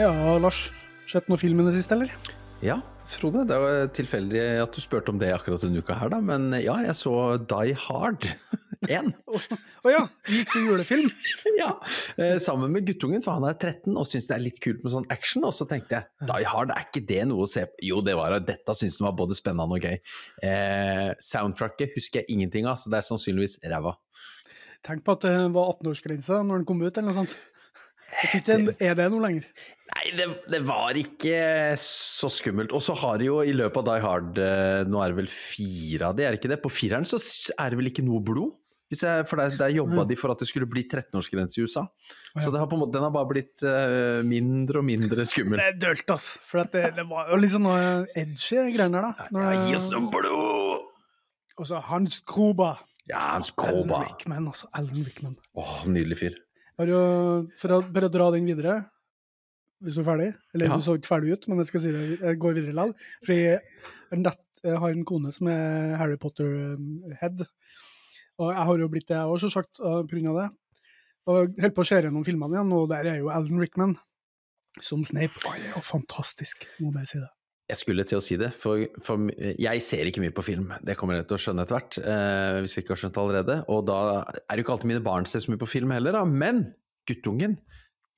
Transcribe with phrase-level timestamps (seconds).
[0.00, 0.70] Ja, Lars.
[1.10, 2.12] Sett noen film i det siste, eller?
[2.64, 2.78] Ja,
[3.10, 3.42] Frode.
[3.44, 6.20] Det var tilfeldig at du spurte om det akkurat denne uka her, da.
[6.24, 7.12] Men ja, jeg så
[7.50, 8.24] Die Hard
[8.88, 9.10] 1.
[9.28, 10.00] Å oh, ja!
[10.30, 11.10] Gikk til julefilm?
[11.60, 11.74] ja.
[12.16, 14.94] Eh, sammen med guttungen, for han er 13 og syns det er litt kult med
[14.94, 15.44] sånn action.
[15.44, 17.84] Og så tenkte jeg Die Hard, er ikke det noe å se på?
[17.90, 18.46] Jo, det var det.
[18.54, 20.00] Dette syns han var både spennende og gøy.
[20.48, 23.98] Eh, soundtracket husker jeg ingenting av, så det er sannsynligvis ræva.
[24.86, 27.36] Tenk på at det var 18-årsgrense når den kom ut, eller noe sånt.
[28.10, 29.50] Jeg tror ikke er det noe lenger.
[29.90, 31.38] Nei, det, det, var ikke
[31.82, 32.74] så skummelt.
[32.76, 35.30] Og så har de jo i løpet av Die Hard eh, Nå er det vel
[35.32, 36.60] fire av de, er det ikke det?
[36.62, 37.18] På fireren så
[37.56, 38.54] er det vel ikke noe blod?
[38.90, 41.84] Jeg, for der, der jobba de for at det skulle bli 13-årsgrense i USA.
[42.42, 45.62] Så har måte, den har bare blitt uh, mindre og mindre skummel.
[45.62, 46.32] Det er dølt, ass.
[46.42, 49.28] For det, det, var jo litt sånn edgy greier der, da.
[49.30, 50.88] Når, ja, gi oss noe blod!
[51.60, 52.72] Og så Hans Kroba.
[53.06, 54.00] Ja, Hans Kroba.
[54.00, 54.70] Ellen Rickman, altså.
[54.74, 55.38] Ellen Rickman.
[55.54, 56.40] Åh, nydelig fyr.
[56.88, 57.00] Jo,
[57.60, 58.78] for å bare dra den videre,
[59.84, 60.76] hvis du er ferdig Eller ja.
[60.76, 62.94] du så ikke ferdig ut, men jeg skal si det, jeg går videre likevel.
[63.26, 67.44] For jeg har en kone som er Harry Potter-head.
[68.40, 70.36] Og jeg har jo blitt det, jeg òg, selvsagt, pga.
[70.36, 70.46] det.
[71.28, 73.98] Og jeg holder på å se gjennom filmene igjen, og der er jo Alan Rickman
[74.80, 75.42] som Snape.
[75.76, 77.30] Og fantastisk, må jeg si det.
[77.70, 80.72] Jeg skulle til å si det, for, for, jeg ser ikke mye på film.
[80.86, 83.56] Det kommer jeg til å skjønne etter hvert, eh, hvis jeg ikke har skjønt allerede.
[83.70, 86.12] Og da er det jo ikke alltid mine barn ser så mye på film heller,
[86.18, 86.22] da.
[86.26, 86.56] Men
[87.08, 87.54] guttungen,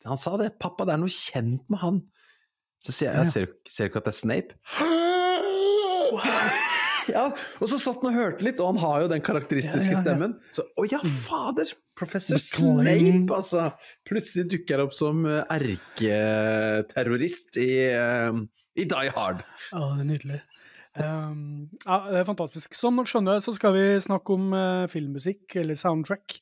[0.09, 0.49] han sa det.
[0.59, 2.01] 'Pappa, det er noe kjent med han'.
[2.83, 4.51] Så sier jeg, jeg ser, ser ikke at det er Snape.
[7.13, 7.25] ja,
[7.61, 10.33] og så satt han og hørte litt, og han har jo den karakteristiske stemmen.
[10.55, 11.69] Så å ja, fader!
[11.99, 13.61] Professor Snape, altså!
[14.09, 18.33] Plutselig dukker han opp som eh, erketerrorist i uh,
[18.77, 19.43] i Die Hard.
[19.71, 20.43] Ja, det er nydelig.
[20.93, 22.77] Um, ja, det er fantastisk.
[22.77, 26.39] Som dere skjønner, så skal vi snakke om uh, filmmusikk, eller soundtrack.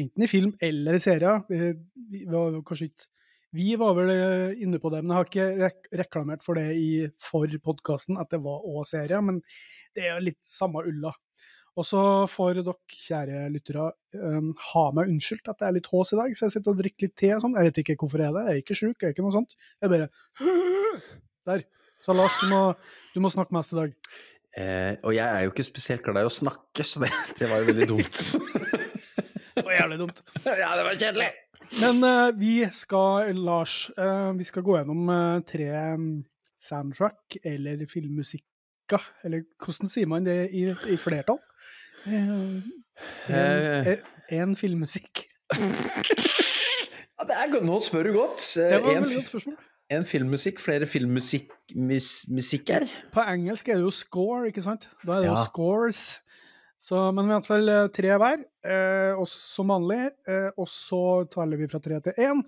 [0.00, 1.44] Enten i film eller i serier.
[1.50, 3.10] Vi, var kanskje ikke
[3.54, 6.72] vi var vel eh, inne på det, men jeg har ikke rek reklamert for det
[6.74, 6.88] i,
[7.22, 9.22] for podkasten, at det var òg serier.
[9.22, 9.38] Men
[9.94, 11.12] det er litt samme ulla.
[11.78, 12.74] Og så får dere,
[13.04, 16.56] kjære lyttere, um, ha meg unnskyldt at det er litt hås i dag, så jeg
[16.56, 17.54] sitter og drikker litt te og sånn.
[17.58, 19.36] Jeg vet ikke hvorfor jeg er det, jeg er ikke sjuk, jeg er ikke noe
[19.38, 19.56] sånt.
[19.82, 20.10] Jeg bare
[21.48, 21.64] Der.
[22.04, 22.62] Så Lars, du må,
[23.14, 23.94] du må snakke mest i dag.
[24.54, 27.10] Eh, og jeg er jo ikke spesielt glad i å snakke, så det,
[27.40, 28.20] det var jo veldig dumt.
[29.56, 30.22] det var jævlig dumt.
[30.44, 31.30] Ja, det var kjedelig.
[31.80, 36.08] Men eh, vi skal, Lars, eh, vi skal gå gjennom uh, tre um,
[36.62, 41.40] soundtrack, eller filmmusikker, eller hvordan sier man det i, i flertall?
[44.34, 45.24] En filmmusikk.
[45.58, 48.44] ja, er, nå spør du godt.
[48.54, 49.62] det var et veldig godt spørsmål.
[49.92, 52.86] En filmmusikk, flere filmmusikker?
[53.12, 54.88] På engelsk er det jo score, ikke sant?
[55.04, 55.34] Da er det ja.
[55.34, 56.04] jo scores.
[56.80, 60.02] Så, men i hvert fall tre hver, eh, som vanlig.
[60.28, 61.02] Eh, og så
[61.32, 62.42] teller vi fra tre til én.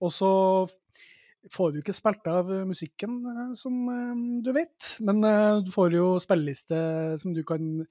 [0.00, 0.30] Og så
[1.48, 4.94] får du ikke spilt av musikken, eh, som eh, du vet.
[5.06, 6.80] Men eh, du får jo spilleliste
[7.20, 7.84] som du kan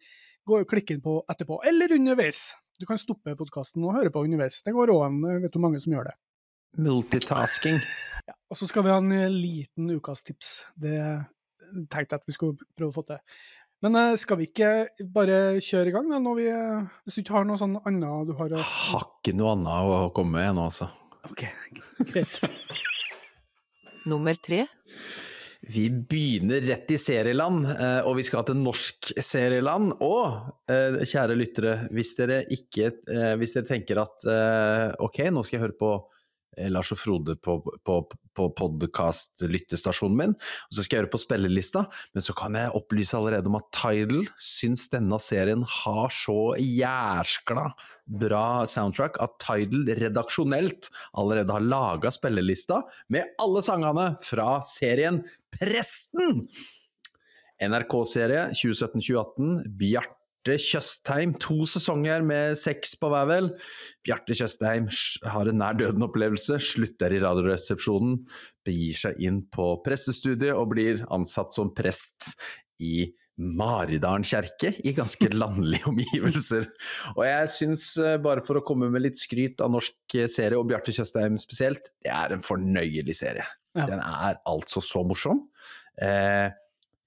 [0.49, 2.49] gå og klikke inn på etterpå, eller underveis.
[2.79, 4.61] Du kan stoppe podkasten og høre på underveis.
[4.65, 6.15] Det går òg an, vet du mange som gjør det.
[6.79, 7.81] Multitasking.
[8.29, 10.59] Ja, og så skal vi ha en eh, liten ukas tips.
[10.77, 10.97] Det
[11.89, 13.21] tenkte jeg at vi skulle prøve å få til.
[13.81, 14.69] Men eh, skal vi ikke
[15.15, 18.35] bare kjøre i gang, da, vi, eh, hvis du ikke har noe sånn annet du
[18.37, 20.91] har å Har ikke noe annet å komme med nå, altså.
[21.25, 21.47] Ok,
[22.11, 22.37] greit.
[24.11, 24.61] Nummer tre.
[25.69, 27.65] Vi begynner rett i serieland,
[28.07, 29.91] og vi skal til norsk serieland.
[30.01, 32.87] Og kjære lyttere, hvis dere ikke
[33.37, 34.23] Hvis dere tenker at
[35.03, 36.18] ok, nå skal jeg høre på Eh,
[36.67, 37.95] Lars og Frode på, på,
[38.35, 43.15] på podkast-lyttestasjonen min, og så skal jeg gjøre på spillelista, men så kan jeg opplyse
[43.17, 47.69] allerede om at Tidal syns denne serien har så jæskla
[48.19, 52.83] bra soundtrack at Tidal redaksjonelt allerede har laga spillelista
[53.13, 55.23] med alle sangene fra serien
[55.55, 56.43] Presten!
[57.59, 59.67] NRK-serie 2017-2018.
[59.79, 60.18] Bjart
[60.49, 61.35] Bjarte Tjøstheim.
[61.43, 63.49] To sesonger med seks på hver, vel.
[64.05, 64.87] Bjarte Tjøstheim
[65.29, 68.23] har en nær døden-opplevelse, slutter i Radioresepsjonen,
[68.65, 72.31] begir seg inn på prestestudiet og blir ansatt som prest
[72.81, 76.65] i Maridalen kjerke, i ganske landlige omgivelser.
[77.13, 80.67] Og jeg syns, eh, bare for å komme med litt skryt av norsk serie, og
[80.71, 83.45] Bjarte Tjøstheim spesielt, det er en fornøyelig serie.
[83.77, 83.85] Ja.
[83.85, 85.45] Den er altså så morsom.
[86.01, 86.49] Eh,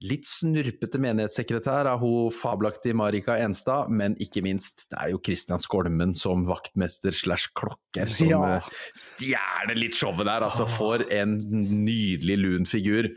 [0.02, 5.62] Litt snurpete menighetssekretær er hun fabelaktige Marika Enstad, men ikke minst, det er jo Kristian
[5.62, 8.40] Skolmen som vaktmester slash klokker som ja.
[8.56, 8.68] Eh,
[8.98, 10.48] stjeler litt showet der.
[10.48, 11.38] Altså, for en
[11.84, 13.12] nydelig lun figur.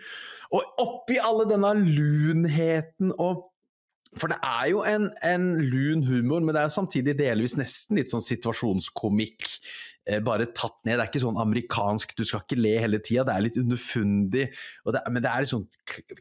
[0.54, 3.50] Og oppi alle denne lunheten og
[4.16, 8.00] for det er jo en, en, lun humor, men det er jo samtidig delvis nesten
[8.00, 9.44] litt sånn situasjonskomikk.
[10.06, 10.98] Eh, bare tatt ned.
[10.98, 14.48] Det er ikke sånn amerikansk, du skal ikke le hele tida, det er litt underfundig.
[14.52, 15.66] Det, men det er litt sånn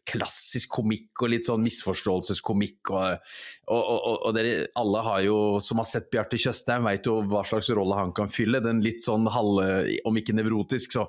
[0.08, 2.92] klassisk komikk og litt sånn misforståelseskomikk.
[2.94, 3.30] Og,
[3.68, 7.44] og, og, og dere alle har jo, som har sett Bjarte Tjøstheim, veit jo hva
[7.46, 8.62] slags rolle han kan fylle.
[8.64, 9.68] Den litt sånn halve,
[10.08, 11.06] om ikke nevrotisk, så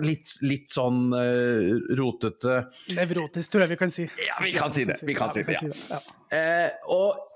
[0.00, 2.60] litt, litt sånn uh, rotete
[2.96, 4.06] Nevrotisk, tror jeg vi kan si.
[4.26, 4.98] Ja, vi kan si det.
[5.06, 6.00] Vi kan si det, ja.
[6.30, 7.26] Eh, og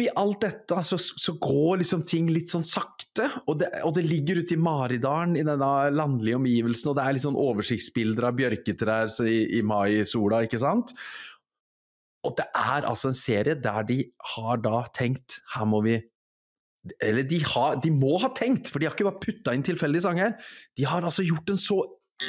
[0.00, 4.06] oppi alt dette så, så, går liksom ting litt sånn sakte, og det, og det
[4.06, 8.38] ligger ute i Maridalen, i denne landlige omgivelsen, og det er litt sånn oversiktsbilder av
[8.38, 10.94] bjørketrær i, i mai-sola, ikke sant?
[12.24, 14.02] Og det er altså en serie der de
[14.34, 15.94] har da tenkt her må vi
[17.00, 20.04] Eller de, har, de må ha tenkt, for de har ikke bare putta inn tilfeldige
[20.04, 20.36] sanger.
[20.76, 21.76] De har altså gjort en så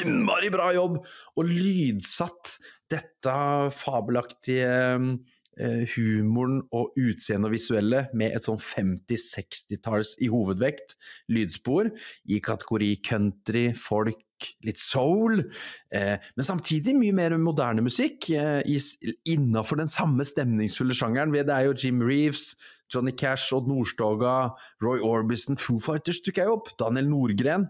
[0.01, 2.57] innmari bra jobb og lydsatt
[2.91, 3.35] dette
[3.75, 4.71] fabelaktige
[5.93, 10.95] humoren og utseendet og visuelle med et sånn 50-60-talls i hovedvekt
[11.31, 11.91] lydspor
[12.31, 14.21] i kategori country, folk,
[14.65, 15.43] litt soul,
[15.93, 18.61] eh, men samtidig mye mer moderne musikk eh,
[19.29, 21.33] innafor den samme stemningsfulle sjangeren.
[21.35, 22.55] Det er jo Jim Reeves,
[22.91, 27.69] Johnny Cash, Odd Nordstoga, Roy Orbison, Foo Fighters dukker jo opp, Daniel Nordgren.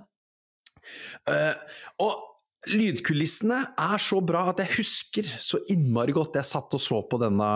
[1.29, 1.53] Eh,
[2.01, 2.30] og
[2.69, 7.17] Lydkulissene er så bra at jeg husker så innmari godt jeg satt og så på
[7.23, 7.47] denne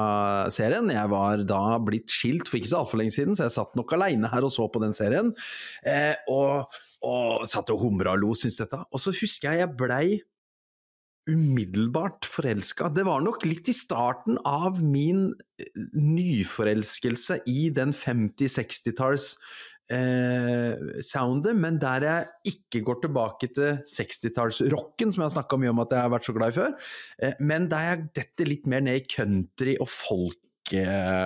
[0.54, 0.90] serien.
[0.90, 3.94] Jeg var da blitt skilt for ikke så altfor lenge siden, så jeg satt nok
[3.94, 5.30] aleine her og så på den serien.
[5.86, 6.74] Eh, og,
[7.06, 8.81] og, satt og humra og lo, syntes dette.
[8.90, 10.07] Og så husker jeg jeg blei
[11.30, 12.90] umiddelbart forelska.
[12.94, 15.28] Det var nok litt i starten av min
[15.62, 19.36] eh, nyforelskelse i den 50-60-talls
[19.92, 25.74] eh, soundet, men der jeg ikke går tilbake til 60-tallsrocken, som jeg har snakka mye
[25.74, 26.72] om at jeg har vært så glad i før,
[27.22, 31.26] eh, men der jeg detter litt mer ned i country og folkevisa,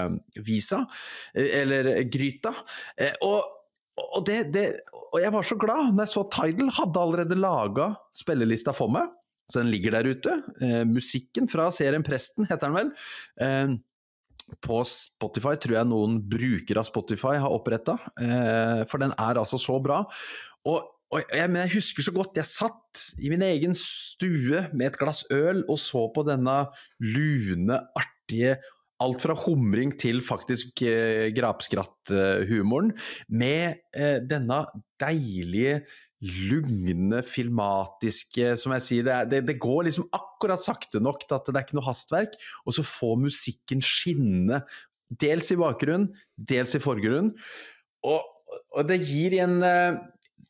[1.36, 2.52] eh, eller gryta.
[2.98, 3.40] Eh, og,
[4.00, 4.66] og, det, det,
[5.10, 7.86] og jeg var så glad når jeg så Tidal hadde allerede laga
[8.16, 9.06] spillelista for meg.
[9.50, 10.36] Så den ligger der ute.
[10.62, 12.92] Eh, musikken fra serien Presten, heter den vel.
[13.42, 13.72] Eh,
[14.64, 19.60] på Spotify tror jeg noen brukere av Spotify har oppretta, eh, for den er altså
[19.62, 20.02] så bra.
[20.70, 24.92] Og, og jeg, men jeg husker så godt, jeg satt i min egen stue med
[24.92, 26.62] et glass øl og så på denne
[27.02, 28.60] lune, artige
[29.00, 32.90] Alt fra humring til faktisk eh, grapskratt-humoren,
[33.32, 34.58] med eh, denne
[35.00, 35.78] deilige
[36.20, 41.48] lugne, filmatiske Som jeg sier, det, det, det, går liksom akkurat sakte nok til at
[41.48, 42.36] det er ikke noe hastverk,
[42.66, 44.64] og så får musikken skinne.
[45.10, 47.32] Dels i bakgrunnen, dels i forgrunnen.
[48.06, 48.28] Og,
[48.76, 49.98] og det gir en eh,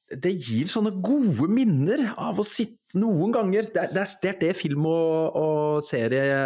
[0.09, 4.85] Det gir sånne gode minner av å sitte Noen ganger Det, det er det film
[4.89, 6.37] og, og serie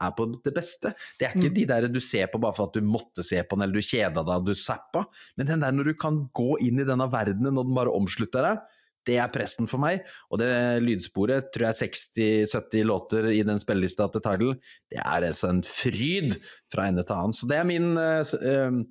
[0.00, 0.94] er på det beste.
[1.18, 1.56] Det er ikke mm.
[1.58, 3.90] de der du ser på bare for at du måtte se på den, eller du
[3.90, 5.04] kjeda deg og du zappa,
[5.36, 8.46] men den der når du kan gå inn i denne verdenen og den bare omslutter
[8.46, 8.66] deg,
[9.08, 10.04] det er presten for meg.
[10.32, 10.50] Og det
[10.84, 14.56] lydsporet, tror jeg 60-70 låter i den spillelista til Tidal,
[14.92, 16.38] det er altså en fryd
[16.72, 17.36] fra ende til annen.
[17.36, 18.82] Så det er min uh, uh,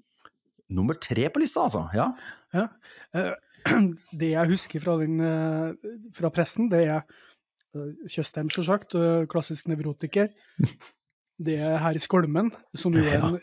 [0.73, 1.85] nummer tre på lista, altså.
[1.97, 2.09] Ja.
[2.55, 2.67] ja.
[3.15, 3.35] Uh,
[4.19, 5.19] det jeg husker fra, den,
[6.15, 7.01] fra presten, det er
[8.07, 8.95] Tjøstheim, selvsagt,
[9.29, 10.31] klassisk nevrotiker.
[11.37, 13.39] det her i Skolmen, som jo er en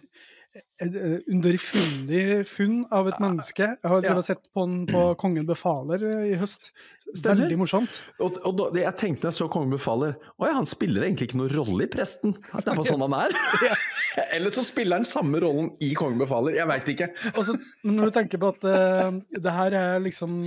[0.55, 3.67] Eh, underfundig funn av et menneske.
[3.79, 4.15] Jeg har ja.
[4.27, 6.73] sett på den på Kongen befaler eh, i høst.
[7.15, 7.45] Stemmer.
[7.45, 8.01] Veldig morsomt.
[8.19, 11.39] Og, og da, jeg tenkte jeg så Kongen befaler Å ja, han spiller egentlig ikke
[11.39, 12.35] noen rolle i Presten.
[12.43, 13.35] Det er bare sånn han er.
[14.37, 16.59] Eller så spiller han samme rollen i Kongen befaler.
[16.59, 17.11] Jeg veit ikke.
[17.35, 20.39] Og så, når du tenker på at uh, det her er liksom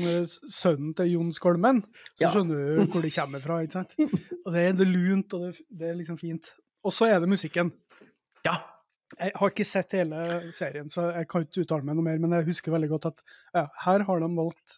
[0.44, 1.84] sønnen til Jon Skolmen,
[2.16, 2.32] så ja.
[2.36, 3.60] skjønner du hvor det kommer fra.
[3.64, 3.96] ikke sant?
[4.44, 6.52] Og det er, lunt, og det, det er liksom fint.
[6.86, 7.72] Og så er det musikken.
[8.46, 8.60] Ja,
[9.16, 10.24] jeg har ikke sett hele
[10.56, 13.24] serien, så jeg kan ikke uttale meg noe mer, men jeg husker veldig godt at
[13.56, 14.78] ja, her har de valgt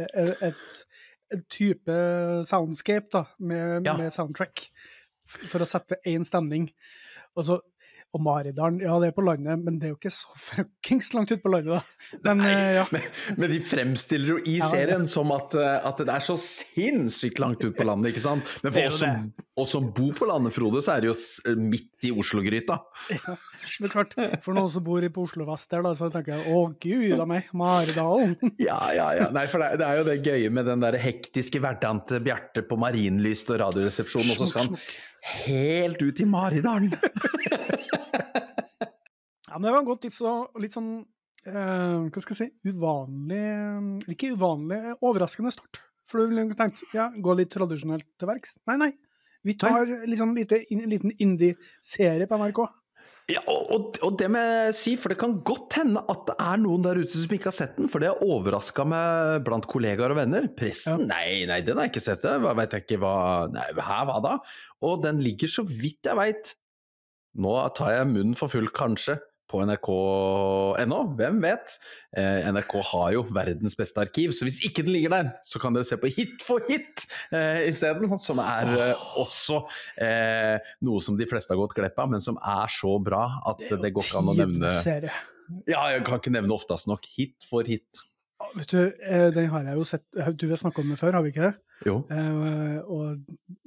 [0.00, 0.78] eh, et, et,
[1.36, 1.98] et type
[2.48, 3.96] soundscape da, med, ja.
[4.00, 4.64] med, soundtrack
[5.50, 6.70] for å sette én stemning.
[7.36, 7.58] Og så
[8.14, 11.32] og Maridalen, ja det er på landet, men det er jo ikke så fuckings langt
[11.32, 12.20] ute på landet, da.
[12.28, 12.84] Men, Nei, eh, ja.
[12.94, 16.38] men, men, de fremstiller jo i serien ja, som at, eh, at, det er så
[16.40, 18.56] sinnssykt langt ut på landet, ikke sant.
[18.64, 19.28] Men for oss som,
[19.62, 22.78] oss som bor på landet, Frode, så er det jo midt i Oslo-gryta.
[23.76, 24.12] Ja, men klart,
[24.44, 27.26] for noen som bor på Oslo vest der, da, så tenker jeg å gud a
[27.28, 28.36] meg, Maridalen.
[28.68, 29.26] ja, ja, ja.
[29.34, 32.64] Nei, for det, det, er jo det gøye med den der hektiske hverdagen til Bjarte
[32.66, 34.76] på Marienlyst og Radioresepsjonen, og så skal han
[35.46, 36.92] helt ut i Maridalen!
[39.48, 40.92] ja, men det var et godt tips, og litt sånn
[41.48, 43.42] eh, hva skal jeg si, uvanlig
[44.14, 45.82] Ikke uvanlig, overraskende start.
[46.06, 48.50] For du ville tenkt ja, gå litt tradisjonelt til verks.
[48.70, 48.92] Nei, nei.
[49.46, 52.64] Vi tar liksom en liten indie-serie på NRK.
[53.26, 56.60] Ja, og, og, det må jeg si, for det kan godt hende at det er
[56.62, 60.20] noen der ute som ikke har sett den, for det overraska meg blant kollegaer og
[60.20, 60.46] venner.
[60.54, 61.08] Presten?
[61.10, 62.22] Nei, nei, den har jeg ikke sett.
[62.22, 63.16] det, Hva vet jeg ikke hva
[63.50, 64.36] Nei, hæ, hva da?
[64.86, 66.54] Og den ligger, så vidt jeg veit
[67.36, 69.18] Nå tar jeg munnen for full, kanskje,
[69.56, 71.76] på nrk.no, hvem vet?
[72.16, 75.76] Eh, NRK har jo verdens beste arkiv, så hvis ikke den ligger der, så kan
[75.76, 79.62] dere se på Hit for hit eh, isteden, som er eh, også
[80.02, 83.62] eh, noe som de fleste har gått glipp av, men som er så bra at
[83.64, 84.74] det, det går ikke an å nevne.
[85.70, 87.06] Ja, jeg kan ikke nevne oftest nok.
[87.16, 88.02] Hit for hit.
[88.56, 88.80] Vet du,
[89.32, 91.54] den har jeg jo sett Du, har snakka om det før, har vi ikke det?
[91.84, 92.00] Jo.
[92.10, 93.18] Eh, og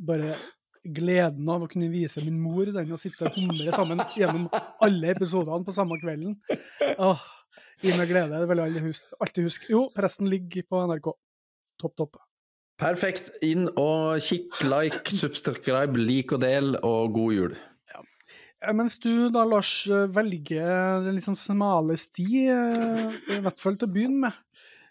[0.05, 0.38] bare
[0.83, 4.48] gleden av å kunne vise min mor den og sitte og humre sammen gjennom
[4.86, 6.38] alle episodene på samme kvelden.
[6.98, 7.25] Åh,
[7.79, 8.36] Gi meg glede.
[8.41, 9.13] Det vil jeg huske.
[9.24, 9.69] alltid huske.
[9.71, 11.13] Jo, presten ligger på NRK.
[11.79, 12.17] Topp, topp.
[12.79, 13.29] Perfekt.
[13.43, 17.55] Inn og kikk, like, subscribe, lik og del, og god jul.
[18.59, 23.59] Eh, Mens du da, Lars, eh, velger den litt sånn smale sti, eh, i hvert
[23.63, 24.33] fall til å begynne med,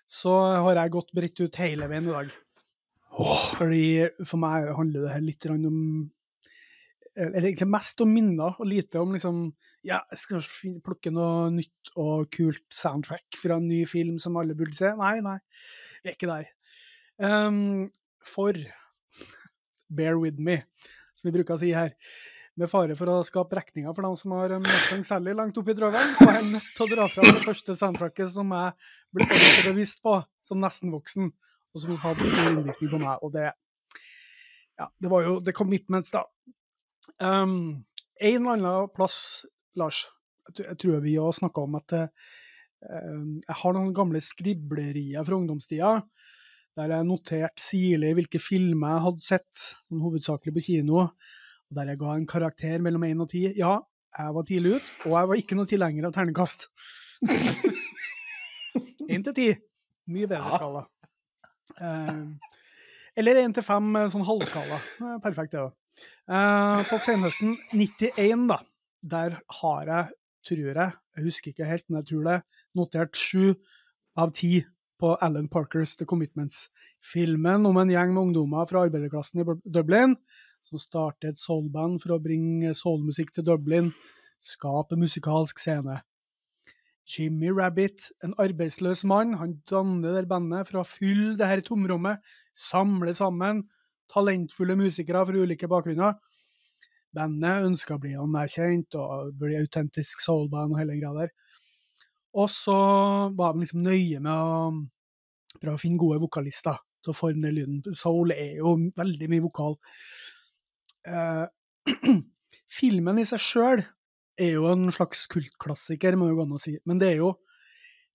[0.08, 0.32] så
[0.64, 2.32] har jeg gått bredt ut hele veien i dag.
[3.18, 3.84] Åh, Fordi
[4.22, 5.64] for meg handler det her litt om
[7.18, 9.40] Eller egentlig mest om minner, og lite om liksom
[9.86, 14.36] Ja, jeg skal kanskje plukke noe nytt og kult soundtrack fra en ny film som
[14.36, 14.90] alle burde se.
[14.98, 15.36] Nei, nei,
[16.02, 16.48] vi er ikke der.
[17.22, 17.86] Um,
[18.26, 18.58] for
[19.96, 20.58] bear with me,
[21.14, 21.94] som vi bruker å si her.
[22.58, 26.14] Med fare for å skape regninger for dem som har Mustang Sally langt oppi drøven,
[26.18, 29.28] så er jeg nødt til å dra fram det første soundtracket som jeg ble
[29.70, 30.18] bevisst på
[30.50, 31.30] som nesten voksen,
[31.78, 33.22] og som hadde stor innvirkning på meg.
[33.22, 33.46] Og det
[34.78, 36.20] ja, det var jo The Commitments, da.
[37.18, 37.84] Um,
[38.20, 39.44] en eller annen plass,
[39.78, 40.04] Lars,
[40.54, 45.96] jeg tror- vi har snakka om at um, jeg har noen gamle skriblerier fra ungdomstida,
[46.78, 51.90] der jeg noterte sirlig hvilke filmer jeg hadde sett, sånn hovedsakelig på kino, og der
[51.90, 53.56] jeg ga en karakter mellom 1 og 10.
[53.58, 53.72] Ja,
[54.18, 56.68] jeg var tidlig ut, og jeg var ikke noe tilhenger av ternekast.
[59.10, 59.58] 1 til 10.
[60.14, 60.54] Mye bedre Ja.
[60.56, 60.84] skala.
[61.76, 62.38] Um,
[63.18, 64.78] eller 1 til 5, sånn halvskala.
[65.02, 65.74] Eh, Perfekt, det òg.
[66.88, 68.60] på senhøsten 91, da,
[69.02, 70.10] der har jeg,
[70.46, 72.36] tror jeg, jeg husker ikke helt, men jeg tror det,
[72.78, 73.56] notert 7
[74.18, 76.68] av 10 på Alan Parkers The Commitments.
[77.02, 80.14] Filmen om en gjeng med ungdommer fra arbeiderklassen i Dublin
[80.68, 83.92] som starter et soulband for å bringe soulmusikk til Dublin,
[84.44, 86.00] skape musikalsk scene.
[87.08, 92.20] Jimmy Rabbit, en arbeidsløs mann, han danner det bandet for å fylle det her tomrommet,
[92.52, 93.64] samle sammen
[94.12, 96.18] talentfulle musikere fra ulike bakgrunner.
[97.16, 101.32] Bandet ønska å bli anerkjent og bli autentisk soulband og hele greia der.
[102.36, 102.78] Og så
[103.36, 107.56] var de liksom nøye med å prøve å finne gode vokalister til å forme den
[107.56, 107.96] lyden.
[107.96, 109.78] Soul er jo veldig mye vokal.
[111.08, 111.46] Uh,
[112.78, 113.84] filmen i seg sjøl
[114.38, 116.76] er jo en slags kultklassiker, må jo gå an å si.
[116.88, 117.32] Men det er jo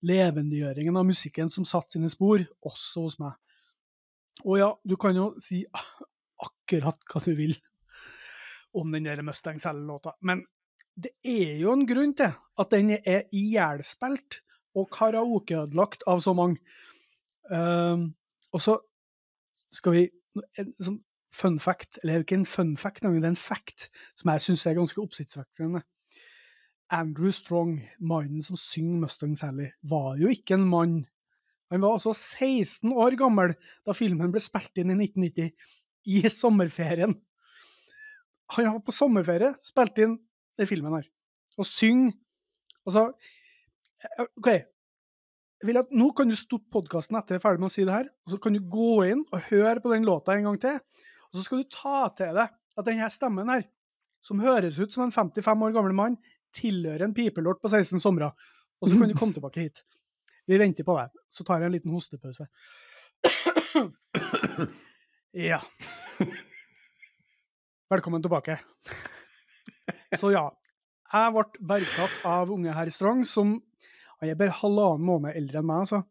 [0.08, 3.38] levendegjøringen av musikken som satte sine spor, også hos meg.
[4.44, 5.62] Og ja, du kan jo si
[6.48, 7.56] akkurat hva du vil
[8.74, 10.42] om den der Mustang Cell-låta, men
[10.94, 14.42] det er jo en grunn til at den er ihjelspilt
[14.78, 16.60] og karaokeødelagt av så mange.
[17.50, 18.12] Um,
[18.54, 18.78] og så
[19.74, 20.04] skal vi
[20.58, 21.02] En sånn
[21.34, 23.88] fun fact, eller er ikke en fun fact, men det er en fact
[24.18, 25.82] som jeg syns er ganske oppsiktsvekkende.
[26.94, 30.98] Andrew Strong, mannen som synger Mustang Sally, var jo ikke en mann.
[31.74, 33.56] Han var altså 16 år gammel
[33.88, 35.54] da filmen ble spilt inn i 1990,
[36.14, 37.16] i sommerferien.
[38.54, 40.20] Han var på sommerferie, spilte inn
[40.60, 41.08] den filmen her,
[41.58, 42.14] og synger
[42.84, 43.14] Altså,
[44.04, 44.50] eh, OK.
[45.80, 48.10] At Nå kan du stoppe podkasten etter jeg er ferdig med å si det her,
[48.26, 50.82] og så kan du gå inn og høre på den låta en gang til.
[51.32, 53.64] Og så skal du ta til deg at denne stemmen her,
[54.24, 56.20] som høres ut som en 55 år gammel mann,
[56.56, 58.32] tilhører en pipelort på 16 somre.
[58.82, 59.84] Og så kan du komme tilbake hit.
[60.50, 61.14] Vi venter på deg.
[61.32, 62.50] Så tar jeg en liten hostepause.
[65.34, 65.58] Ja.
[67.90, 68.60] Velkommen tilbake.
[70.14, 70.44] Så ja.
[71.14, 73.56] Jeg ble bergtatt av unge herr Strong, som
[74.20, 75.88] han er bare halvannen måned eldre enn meg.
[75.88, 76.04] altså.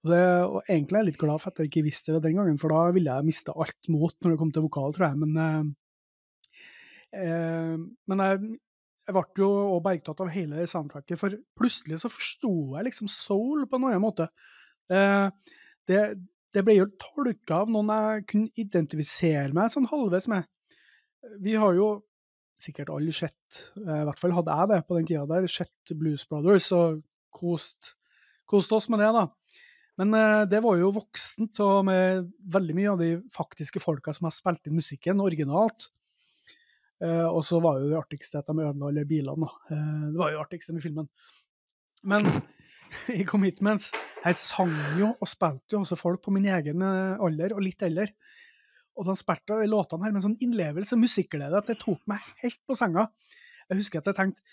[0.00, 2.60] Det, og egentlig er jeg litt glad for at jeg ikke visste det den gangen,
[2.60, 5.20] for da ville jeg mista alt mot når det kom til vokal, tror jeg.
[5.24, 6.60] Men, eh,
[7.20, 7.74] eh,
[8.12, 8.54] men jeg,
[9.06, 13.64] jeg ble jo også bergtatt av hele soundtracket, for plutselig så forsto jeg liksom soul
[13.68, 14.28] på en annen måte.
[14.92, 15.26] Eh,
[15.88, 16.02] det,
[16.54, 20.46] det ble jo tolka av noen jeg kunne identifisere meg sånn halvveis med.
[21.42, 21.90] Vi har jo
[22.60, 25.94] sikkert alle sett, eh, i hvert fall hadde jeg det på den tida der, sett
[25.96, 27.00] Blues Brothers og
[27.34, 27.94] kost,
[28.50, 29.26] kost oss med det, da.
[30.00, 34.28] Men eh, det var jo voksent og med veldig mye av de faktiske folka som
[34.28, 35.90] har spilt inn musikken originalt.
[37.00, 39.48] Eh, og så var jo det artigste at de ødela alle bilene.
[39.72, 41.08] Eh, det var jo det artigste med filmen.
[42.10, 42.26] Men
[43.20, 43.90] i Commitments
[44.24, 47.82] Jeg sang jo og spilte jo også folk på min egen eh, alder og litt
[47.86, 48.08] eldre.
[49.00, 52.60] Og de spilte låtene her med sånn innlevelse og musikkglede at det tok meg helt
[52.68, 53.06] på senga.
[53.70, 54.44] Jeg husker at jeg tenkte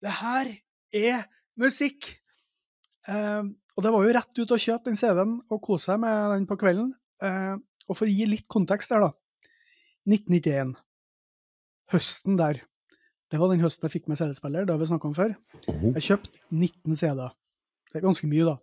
[0.00, 0.50] det her
[0.96, 1.24] er
[1.60, 2.08] musikk!
[3.08, 3.42] Eh,
[3.76, 6.46] og det var jo rett ut å kjøpe den CD-en og kose seg med den
[6.50, 6.92] på kvelden.
[7.24, 7.56] Eh,
[7.88, 9.50] og for å gi litt kontekst der, da.
[10.08, 10.74] 1991.
[11.90, 12.60] Høsten der.
[13.30, 15.32] Det var den høsten jeg fikk med CD-spiller, det har vi snakka om før.
[15.66, 17.32] Jeg kjøpte 19 CD-er.
[17.90, 18.56] Det er ganske mye, da.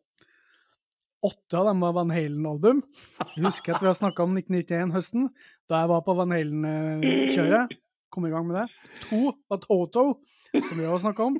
[1.27, 2.81] Åtte av dem var Van Halen-album.
[3.35, 5.29] Jeg husker at vi har snakka om 1991-høsten,
[5.67, 7.75] da jeg var på Van Halen-kjøret.
[8.13, 8.67] Kom i gang med det.
[9.09, 10.03] To var Toto,
[10.53, 11.39] som vi har snakka om.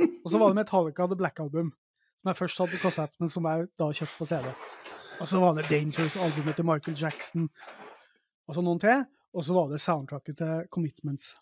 [0.00, 1.70] Og så var det Metallica The Black Album,
[2.18, 4.48] som jeg først hadde på kassett, men som jeg da kjøpte på CD.
[5.18, 7.46] Og så var det Dangerous-albumet til Michael Jackson,
[8.48, 9.06] og så noen til.
[9.36, 11.32] Og så var det soundtracket til Commitments.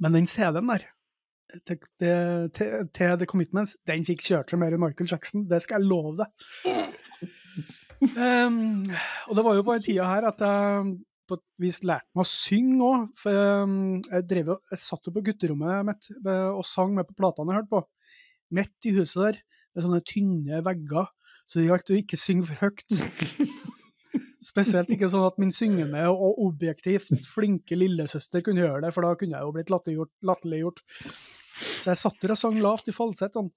[0.00, 0.84] Men den CD-en der,
[1.66, 5.46] til, til, til, The Commitments, den fikk kjørt seg mer enn Michael Jackson.
[5.50, 7.32] Det skal jeg love deg.
[8.16, 8.82] Um,
[9.28, 10.94] og det var jo på den tida her at jeg
[11.28, 13.24] på et vis lærte meg å synge òg.
[13.28, 13.74] Um,
[14.08, 17.74] jeg, drev, jeg satt jo på gutterommet mitt og sang med på platene jeg hørte
[17.74, 17.82] på.
[18.52, 19.42] Midt i huset der,
[19.72, 21.10] med sånne tynne vegger.
[21.48, 23.00] Så det gjaldt å ikke synge for høyt.
[24.42, 29.14] Spesielt ikke sånn at min syngende og objektivt flinke lillesøster kunne gjøre det, for da
[29.18, 30.82] kunne jeg jo blitt latterliggjort.
[31.78, 33.52] Så jeg satt der og sang lavt i falsett sånn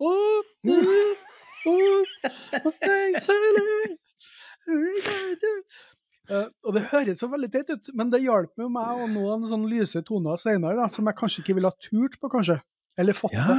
[6.26, 9.26] Uh, og det høres så veldig teit ut, men det hjalp jo meg å nå
[9.36, 12.58] en sånn lyse toner senere, som jeg kanskje ikke ville ha turt på, kanskje.
[12.98, 13.58] Eller fått det.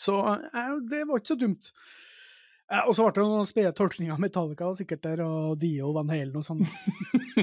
[0.00, 1.68] Så uh, det var ikke så dumt.
[2.72, 6.10] Eh, og så ble det noen spede tolkninger av Metallica sikkert der, og Dio Van
[6.12, 6.64] Halen og sånn.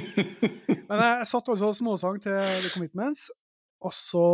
[0.90, 3.30] Men jeg satt altså og småsang til The Commitments,
[3.82, 4.26] og så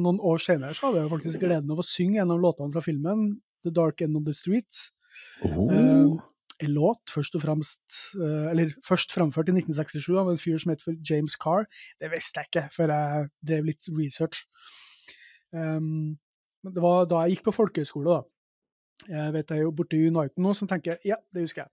[0.00, 2.84] noen år senere så hadde jeg faktisk gleden av å synge en av låtene fra
[2.84, 3.28] filmen,
[3.66, 4.86] The Dark End of the Street.
[5.44, 5.72] Oh.
[5.72, 6.16] Eh,
[6.64, 10.72] en låt først og fremst eh, Eller først framført i 1967 av en fyr som
[10.72, 11.66] het James Carr.
[12.00, 14.44] Det visste jeg ikke før jeg drev litt research.
[15.52, 16.16] Um,
[16.64, 18.35] det var da jeg gikk på folkehøyskole, da.
[19.08, 21.72] Jeg vet jeg er jo borte i Uniten nå, som tenker ja, det husker jeg.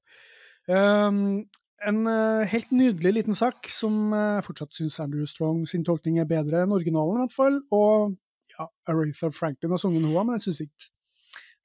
[0.74, 1.44] Um,
[1.84, 6.30] en uh, helt nydelig liten sak som uh, fortsatt syns Andrew Strong sin tolkning er
[6.30, 7.60] bedre enn originalen, i hvert fall.
[7.76, 8.16] Og
[8.54, 10.90] ja, Aretha Franklin har sunget noe, men jeg syns ikke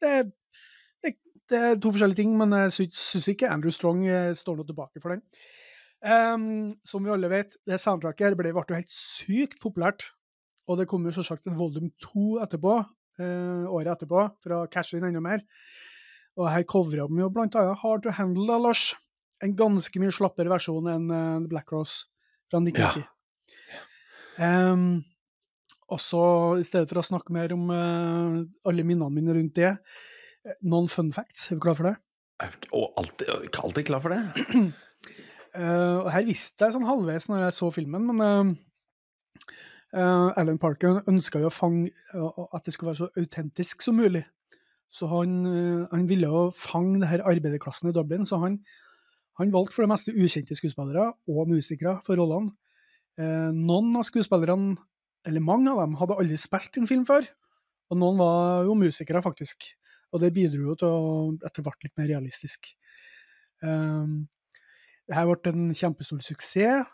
[0.03, 0.13] det,
[1.05, 1.15] det,
[1.51, 5.05] det, er to forskjellige ting, men jeg syns ikke Andrew Strong uh, står noe tilbake
[5.05, 5.25] for den.
[5.99, 10.11] Um, som vi alle vet, det soundtracket ble, ble jo helt sykt populært.
[10.69, 12.77] Og det kom jo selvsagt en volume to etterpå,
[13.23, 15.45] eh, året etterpå for å cashe inn enda mer.
[16.39, 18.93] Og her covra de jo blant annet Hard to Handle, da, Lars.
[19.43, 22.07] En ganske mye slappere versjon enn uh, Black Rose
[22.51, 23.05] fra 1990.
[23.07, 23.85] Ja.
[24.39, 25.01] Um,
[25.89, 26.23] og så,
[26.61, 29.73] i stedet for å snakke mer om uh, alle minnene mine rundt det,
[30.45, 31.49] eh, noen fun facts.
[31.49, 31.97] Er du klar for det?
[32.77, 33.31] Og alltid,
[33.63, 34.21] alltid klar for det.
[35.57, 38.53] uh, og her visste jeg sånn halvveis når jeg så filmen, men uh,
[39.89, 43.97] Uh, Alan Parker ønska jo å fange uh, at det skulle være så autentisk som
[43.97, 44.21] mulig.
[44.93, 48.59] Så han, uh, han ville jo fange det her arbeiderklassen i Dublin, så han,
[49.41, 52.53] han, valgte for det meste ukjente skuespillere og musikere for rollene.
[53.19, 54.77] noen av skuespillerne,
[55.27, 57.25] eller mange av dem, hadde aldri spilt en film før.
[57.91, 59.73] Og noen var jo musikere, faktisk.
[60.13, 61.09] Og det bidro jo til å
[61.49, 62.69] etter hvert litt mer realistisk.
[63.65, 64.29] Um,
[65.09, 66.87] det her ble en kjempestor suksess,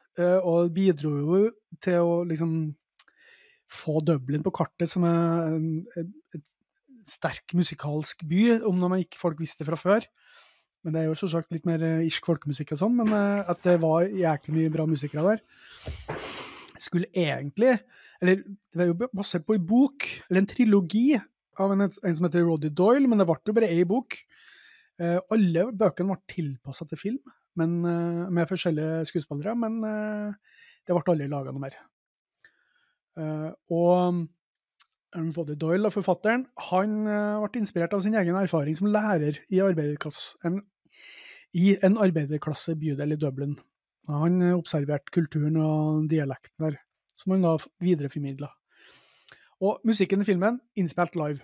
[0.47, 1.43] og bidro jo
[1.83, 2.55] til å liksom
[3.75, 5.67] få Dublin på kartet som en,
[5.99, 6.45] et
[7.09, 10.07] sterk musikalsk by, om når man ikke folk visste fra før.
[10.85, 13.61] Men det er jo selvsagt litt mer eh, irsk folkemusikk og sånn, men eh, at
[13.65, 16.25] det var jæklig mye bra musikere der.
[16.81, 17.79] Skulle egentlig
[18.21, 21.17] Eller det var jo basert på en bok, eller en trilogi,
[21.61, 24.17] av en, en som heter Roddy Doyle, men det ble jo bare én bok.
[25.01, 27.77] Eh, alle bøkene ble tilpassa til film, men,
[28.35, 31.77] med forskjellige skuespillere, men det ble aldri laga noe mer.
[33.15, 34.25] Uh, og
[35.35, 39.61] både Doyle og forfatteren han uh, ble inspirert av sin egen erfaring som lærer i,
[39.63, 40.57] en,
[41.55, 43.55] i en arbeiderklasse bydel i Dublin.
[44.11, 46.81] Han uh, observerte kulturen og dialekten der,
[47.21, 48.51] som han da videreformidla.
[49.63, 51.41] Og musikken i filmen innspilt live.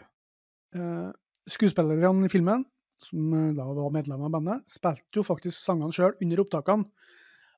[1.48, 2.64] skuespillerne i filmen,
[3.02, 6.85] som da var medlemmer av bandet, spilte jo faktisk sangene sjøl under opptakene.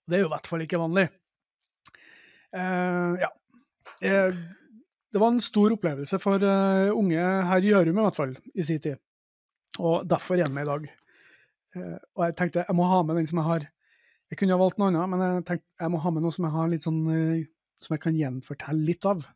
[0.07, 1.09] Det er jo i hvert fall ikke vanlig.
[2.53, 3.33] ja, Eh,
[4.02, 8.64] det var en stor opplevelse for uh, unge her i Gjørum i hvert fall, i
[8.64, 8.96] sin tid.
[9.78, 10.88] Og derfor er den med i dag.
[11.76, 13.68] Uh, og jeg tenkte jeg må ha med den som jeg har
[14.32, 16.46] Jeg kunne ha valgt noe annet, men jeg tenkte jeg må ha med noe som
[16.48, 17.00] jeg har litt sånn
[17.82, 19.26] som jeg kan gjenfortelle litt av.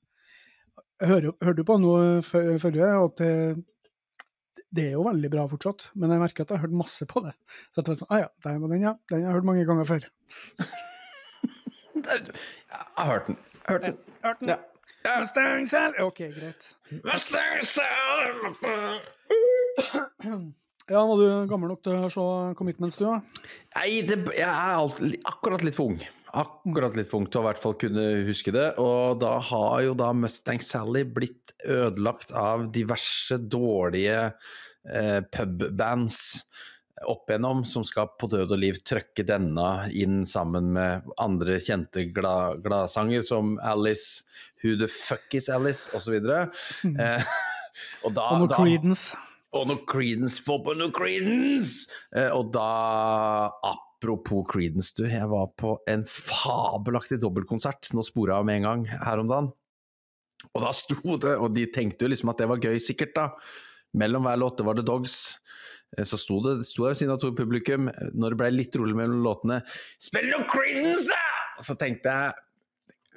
[1.02, 2.54] Jeg hører, hørte du på noe før
[3.02, 7.08] at det, er jo veldig bra fortsatt, men jeg merker at jeg har hørt masse
[7.10, 7.34] på det.
[7.68, 8.94] Så jeg tenkte sånn, ah ja, den, ja.
[9.10, 10.08] Den har jeg hørt mange ganger før.
[11.96, 12.32] Jeg
[12.96, 13.38] har hørt den.
[13.66, 13.96] Hørt den.
[14.22, 14.48] Hørt den?
[14.48, 14.58] Ja.
[15.20, 15.94] Mustang Sal.
[16.02, 16.72] OK, greit.
[20.86, 22.26] Ja, var du gammel nok til å se
[22.58, 23.08] Commitments, du?
[23.74, 25.98] Nei, det, jeg er alt, akkurat litt for ung.
[26.36, 28.68] Akkurat litt for ung til å i hvert fall kunne huske det.
[28.82, 34.20] Og da har jo da Mustang Sally blitt ødelagt av diverse dårlige
[34.86, 36.20] eh, pubbands
[37.04, 42.06] opp igjennom, som skal på død og liv trøkke denne inn sammen med andre kjente
[42.14, 42.64] glad-
[43.22, 44.24] som Alice,
[44.62, 46.14] Who the fuck is Alice, osv.
[46.24, 47.22] Eh,
[48.04, 49.14] og da, Og noe da Creedence.
[49.52, 51.88] og noe Creedence, få på noe Creedence!
[52.14, 58.48] Eh, og da, apropos Creedence, du, jeg var på en fabelaktig dobbeltkonsert, nå spora jeg
[58.48, 59.52] med en gang, her om dagen.
[60.54, 63.28] Og da sto det, og de tenkte jo liksom at det var gøy sikkert da,
[63.96, 65.38] mellom hver låt, det var The Dogs,
[66.06, 68.80] så sto det, sto jeg ved siden av to publikum, eh, når det ble litt
[68.80, 69.62] rolig mellom låtene,
[70.00, 71.22] spill noe Creedence!
[71.64, 72.34] Så tenkte jeg,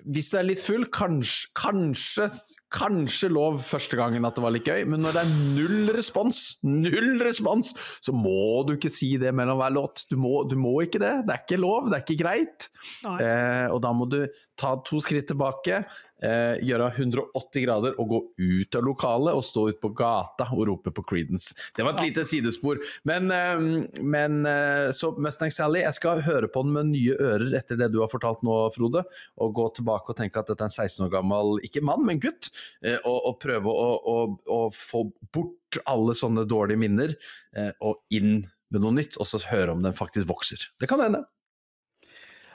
[0.08, 2.30] hvis du er litt full, kanskje, kanskje,
[2.72, 6.42] kanskje lov første gangen at det var litt gøy, men når det er null respons,
[6.64, 7.74] null respons,
[8.06, 10.06] så må du ikke si det mellom hver låt.
[10.12, 11.14] Du må, du må ikke det.
[11.28, 12.70] Det er ikke lov, det er ikke greit.
[13.04, 14.22] Eh, og da må du
[14.60, 15.82] ta to skritt tilbake,
[16.24, 20.66] eh, gjøre 180 grader og gå ut av lokalet og stå ute på gata og
[20.70, 21.56] rope på Creedence.
[21.76, 22.82] Det var et lite sidespor.
[23.08, 23.64] Men, eh,
[24.04, 27.92] men eh, så Mustang Sally, jeg skal høre på den med nye ører etter det
[27.94, 29.06] du har fortalt nå, Frode,
[29.40, 32.22] og gå tilbake og tenke at dette er en 16 år gammel, ikke mann, men
[32.22, 32.52] gutt,
[32.84, 34.18] eh, og, og prøve å, å,
[34.60, 37.14] å få bort alle sånne dårlige minner
[37.56, 40.70] eh, og inn med noe nytt, og så høre om den faktisk vokser.
[40.82, 41.24] Det kan hende.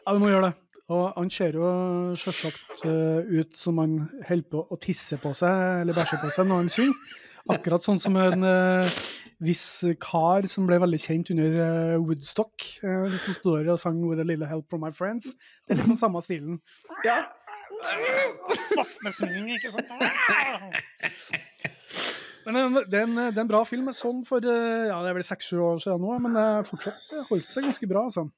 [0.05, 0.64] Ja, du må gjøre det.
[0.93, 1.69] Og han ser jo
[2.21, 3.95] sjølsagt eh, ut som han
[4.29, 7.15] holder på å tisse på seg, eller bæsje på seg, når han synger.
[7.55, 9.01] Akkurat sånn som en uh,
[9.45, 13.99] viss kar som ble veldig kjent under uh, Woodstock, uh, som sto der og sang
[14.01, 15.35] 'With a little help from my friends'.
[15.67, 16.61] Det er liksom samme stilen.
[17.05, 17.19] Ja.
[18.49, 19.93] Spasmesynging, ikke sant?
[22.45, 23.89] Men det er, en, det er en bra film.
[23.89, 27.13] Jeg så den for ja, det er vel seks-sju år siden nå, men det fortsatt
[27.29, 28.09] holdt seg ganske bra.
[28.09, 28.29] altså.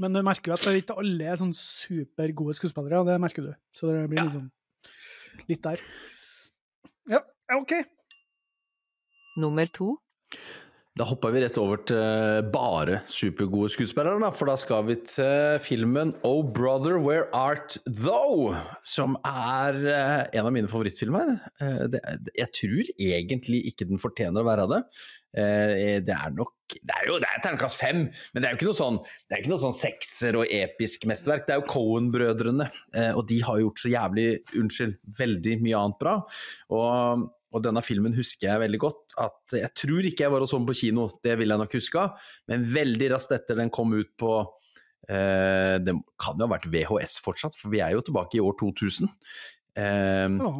[0.00, 3.42] Men du merker jo at det ikke alle er sånn supergode skuespillere, og det merker
[3.50, 3.52] du.
[3.76, 4.24] Så det blir Ja.
[4.28, 4.50] liksom
[5.48, 5.80] litt der.
[7.10, 7.20] Ja,
[7.54, 7.72] OK.
[9.36, 9.96] Nummer to.
[10.94, 15.58] Da hopper vi rett over til bare supergode skuespillere, da, for da skal vi til
[15.58, 18.54] filmen Oh Brother, Where Art Though,
[18.86, 21.34] Som er eh, en av mine favorittfilmer.
[21.60, 21.98] Eh,
[22.38, 24.82] jeg tror egentlig ikke den fortjener å være det.
[25.34, 28.58] Eh, det er nok Det er jo det er terningkast fem, men det er jo
[28.60, 31.46] ikke noe sånn det er ikke noe sånn sekser og episk mesterverk.
[31.46, 35.98] Det er jo Cohen-brødrene, eh, og de har gjort så jævlig, unnskyld, veldig mye annet
[36.02, 36.18] bra.
[36.74, 39.14] Og og denne filmen husker jeg veldig godt.
[39.22, 41.76] at Jeg tror ikke jeg var og så den på kino, det vil jeg nok
[41.78, 42.02] huske.
[42.50, 44.32] Men veldig raskt etter den kom ut på
[45.06, 48.58] eh, Det kan jo ha vært VHS fortsatt, for vi er jo tilbake i år
[48.58, 49.06] 2000.
[49.76, 50.50] Eh, Ja.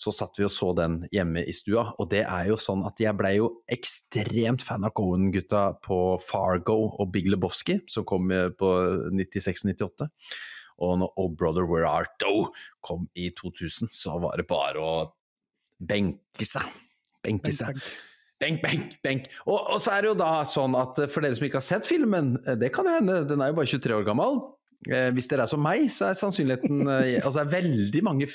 [0.00, 3.00] Så satt vi og så den hjemme i stua, og det er jo sånn at
[3.02, 8.48] jeg blei jo ekstremt fan av Cohen-gutta på Fargo og Big Lebowski, som kom eh,
[8.56, 8.70] på
[9.12, 10.08] 96-98.
[10.80, 12.46] Og når Oh Brother Where Art Thou
[12.80, 14.94] kom i 2000, så var det bare å
[15.76, 16.70] benke seg.
[17.20, 17.76] Benke seg.
[17.76, 17.90] benk.
[18.40, 19.28] Benk, benk, benk.
[19.44, 21.66] Og, og så er det jo da sånn at eh, for dere som ikke har
[21.66, 24.40] sett filmen, eh, det kan jo hende, den er jo bare 23 år gammel.
[24.88, 28.28] Eh, hvis dere er som meg, så er sannsynligheten eh, Altså det er veldig mange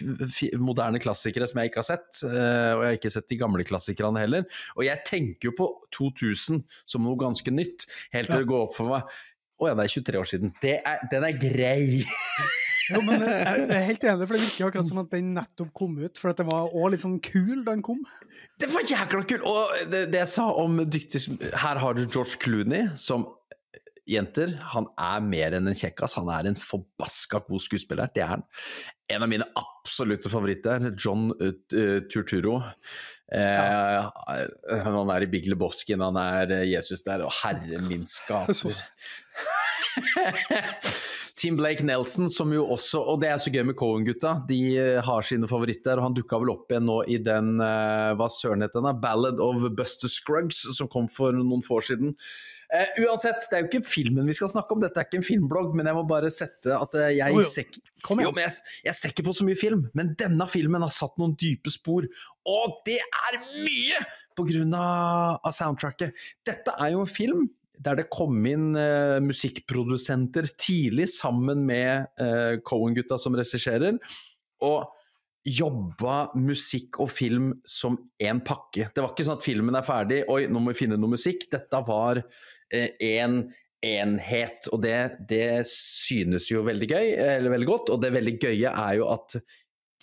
[0.61, 3.65] moderne klassikere som jeg ikke har sett, eh, og jeg har ikke sett de gamle
[3.65, 4.45] klassikerne heller.
[4.77, 8.77] Og jeg tenker jo på 2000 som noe ganske nytt, helt til det går opp
[8.77, 9.15] for meg.
[9.55, 10.53] Å ja, det er 23 år siden.
[10.61, 11.81] Det er, den er grei!
[12.85, 15.95] Jo, men jeg er helt enig, for det virker akkurat som at den nettopp kom
[15.97, 16.19] ut.
[16.21, 18.03] For at det var òg litt sånn kul da den kom.
[18.61, 19.45] Det var jækla kult!
[19.49, 21.23] Og det, det jeg sa om dyktig
[21.63, 23.25] Her har du George Clooney, som
[24.05, 26.17] Jenter, han er mer enn en kjekkas.
[26.19, 28.11] Han er en forbaska god skuespiller.
[28.13, 28.45] Det er han.
[29.09, 32.05] En av mine absolutte favoritter, John uh, Turturo.
[32.11, 32.59] Turturro.
[33.33, 38.75] Eh, Han er i Big Lebowski, han er eh, Jesus der, og herre min skaper.
[41.35, 44.37] Tim Blake Nelson, som jo også Og det er så gøy med Cohen-gutta.
[44.47, 48.13] De eh, har sine favoritter, og han dukka vel opp igjen nå i den eh,
[48.15, 48.87] Hva søren het den?
[48.87, 48.93] da?
[48.93, 52.15] Ballad of Buster Scruggs, som kom for noen få år siden.
[52.73, 55.27] Eh, uansett, det er jo ikke filmen vi skal snakke om, dette er ikke en
[55.27, 57.83] filmblogg, men jeg må bare sette at eh, jeg Jo, ser ikke
[58.25, 58.55] jo, men jeg,
[58.87, 62.07] jeg ser ikke på så mye film, men denne filmen har satt noen dype spor,
[62.49, 64.01] og det er mye
[64.35, 66.25] på grunn av, av soundtracket.
[66.45, 67.45] Dette er jo en film
[67.85, 73.97] der det kom inn eh, musikkprodusenter tidlig sammen med eh, Cohen-gutta som regisserer,
[74.63, 74.91] og
[75.45, 78.87] jobba musikk og film som én pakke.
[78.89, 81.45] Det var ikke sånn at filmen er ferdig, oi, nå må vi finne noe musikk.
[81.51, 82.23] Dette var
[83.01, 84.95] én eh, enhet, og det,
[85.29, 87.91] det synes jo veldig gøy, eller veldig godt.
[87.93, 89.35] Og det veldig gøye er jo at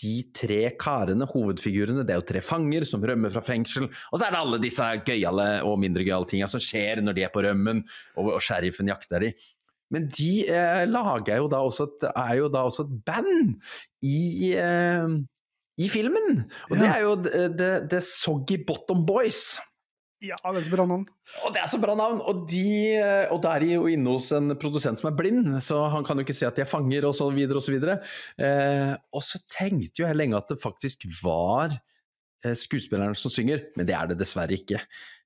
[0.03, 3.89] de tre karene, hovedfigurene, det er jo tre fanger som rømmer fra fengsel.
[3.89, 7.27] Og så er det alle disse gøyale og mindre gøyale tinga som skjer når de
[7.27, 7.83] er på rømmen,
[8.17, 9.33] og, og sheriffen jakter de.
[9.93, 13.53] Men de eh, lager jo da også et, er jo da også et band
[14.09, 15.19] i, eh,
[15.85, 16.41] i filmen.
[16.71, 16.81] Og ja.
[16.81, 19.61] det er jo The, The Soggy Bottom Boys.
[20.23, 21.05] Ja, det er så bra navn.
[21.43, 22.21] Og det er så bra navn!
[22.31, 22.67] Og, de,
[23.35, 26.19] og da er de jo inne hos en produsent som er blind, så han kan
[26.21, 27.97] jo ikke se at de er fanger, og så videre og så videre.
[28.39, 33.67] Eh, og så tenkte jo jeg lenge at det faktisk var eh, skuespilleren som synger,
[33.75, 34.79] men det er det dessverre ikke.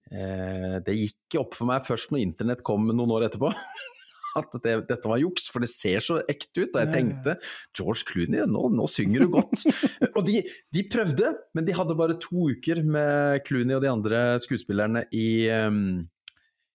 [0.09, 3.53] Eh, det gikk opp for meg først når internett kom noen år etterpå.
[4.39, 6.75] at det, dette var juks, for det ser så ekte ut.
[6.75, 7.37] Og jeg tenkte
[7.77, 9.67] George Clooney, nå, nå synger du godt.
[10.17, 10.43] og de,
[10.75, 15.49] de, prøvde, men de hadde bare to uker med Clooney og de andre skuespillerne i
[15.57, 16.05] um,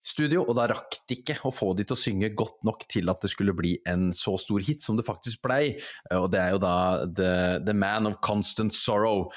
[0.02, 3.12] studio, og da rakk de ikke å få de til å synge godt nok til
[3.14, 5.78] at det skulle bli en så stor hit som det faktisk blei.
[6.18, 7.32] Og det er jo da The,
[7.68, 9.30] the Man of Constant Sorrow.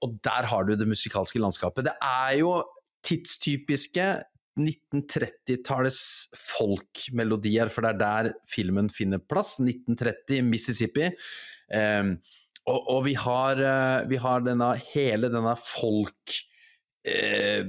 [0.00, 1.90] Og der har du det musikalske landskapet.
[1.90, 2.54] Det er jo
[3.06, 4.08] tidstypiske
[4.60, 6.02] 1930-tallets
[6.36, 9.58] folkmelodier, for det er der filmen finner plass.
[9.62, 11.08] 1930, Mississippi.
[11.72, 12.16] Um,
[12.68, 16.36] og, og vi, har, uh, vi har, denne, hele denne folk
[17.08, 17.62] uh,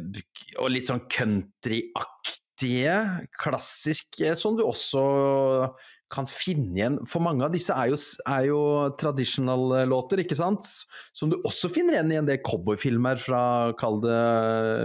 [0.60, 2.98] og litt sånn countryaktige,
[3.40, 5.06] klassisk, eh, som du også
[6.12, 8.00] kan finne igjen For mange av disse er jo,
[8.48, 8.64] jo
[9.00, 10.68] traditional-låter, ikke sant?
[11.16, 13.44] Som du også finner igjen i en del cowboyfilmer fra
[13.80, 14.20] kall det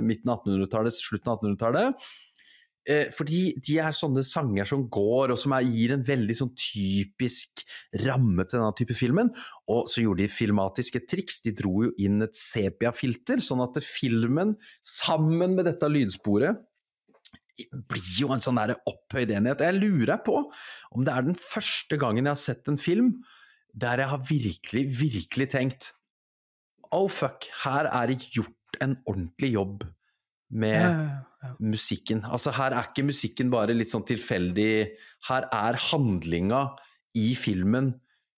[0.06, 2.06] midten av 1800-tallet, slutten av 1800-tallet.
[2.86, 6.52] Eh, fordi de er sånne sanger som går, og som er, gir en veldig sånn
[6.54, 7.64] typisk
[8.04, 9.32] ramme til denne type filmen.
[9.72, 11.42] Og så gjorde de filmatiske triks.
[11.42, 14.54] De dro jo inn et sepia-filter, sånn at filmen,
[14.86, 16.62] sammen med dette lydsporet,
[17.88, 19.64] blir jo en sånn opphøyd enhet.
[19.64, 23.14] Jeg lurer på om det er den første gangen jeg har sett en film
[23.76, 25.92] der jeg har virkelig, virkelig tenkt
[26.94, 29.82] Oh fuck, her er det gjort en ordentlig jobb
[30.54, 31.50] med ja, ja, ja.
[31.58, 32.22] musikken.
[32.24, 34.94] Altså her er ikke musikken bare litt sånn tilfeldig,
[35.26, 36.62] her er handlinga
[37.18, 37.96] i filmen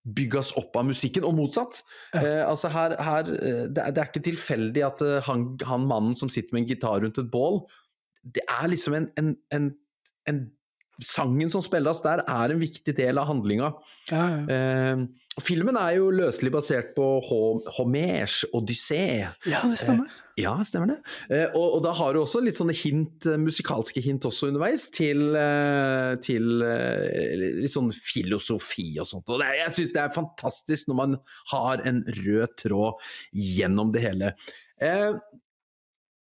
[0.09, 1.83] bygges opp av musikken, og motsatt.
[2.17, 5.85] Eh, altså her, her eh, det, er, det, er, ikke tilfeldig at uh, han, han,
[5.91, 7.61] mannen som sitter med en gitar rundt et bål,
[8.35, 9.69] det er liksom en, en, en,
[10.29, 10.47] en
[10.99, 13.69] Sangen som spilles der, er en viktig del av handlinga.
[14.11, 14.39] Ja, ja.
[14.51, 17.07] eh, filmen er jo løselig basert på
[17.77, 19.29] Homers odyssé.
[19.47, 20.11] Ja, det stemmer.
[20.11, 20.99] Eh, ja, stemmer det.
[21.31, 24.89] Eh, og, og, da har du også litt sånne hint, eh, musikalske hint også underveis,
[24.95, 29.31] til, eh, til eh, litt sånn filosofi og sånt.
[29.31, 31.19] Og det, jeg syns det er fantastisk når man
[31.55, 33.11] har en rød tråd
[33.55, 34.35] gjennom det hele.
[34.83, 35.15] Eh,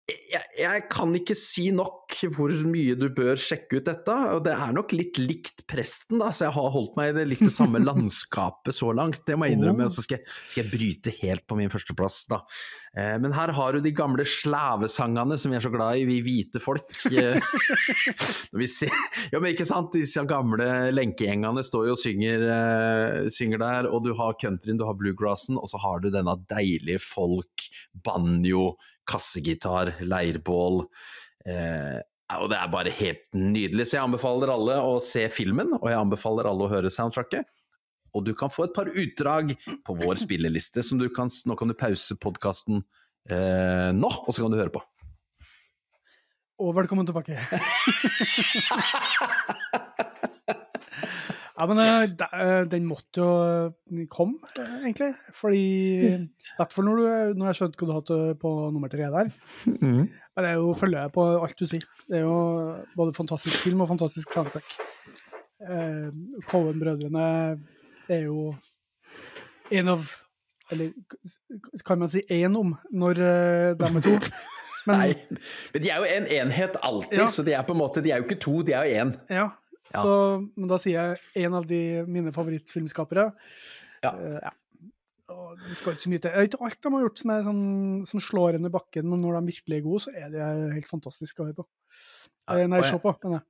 [0.05, 4.17] jeg, jeg, kan ikke si nok hvor mye du bør sjekke ut dette.
[4.35, 7.25] og Det er nok litt likt Presten, da, så jeg har holdt meg i det
[7.31, 9.23] litt det samme landskapet så langt.
[9.25, 9.89] Det må jeg innrømme.
[9.89, 12.43] Og så skal, skal, jeg bryte helt på min førsteplass, da.
[12.93, 16.21] Eh, men her har du de gamle slavesangene som vi er så glad i, vi
[16.27, 16.93] hvite folk.
[17.09, 17.41] Eh,
[18.53, 18.93] når vi ser,
[19.33, 24.05] ja, men ikke sant, disse gamle lenkegjengene står jo og synger, eh, synger der, og
[24.05, 27.71] du har countryen, du har bluegrassen, og så har du denne deilige folk,
[28.05, 28.75] banjo
[29.09, 30.83] kassegitar, leirbål.
[31.49, 32.01] Eh,
[32.41, 33.89] og det er bare helt nydelig.
[33.89, 37.47] Så jeg anbefaler alle å se filmen, og jeg anbefaler alle å høre soundtracket.
[38.15, 41.71] Og du kan få et par utdrag på vår spilleliste, som du kan Nå kan
[41.71, 42.85] du pause podkasten
[43.31, 44.83] eh, nå, og så kan du høre på.
[46.63, 47.35] Og velkommen tilbake.
[51.55, 54.41] Ja, men uh, den måtte jo eh, komme,
[54.81, 55.13] egentlig.
[55.39, 55.61] Fordi
[56.17, 59.31] I hvert fall når, du, når jeg skjønte hva du hadde på nummer tre der.
[59.71, 60.09] Mm.
[60.11, 61.87] Men det er jo følger jeg på alt du sier.
[62.09, 62.41] Det er jo
[62.99, 64.75] både fantastisk film og fantastisk soundtrack.
[65.63, 66.11] Uh,
[66.51, 67.29] Cohen-brødrene
[68.11, 68.51] er jo
[69.73, 70.11] en av
[70.73, 70.91] Eller
[71.87, 74.19] kan man si én om, når de er to?
[74.85, 75.39] Men, Nei,
[75.73, 77.27] men de er jo en enhet alltid, ja.
[77.33, 79.13] så de er på en måte, de er jo ikke to, de er jo én.
[79.33, 79.47] Ja,
[79.93, 80.01] ja.
[80.01, 80.13] Så,
[80.57, 83.31] men da sier jeg en av de mine favorittfilmskapere.
[84.05, 84.13] Ja.
[84.13, 84.53] Uh, ja.
[85.33, 86.35] Og det skal ikke så mye til.
[86.45, 87.65] Ikke alt de har gjort som, er sånn,
[88.09, 91.41] som slår under bakken, men når de virkelig er gode, så er det helt fantastisk
[91.41, 91.67] å høre på.
[92.45, 93.49] Ja, nei, se på, mener jeg.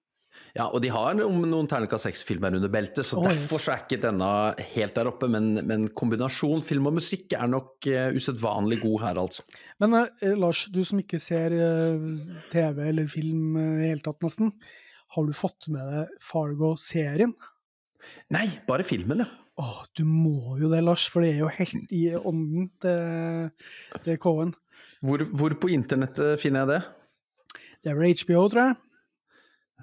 [0.54, 3.98] Ja, og de har noen, terningkast seks-filmer under beltet, så Oh, derfor så er ikke
[4.02, 4.28] denne
[4.74, 5.28] helt der oppe.
[5.30, 9.42] Men, men kombinasjon film og musikk er nok uh, usedvanlig god her, altså.
[9.82, 12.06] Men uh, Lars, du som ikke ser uh,
[12.54, 14.54] TV eller film eh, i uh, hele tatt, nesten.
[15.14, 17.34] Har du fått med deg Fargo-serien?
[18.34, 19.30] Nei, bare filmen, ja.
[19.62, 23.68] Åh, du må jo det, Lars, for det er jo helt i ånden til,
[24.02, 24.50] til Cohen.
[25.04, 26.80] Hvor, hvor på internettet finner jeg det?
[27.84, 28.80] Det er vel HBO, tror jeg.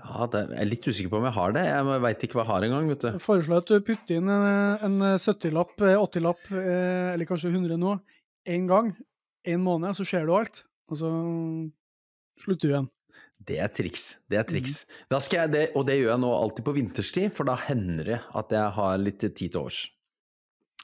[0.02, 1.64] Ja, det, Jeg er litt usikker på om jeg har det.
[1.68, 3.10] Jeg veit ikke hva jeg har engang, vet du.
[3.14, 4.48] Jeg foreslår at du putter inn en,
[4.88, 7.96] en 70-lapp, eh, 80-lapp, eh, eller kanskje 100 nå,
[8.50, 8.92] én gang,
[9.48, 10.64] én måned, så ser du alt.
[10.92, 11.12] Og så
[12.42, 12.90] slutter du igjen.
[13.42, 14.04] Det er triks.
[14.30, 14.84] Det er triks.
[15.10, 18.12] Da skal jeg det, og det gjør jeg nå alltid på vinterstid, for da hender
[18.12, 19.80] det at jeg har litt tid til overs.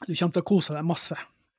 [0.06, 1.18] Du kommer til å kose deg masse.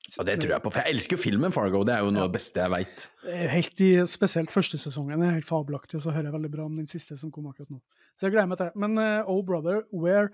[0.10, 1.84] Ja, det tror jeg på, for jeg elsker jo filmen Fargo.
[1.86, 3.04] Det er jo noe av det beste jeg veit.
[3.30, 6.66] Eh, Helt i, Spesielt første sesongen er helt fabelaktig, og så hører jeg veldig bra
[6.66, 7.78] om den siste som kom akkurat nå.
[8.18, 8.82] Så jeg gleder meg til det.
[8.82, 10.32] Men uh, Oh Brother, where,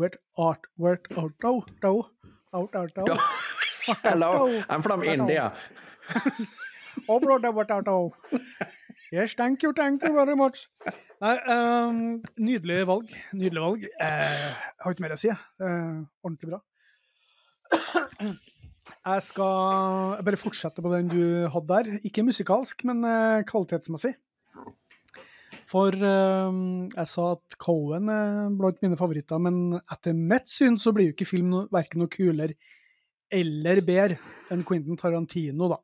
[0.00, 2.10] where art, where art, oh, oh,
[2.52, 3.20] out, out, out out out out
[3.88, 6.54] out out out out out out out out out out,
[7.92, 8.12] oh.
[9.12, 10.68] Yes, thank you, thank you very much.
[11.20, 12.02] Nei, um,
[12.38, 13.12] nydelig valg.
[13.36, 13.86] Nydelig valg.
[13.86, 15.32] Eh, jeg har ikke mer å si.
[15.32, 16.60] Eh, ordentlig bra.
[19.06, 21.98] Jeg skal bare fortsette på den du hadde der.
[22.06, 24.14] Ikke musikalsk, men eh, kvalitetsmessig.
[25.66, 26.58] For eh,
[26.94, 31.16] jeg sa at Cohen er blant mine favoritter, men etter mitt syn så blir jo
[31.16, 32.58] ikke film no, verken noe kulere
[33.32, 34.20] eller bedre
[34.54, 35.80] enn Quentin Tarantino, da.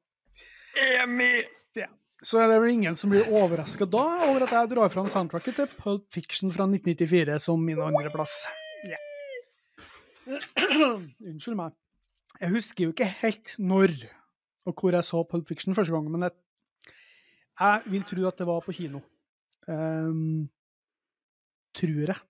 [0.79, 1.45] Enig!
[1.77, 1.89] Ja.
[2.23, 5.59] Så er det vel ingen som blir overraska da over at jeg drar fram soundtracket
[5.59, 8.45] til Pulp Fiction fra 1994 som min andreplass.
[8.89, 9.01] Ja.
[11.33, 11.77] Unnskyld meg.
[12.41, 13.95] Jeg husker jo ikke helt når
[14.69, 16.35] og hvor jeg så Pulp Fiction første gang, men jeg,
[17.59, 19.01] jeg vil tro at det var på kino.
[19.67, 20.47] Um,
[21.75, 22.21] tror jeg.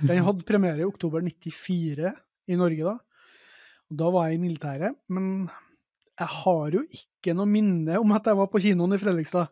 [0.00, 2.12] Den hadde premiere i oktober 94
[2.48, 2.96] i Norge da.
[3.92, 5.48] Og da var jeg i militæret, men
[6.22, 9.50] jeg har jo ikke noe minne om at jeg var på kinoen i Fredrikstad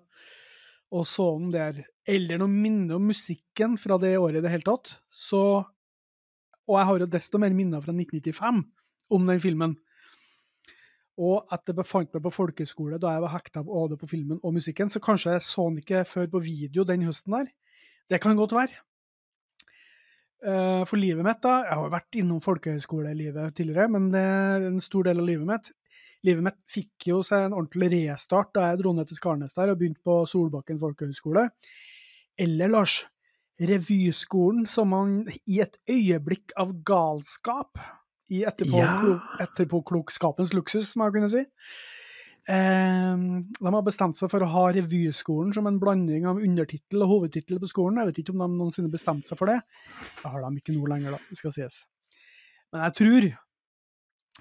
[0.91, 4.67] og så den der, eller noe minne om musikken fra det året i det hele
[4.67, 4.97] tatt.
[5.07, 5.43] Så,
[6.67, 8.65] og jeg har jo desto mer minner fra 1995
[9.15, 9.77] om den filmen.
[11.21, 14.57] Og at jeg befant meg på folkeskole da jeg var hekta både på filmen og
[14.57, 17.51] musikken, så kanskje jeg så den ikke før på video den høsten der.
[18.11, 18.83] Det kan godt være.
[20.41, 24.67] Eh, For livet mitt, da Jeg har jo vært innom folkehøyskolelivet tidligere, men det er
[24.73, 25.71] en stor del av livet mitt.
[26.27, 29.73] Livet mitt fikk jo seg en ordentlig restart da jeg dro ned til Skarnes der
[29.73, 31.47] og begynte på Solbakken folkehøgskole.
[32.41, 32.99] Eller, Lars,
[33.61, 37.81] revyskolen som man i et øyeblikk av galskap
[38.31, 39.17] i etterpå, Ja.
[39.43, 41.43] etterpåklokskapens luksus, må jeg kunne si.
[42.49, 43.17] Eh,
[43.61, 47.61] de har bestemt seg for å ha revyskolen som en blanding av undertittel og hovedtittel
[47.61, 47.99] på skolen.
[48.01, 49.61] Jeg vet ikke om de noensinne bestemte seg for det.
[50.23, 51.85] Det har de ikke nå lenger, da, det skal sies.
[52.73, 53.29] Men jeg tror,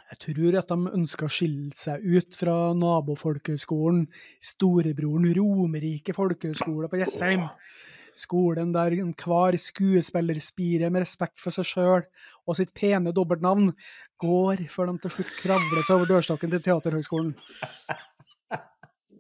[0.10, 4.08] jeg tror at de ønsker å skille seg ut fra nabofolkehøgskolen,
[4.42, 7.46] storebroren Romerike folkehøgskole på Jessheim.
[8.18, 12.08] Skolen der enhver skuespiller spirer med respekt for seg sjøl
[12.50, 13.70] og sitt pene dobbeltnavn
[14.20, 17.36] går før de til slutt kravler seg over dørstokken til Teaterhøgskolen.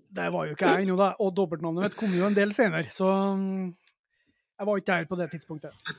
[0.09, 1.11] Det var jo ikke jeg ennå, da.
[1.21, 3.67] Og dobbeltnavnet mitt kom jo en del senere, så mm,
[4.57, 5.93] jeg var ikke der på det tidspunktet.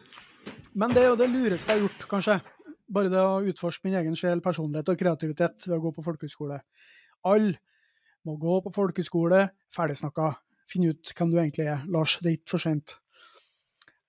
[0.74, 2.40] Men det er jo det lureste jeg har gjort, kanskje.
[2.90, 6.58] Bare det å utforske min egen sjel, personlighet og kreativitet ved å gå på folkehøyskole.
[7.30, 7.58] Alle
[8.26, 10.32] må gå på folkehøyskole, ferdigsnakka.
[10.70, 11.86] Finn ut hvem du egentlig er.
[11.90, 12.98] Lars, det er ikke for sent.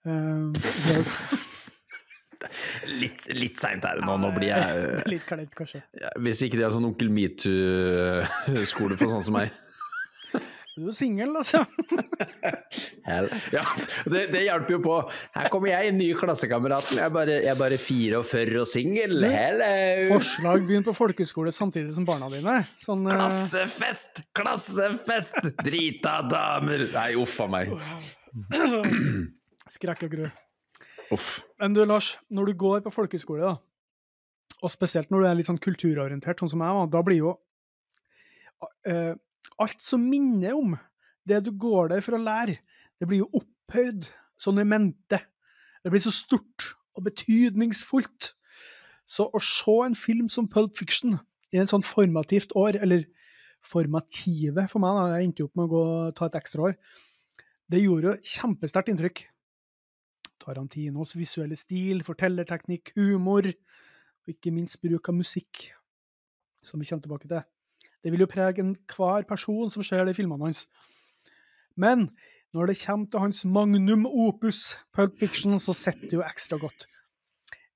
[0.05, 0.49] Uh,
[2.89, 4.15] Litt, litt seint er det nå.
[4.21, 5.83] Nå blir jeg litt kleint, kanskje.
[6.21, 9.53] Hvis ikke det er sånn onkel metoo-skole for sånn som meg.
[10.71, 11.65] Du er singel, altså.
[13.09, 13.25] Hell.
[13.51, 13.63] Ja,
[14.07, 14.97] det, det hjelper jo på.
[15.35, 16.95] Her kommer jeg, nye klassekameraten.
[17.01, 19.17] Jeg er bare, jeg er bare 44 og singel.
[20.13, 22.61] Forslag begynn på folkeskole samtidig som barna dine.
[22.79, 24.23] Sånn, eh, Klassefest!
[24.37, 25.51] Klassefest!
[25.59, 26.85] Drita damer!
[26.95, 27.73] Nei, uff a meg.
[29.75, 30.29] skrekk og gru.
[31.11, 31.33] Uff.
[31.59, 33.57] Men du, Lars, når du går på folkeskole, da,
[34.61, 37.33] og spesielt når du er litt sånn kulturorientert, sånn som jeg var, da blir jo
[38.87, 39.13] eh,
[39.61, 40.75] alt som minner om
[41.27, 42.57] det du går der for å lære,
[42.99, 44.07] det blir jo opphøyd
[44.41, 45.21] sånn i mente.
[45.81, 48.33] Det blir så stort og betydningsfullt.
[49.07, 51.17] Så å se en film som Pulp Fiction
[51.51, 53.05] i en sånn formativt år, eller
[53.61, 55.83] formative for meg, da, jeg endte jo opp med å gå,
[56.17, 56.77] ta et ekstra år,
[57.71, 59.23] det gjorde jo kjempesterkt inntrykk.
[60.41, 65.67] Tarantinos visuelle stil, fortellerteknikk, humor, og ikke minst bruk av musikk,
[66.65, 67.43] som vi kommer tilbake til.
[68.01, 70.65] Det vil jo prege enhver person som ser de filmene hans.
[71.77, 72.09] Men
[72.51, 76.87] når det kommer til hans magnum opus, Pulp Fiction, så sitter det jo ekstra godt.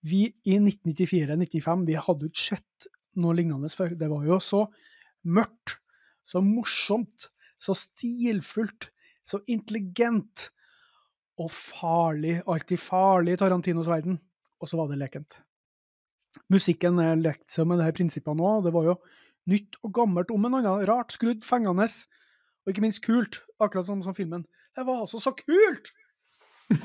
[0.05, 2.89] Vi i 1994-1995 vi hadde jo ikke sett
[3.21, 3.95] noe lignende før.
[3.97, 4.65] Det var jo så
[5.25, 5.79] mørkt,
[6.27, 7.29] så morsomt,
[7.61, 8.91] så stilfullt,
[9.25, 10.49] så intelligent
[11.41, 12.41] og farlig.
[12.45, 14.19] Alltid farlig i Tarantinos verden.
[14.61, 15.39] Og så var det lekent.
[16.51, 18.67] Musikken er lekt seg med de prinsippene òg.
[18.67, 18.95] Det var jo
[19.49, 20.85] nytt og gammelt om en annen.
[20.89, 21.87] Rart, skrudd, fengende.
[22.65, 24.45] Og ikke minst kult, akkurat som, som filmen.
[24.75, 25.93] Det var altså så kult!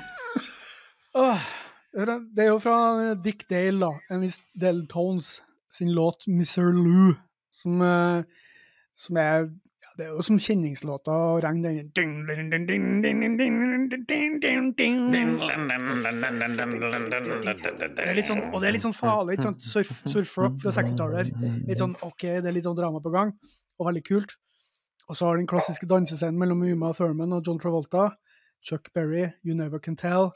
[1.91, 4.15] Det er jo fra Dick Dale, da.
[4.15, 4.23] En
[4.61, 5.41] del Tones.
[5.71, 6.73] sin låt 'Mr.
[6.75, 7.15] Lou',
[7.51, 8.25] som, eh,
[8.97, 9.51] som er
[9.99, 11.89] Det er jo som kjenningslåta å regne den
[18.05, 19.37] er sånn, Og det er litt sånn farlig.
[19.37, 21.33] ikke sånn surf, surfrock fra 60-tallet.
[21.69, 23.35] Litt sånn OK, det er litt sånn drama på gang,
[23.79, 24.37] og veldig kult.
[25.11, 28.13] Og så har den klassiske dansescenen mellom Uma Thurman og John Travolta.
[28.63, 30.31] Chuck Berry, You Never Can Tell.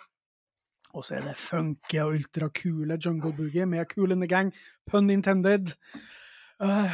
[0.94, 4.52] Og så er det funky og ultrakule Jungle Boogie med Cool in the Gang,
[4.86, 5.74] pun intended.
[6.60, 6.90] Uh,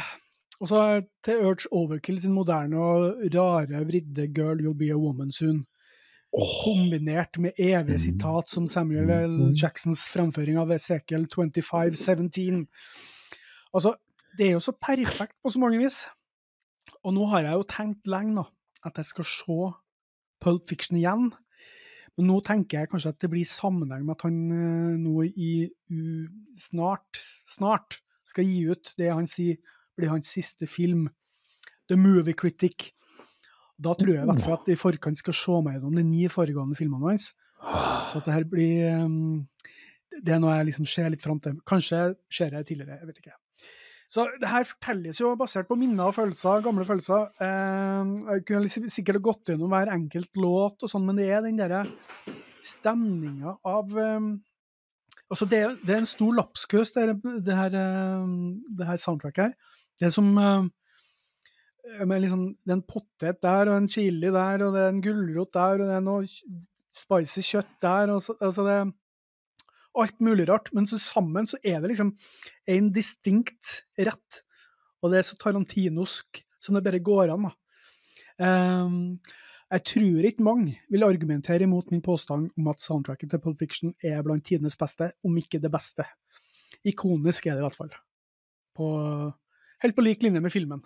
[0.61, 0.79] og så
[1.25, 5.63] til Urge Overkill sin moderne og rare, vridde Girl You'll Be a Woman Soon.
[6.31, 6.45] Oh.
[6.63, 9.39] Kombinert med evige sitat som Samuel L.
[9.57, 12.67] Jacksons fremføring av Esekiel 2517.
[13.73, 13.95] Altså,
[14.37, 16.05] det er jo så perfekt på så mange vis.
[17.03, 18.45] Og nå har jeg jo tenkt lenge nå,
[18.85, 19.59] at jeg skal se
[20.41, 21.31] Pulp Fiction igjen.
[22.17, 25.51] Men nå tenker jeg kanskje at det blir sammenheng med at han uh, nå i
[25.89, 26.01] u,
[26.59, 27.17] snart,
[27.49, 29.57] snart skal gi ut det han sier
[29.97, 31.07] blir hans siste film,
[31.89, 32.91] The Movie Critic.
[33.81, 36.25] Da tror jeg i hvert fall at i forkant skal se meg gjennom de ni
[36.31, 37.31] foregående filmene hans.
[38.11, 39.45] Så at det her blir um,
[40.11, 41.59] Det er noe jeg liksom ser litt fram til.
[41.67, 43.37] Kanskje ser jeg tidligere, jeg vet ikke.
[44.11, 47.29] Så det her fortelles jo basert på minner og følelser, gamle følelser.
[47.39, 51.61] Eh, jeg kunne sikkert gått gjennom hver enkelt låt og sånn, men det er den
[51.61, 51.85] derre
[52.67, 54.33] stemninga av um,
[55.31, 59.77] Altså, det, er en stor lapskaus, det, her, det her soundtracket her.
[60.01, 64.81] Det som med liksom, Det er en potet der, og en chili der, og det
[64.81, 66.27] er en gulrot der, og det er noe
[66.95, 68.13] spicy kjøtt der.
[68.13, 68.77] og så, altså det
[69.99, 72.13] alt mulig rart, men så sammen så er det liksom
[72.69, 74.41] en distinkt rett.
[75.01, 77.49] Og det er så tarantinosk som det bare går an.
[77.49, 77.53] da.
[78.41, 79.19] Um,
[79.71, 83.93] jeg tror ikke mange vil argumentere imot min påstand om at soundtracket til Pulp Fiction
[84.03, 86.05] er blant tidenes beste, om ikke det beste.
[86.83, 87.93] Ikonisk er det i hvert fall.
[88.75, 88.87] På,
[89.83, 90.81] helt på lik linje med filmen.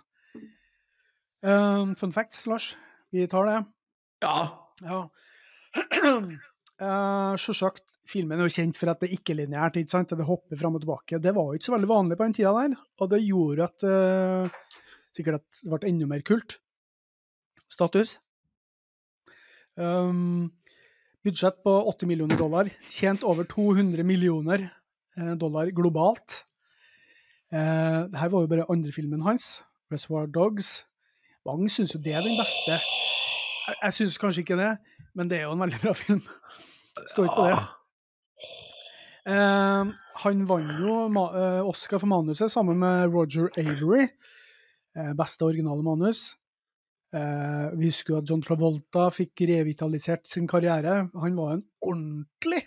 [1.46, 2.72] Um, fun facts, Lars.
[3.14, 3.58] Vi tar det.
[4.24, 4.38] Ja.
[4.82, 5.02] ja.
[5.76, 7.84] Uh, Sjølsagt.
[8.06, 10.14] filmen er jo kjent for at det er lineært, ikke sant?
[10.14, 11.20] det hopper fram og tilbake.
[11.22, 13.86] Det var jo ikke så veldig vanlig på den tida der, og det gjorde at
[13.86, 14.76] uh,
[15.16, 16.58] sikkert at det ble enda mer kult.
[17.70, 18.16] Status.
[19.76, 20.48] Um,
[21.26, 22.70] budsjett på 80 millioner dollar.
[22.88, 24.68] Tjent over 200 millioner
[25.18, 26.44] uh, dollar globalt.
[27.54, 30.82] Uh, Dette var jo bare andre filmen hans, 'Reservoir Dogs'.
[31.46, 32.74] Wang syns jo det er den beste.
[33.66, 34.72] Jeg, jeg syns kanskje ikke det,
[35.14, 36.22] men det er jo en veldig bra film.
[37.06, 37.60] Står ikke på det.
[39.26, 39.92] Uh,
[40.22, 44.08] han vant jo uh, Oscar for manuset sammen med Roger Avery.
[44.98, 46.34] Uh, beste originale manus.
[47.78, 51.06] vi husker jo at John Travolta fikk revitalisert sin karriere.
[51.22, 52.66] Han var en ordentlig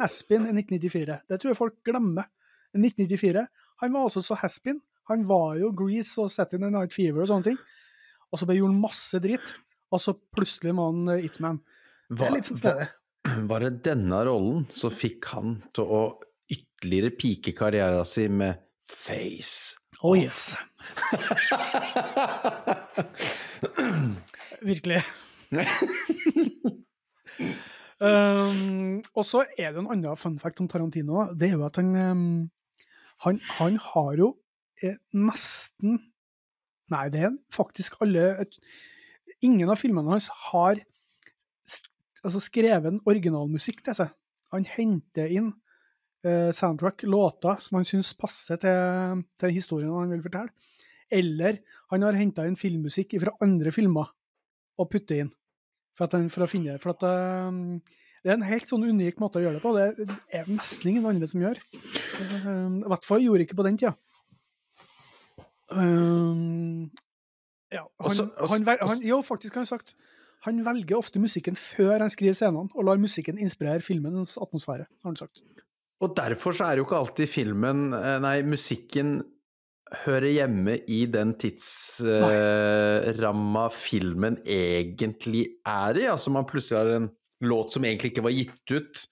[0.00, 1.18] haspin i 1994.
[1.28, 2.30] Det tror jeg folk glemmer.
[2.76, 3.46] I 1994.
[3.82, 4.80] Han var altså så haspin.
[5.10, 7.58] Han var jo Grease og Saturday Night Fever og sånne ting.
[8.30, 9.52] Og så ble gjort masse dritt.
[9.90, 11.60] Og så plutselig var han Itman.
[12.10, 12.90] Det er litt sånn stedet.
[13.50, 16.00] Var det denne rollen som fikk han til å
[16.50, 20.56] ytterligere pike karrieren sin med Face Oh yes.
[24.62, 25.02] Virkelig.
[28.00, 31.26] um, og så er det en annen fun fact om Tarantino.
[31.36, 32.24] Det er jo at han um,
[33.24, 34.30] han, han, har jo
[34.82, 35.98] eh, nesten
[36.90, 38.46] Nei, det er faktisk alle
[39.46, 40.80] Ingen av filmene hans har
[42.20, 44.10] altså skrevet originalmusikk til seg.
[44.52, 45.46] Han henter inn
[46.26, 50.52] uh, soundtrack, låter som han syns passer til, til, historien han vil fortelle.
[51.08, 54.12] Eller han har henta inn filmmusikk fra andre filmer
[54.76, 55.32] og puttet inn.
[55.96, 57.80] For, han, for å finne for at, uh,
[58.20, 59.72] Det er en helt sånn unik måte å gjøre det på.
[59.76, 61.60] Det er nesten ingen andre som gjør.
[61.72, 63.94] Uh, I hvert fall gjorde ikke på den tida.
[65.70, 66.90] Um,
[67.70, 69.94] ja, han, også, også, han, han, jo, faktisk har han sagt
[70.46, 75.08] han velger ofte musikken før han skriver scenene, og lar musikken inspirere filmens atmosfære, har
[75.10, 75.42] han sagt.
[76.00, 77.78] Og derfor så er jo ikke alltid filmen,
[78.24, 79.20] nei, musikken
[80.04, 82.10] hører hjemme i den tidsramma
[83.74, 86.06] filmen egentlig er i.
[86.08, 87.10] Altså man plutselig har en
[87.40, 89.04] låt som egentlig ikke var gitt ut,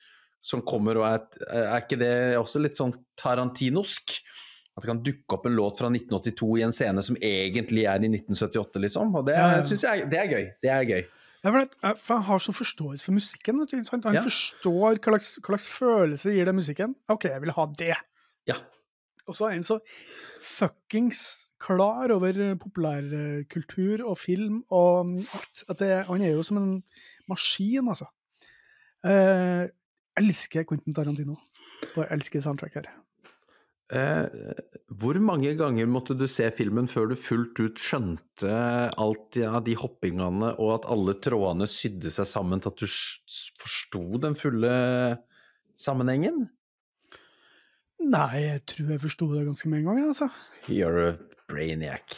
[0.44, 4.18] som kommer og er Er ikke det også litt sånn tarantinosk?
[4.76, 7.98] At det kan dukke opp en låt fra 1982 i en scene som egentlig er
[8.04, 9.14] i 1978, liksom.
[9.18, 9.62] Og det Ja, ja.
[9.66, 10.44] syns jeg det er gøy.
[10.62, 11.02] Det er gøy.
[11.42, 13.58] Ja, for, han for har sånn forståelse for musikken.
[14.04, 14.22] Han Ja.
[14.22, 16.94] forstår hva slags, hva slags følelse gir det musikken.
[17.08, 17.96] OK, jeg vil ha det.
[18.46, 18.54] Ja.
[19.26, 19.80] Og så er han så
[20.40, 25.64] fuckings klar over populærkultur og film og alt.
[25.68, 26.82] At det, han er jo som en
[27.28, 28.06] maskin, altså.
[29.06, 29.68] Eh,
[30.18, 31.36] elsker Quentin Tarantino,
[31.94, 32.88] og jeg elsker soundtrack her.
[33.88, 34.26] Eh,
[35.00, 38.50] hvor mange ganger måtte du se filmen før du fullt ut skjønte
[39.00, 42.88] alt av de hoppingene, og at alle trådene sydde seg sammen til at du
[43.62, 44.74] forsto den fulle
[45.80, 46.48] sammenhengen?
[47.98, 50.28] Nei, jeg tror jeg forsto det ganske med en gang, altså.
[50.68, 51.16] You're a
[51.48, 52.14] brainiac.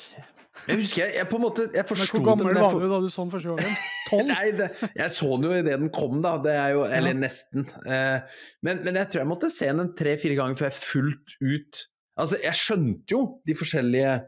[0.69, 3.09] Jeg husker jeg, jeg på en måte Jeg forsto hvor gammel var du da du
[3.13, 3.79] så den første gangen?
[4.09, 4.29] Tolv?
[4.33, 6.35] Nei, det, jeg så den jo idet den kom, da.
[6.45, 7.69] Det er jo, eller nesten.
[7.85, 11.87] Eh, men, men jeg tror jeg måtte se den tre-fire ganger før jeg fullt ut
[12.21, 14.19] Altså, jeg skjønte jo de forskjellige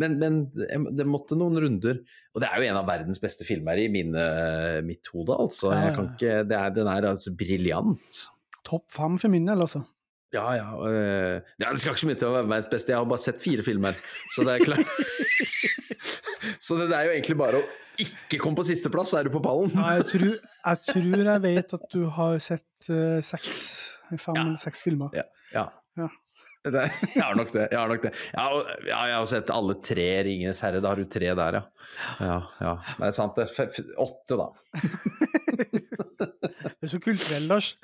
[0.00, 0.36] men, men
[0.96, 1.98] det måtte noen runder.
[2.32, 4.22] Og det er jo en av verdens beste filmer i mine,
[4.86, 5.72] mitt hode, altså.
[5.76, 8.22] Jeg kan ikke, det er, den er altså briljant.
[8.64, 9.82] Topp fem for min del, altså.
[10.32, 10.66] Ja, ja.
[10.88, 12.92] øh, Det skal ikke så mye til å være verdens beste.
[12.94, 13.98] Jeg har bare sett fire filmer,
[14.34, 14.88] så det er klart.
[16.66, 17.66] så det er jo egentlig bare å
[18.00, 19.74] ikke komme på sisteplass, så er du på pallen.
[19.76, 23.60] Ja, jeg, tror, jeg tror jeg vet at du har sett uh, seks,
[24.16, 24.46] fem Ja.
[24.46, 25.12] eller seks filmer.
[25.16, 25.26] Ja.
[25.52, 25.66] ja.
[26.00, 26.08] Ja.
[26.62, 27.66] Det, jeg har nok det.
[27.68, 28.12] Jeg har nok det.
[28.32, 30.80] Jeg har, ja, jeg har sett alle tre Ringenes herre.
[30.80, 31.62] Da har du tre der, ja.
[32.22, 32.74] Ja, ja.
[32.96, 33.48] Det er sant, det.
[33.50, 34.48] F åtte, da.
[36.82, 37.74] Det er så kulturell, Lars.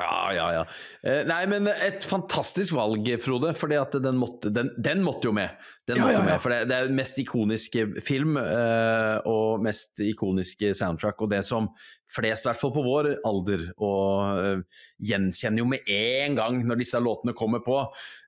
[0.00, 0.64] Ja, ja, ja.
[1.04, 3.52] Eh, nei, men et fantastisk valg, Frode.
[3.58, 5.56] For den, den, den måtte jo med.
[5.88, 6.26] Den Ja, måtte ja, ja.
[6.30, 11.20] med, For det, det er mest ikoniske film eh, og mest ikoniske soundtrack.
[11.24, 11.68] Og det som
[12.10, 14.62] flest, i hvert fall på vår alder, og eh,
[15.10, 17.82] gjenkjenner jo med en gang når disse låtene kommer på.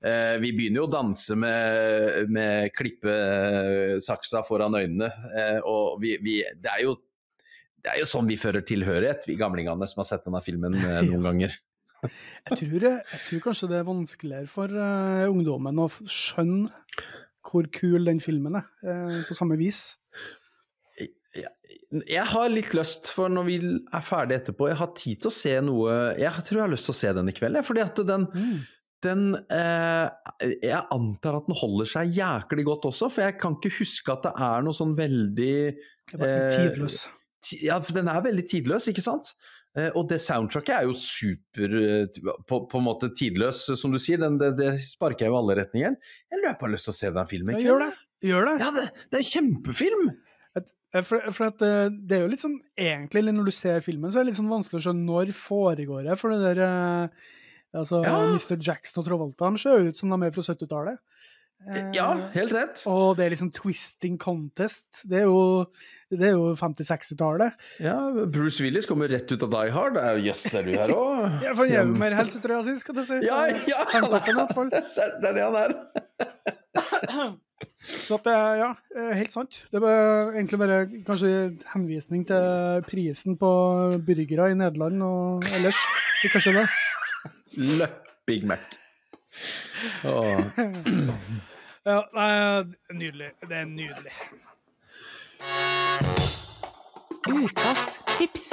[0.07, 5.11] Eh, vi begynner jo å danse med, med klippesaksa foran øynene.
[5.33, 6.99] eh, og vi, vi, det er jo
[7.83, 11.01] det er jo sånn vi fører tilhørighet, vi gamlingene som har sett denne filmen eh,
[11.09, 11.57] noen ganger.
[12.03, 16.71] Jeg tror, jeg tror kanskje det er vanskeligere for eh, ungdommen å skjønne
[17.47, 19.85] hvor kul den filmen er, eh, på samme vis.
[21.33, 25.35] Jeg har litt lyst, for når vi er ferdige etterpå, jeg har tid til å
[25.35, 28.03] se noe Jeg tror jeg har lyst til å se den i kveld, fordi at
[28.09, 28.27] den,
[29.05, 29.23] den
[29.53, 34.13] eh, Jeg antar at den holder seg jæklig godt også, for jeg kan ikke huske
[34.15, 37.03] at det er noe sånn veldig Det litt Eh, tidløs.
[37.07, 37.19] ti-
[37.63, 39.33] Ja, for den er veldig tidløs, ikke sant?
[39.73, 43.99] Eh, og det soundtracket er jo super eh, på, på en måte tidløs, som du
[44.03, 44.21] sier.
[44.21, 45.97] Den, det, det sparker jo alle retninger.
[46.29, 47.57] Jeg jeg har lyst til å se den filmen.
[47.57, 47.93] Ja, gjør det.
[48.29, 48.57] Gjør det.
[48.61, 50.11] Ja, det, det er en kjempefilm!
[50.61, 54.21] Eh, for, for at det er jo litt sånn, egentlig når du ser filmen, så
[54.21, 56.19] er det litt sånn vanskelig å skjønne når foregår det.
[56.21, 56.61] For det der
[57.73, 58.19] altså, Ja.
[58.29, 58.59] Mr.
[58.61, 61.01] Jackson og Travolta han ser ut som de er fra 70-tallet.
[61.71, 62.81] Eh, Ja, helt rett.
[62.91, 65.05] Og det er liksom twisting contest.
[65.09, 65.67] Det er jo,
[66.11, 67.55] det er jo 50-60-tallet.
[67.85, 67.95] Ja,
[68.27, 69.95] Bruce Willis kommer rett ut av Die Hard.
[69.99, 71.39] Det er jo Jøss, er du her òg?
[71.47, 73.21] Ja, for han er jo mer helsetrøya si, skal du si.
[73.29, 73.85] Ja, ja!
[73.93, 74.73] Tanktoppen.
[74.73, 77.33] Det er, det er det han er.
[77.83, 79.57] Så at det er, ja, eh, helt sant.
[79.73, 81.31] Det var egentlig bare kanskje
[81.73, 83.51] henvisning til prisen på
[84.07, 85.79] burgere i Nederland og ellers.
[86.23, 86.67] Det er Kanskje det.
[87.81, 88.79] Løp Big Mac.
[90.07, 90.43] Åh.
[91.83, 92.63] Ja, nei,
[92.95, 93.33] nydelig.
[93.43, 94.13] Det er nydelig.
[97.27, 97.83] Ukas
[98.19, 98.45] tips.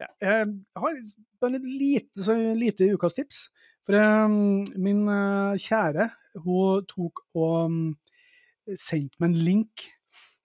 [0.00, 0.46] Ja, jeg
[0.78, 0.96] har
[1.42, 3.42] bare et lite, lite ukas tips.
[3.84, 6.08] For um, min uh, kjære,
[6.46, 7.78] hun tok og um,
[8.78, 9.84] sendte meg en link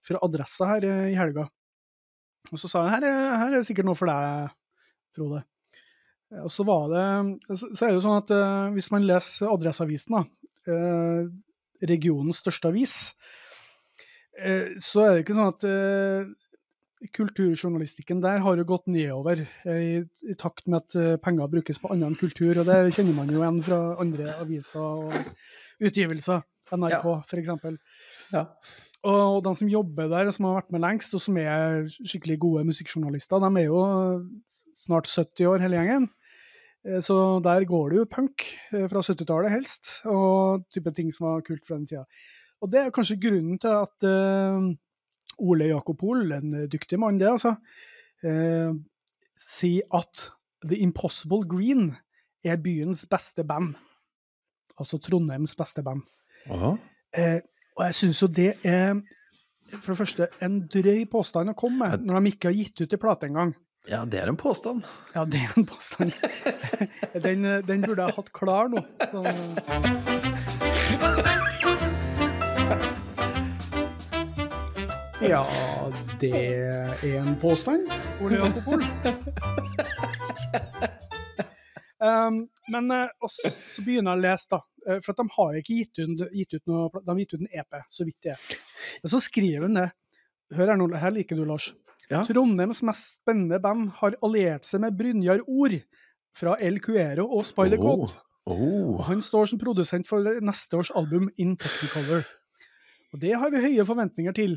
[0.04, 1.46] fra adressa her uh, i helga.
[2.52, 4.52] Og så sa hun her, er- her er sikkert noe for deg,
[5.16, 5.44] Frode.
[6.32, 7.04] Eh, Og så var det
[7.56, 10.24] Så så er det jo sånn at eh, hvis man leser Adresseavisen, da,
[10.72, 11.28] eh,
[11.88, 13.14] regionens største avis,
[14.38, 16.28] eh, så er det ikke sånn at eh,
[17.14, 19.94] kulturjournalistikken der har jo gått nedover eh, i,
[20.30, 23.38] i takt med at eh, penger brukes på annen kultur, og det kjenner man jo
[23.42, 25.14] igjen fra andre aviser og
[25.80, 26.42] utgivelser.
[26.68, 27.22] NRK, Ja.
[27.40, 27.78] eksempel.
[28.34, 28.42] Ja.
[29.08, 32.64] Og de som jobber der, som har vært med lengst, og som er skikkelig gode
[32.68, 33.78] musikkjournalister, de er jo
[34.76, 36.08] snart 70 år, hele gjengen.
[36.86, 41.26] Eh, Så der går det jo punk eh, fra 70-tallet helst, og type ting som
[41.26, 42.04] var kult fra den tida.
[42.60, 44.64] Og det er kanskje grunnen til at uh,
[45.38, 47.52] Ole Jakob Hoel, en dyktig mann det, altså,
[48.26, 48.72] uh,
[49.38, 50.24] sier at
[50.66, 51.92] The Impossible Green
[52.42, 53.76] er byens beste band.
[54.78, 56.02] altså Trondheims beste band.
[57.14, 57.40] Eh,
[57.76, 58.98] og jeg syns jo det er
[59.68, 62.92] for det første en drøy påstand å komme med, når de ikke har gitt ut
[62.94, 63.54] en plate engang.
[63.90, 64.82] Ja, det er en påstand.
[65.14, 66.12] Ja, det er en påstand.
[67.24, 68.82] den, eh, den burde jeg hatt klar nå.
[69.08, 69.22] Så,
[75.24, 75.40] ja,
[76.20, 77.88] det er en påstand.
[78.20, 78.84] Ole Jakob Ol.
[81.98, 84.60] Um, men uh, så begynner jeg å lese, da.
[84.84, 87.56] Eh, For de har ikke gitt ut, gitt ut noe De har gitt ut en
[87.56, 88.56] EP, så vidt det er.
[89.00, 89.90] Men så skriver han det.
[90.54, 91.72] Hør her nå, her liker du, Lars.
[92.08, 92.22] Ja.
[92.24, 95.74] Trondheims mest spennende band har alliert seg med Brynjar Ord
[96.38, 98.08] fra El Cuero og Spider-God.
[98.08, 99.02] Og Oh.
[99.04, 102.22] han står som produsent for neste års album In Technicolor.
[103.12, 104.54] Og det har vi høye forventninger til.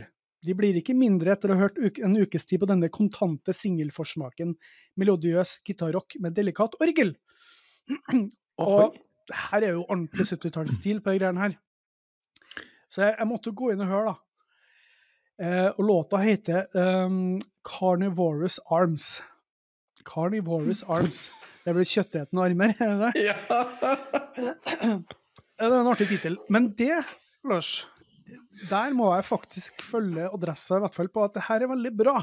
[0.48, 4.56] De blir ikke mindre etter å ha hørt en ukes tid på denne kontante singelforsmaken,
[4.98, 7.12] melodiøs gitarrock med delikat orgel.
[8.58, 8.96] Og
[9.52, 11.58] her er jo ordentlig 70-tallsstil på de greiene her.
[12.92, 14.16] Så jeg, jeg måtte gå inn og høre, da.
[15.42, 19.22] Eh, og låta heter um, Carnivorous Arms.
[20.06, 21.30] Carnivorous Arms.
[21.66, 23.26] Det blir kjøttetende armer, er det det?
[23.30, 23.38] Ja.
[25.62, 26.40] Det er en artig tittel.
[26.50, 27.04] Men det,
[27.46, 27.84] Lars,
[28.72, 31.92] der må jeg faktisk følge adressa i hvert fall på at det her er veldig
[32.00, 32.16] bra.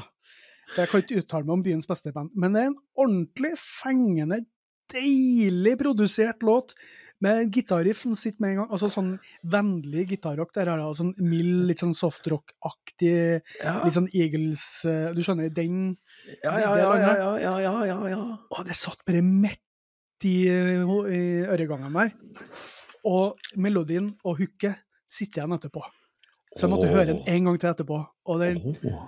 [0.75, 4.41] Jeg kan ikke uttale meg om byens beste band, men det er en ordentlig fengende,
[4.91, 6.75] deilig produsert låt
[7.23, 8.69] med en gitarriff som sitter med en gang.
[8.71, 9.11] Altså sånn
[9.51, 10.53] vennlig gitarrock.
[10.55, 13.79] Der er det sånn mild, litt sånn softrock-aktig, Ja.
[13.83, 15.97] litt sånn Eagles eh, Du skjønner, den
[16.43, 18.21] Ja, ja, ja, ja, ja, ja, ja, ja, ja.
[18.49, 19.59] Å, det satt bare midt
[20.27, 22.13] i, i øregangen der.
[23.07, 25.83] Og melodien og hooket sitter igjen etterpå.
[26.55, 26.95] Så jeg måtte oh.
[26.95, 27.99] høre den en gang til etterpå.
[28.29, 28.59] Og, den,
[28.89, 29.05] Oh.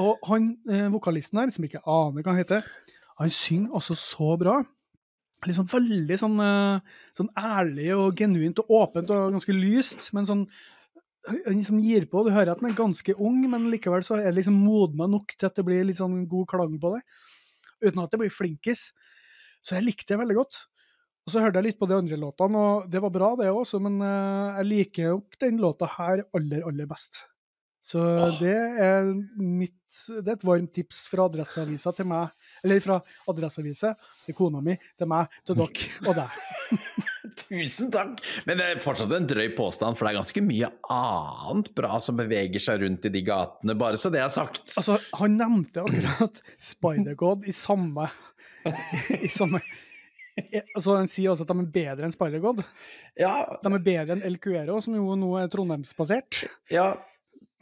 [0.00, 2.64] og han eh, vokalisten her, som ikke aner hva han heter,
[3.20, 4.58] han synger altså så bra.
[5.44, 10.46] Liksom veldig sånn, eh, sånn ærlig og genuint og åpent og ganske lyst, men sånn
[11.24, 12.20] han liksom gir på.
[12.24, 15.32] Du hører at han er ganske ung, men likevel så er det liksom modna nok
[15.38, 17.00] til at det blir litt sånn god klang på det.
[17.84, 18.90] Uten at det blir flinkis.
[19.64, 20.58] Så jeg likte det veldig godt.
[21.24, 23.80] Og så hørte jeg litt på de andre låtene, og det var bra det også,
[23.80, 27.22] men eh, jeg liker nok den låta her aller, aller best.
[27.84, 28.00] Så
[28.40, 32.32] det er mitt Det er et varmt tips fra Adresseavisa til meg,
[32.64, 32.98] eller fra
[33.30, 33.92] Adresseavisa
[34.24, 36.42] til kona mi, til meg, til dere og deg.
[37.44, 38.20] Tusen takk!
[38.48, 42.18] Men det er fortsatt en drøy påstand, for det er ganske mye annet bra som
[42.18, 44.66] beveger seg rundt i de gatene, bare så det er sagt.
[44.80, 46.40] Altså, han nevnte akkurat
[46.72, 48.08] Spider-God i samme
[49.20, 49.60] i samme
[50.80, 52.64] så Han sier også at de er bedre enn Spider-God.
[53.20, 56.44] Ja, De er bedre enn El Cuero, som jo nå er trondheimsbasert.
[56.74, 56.94] ja.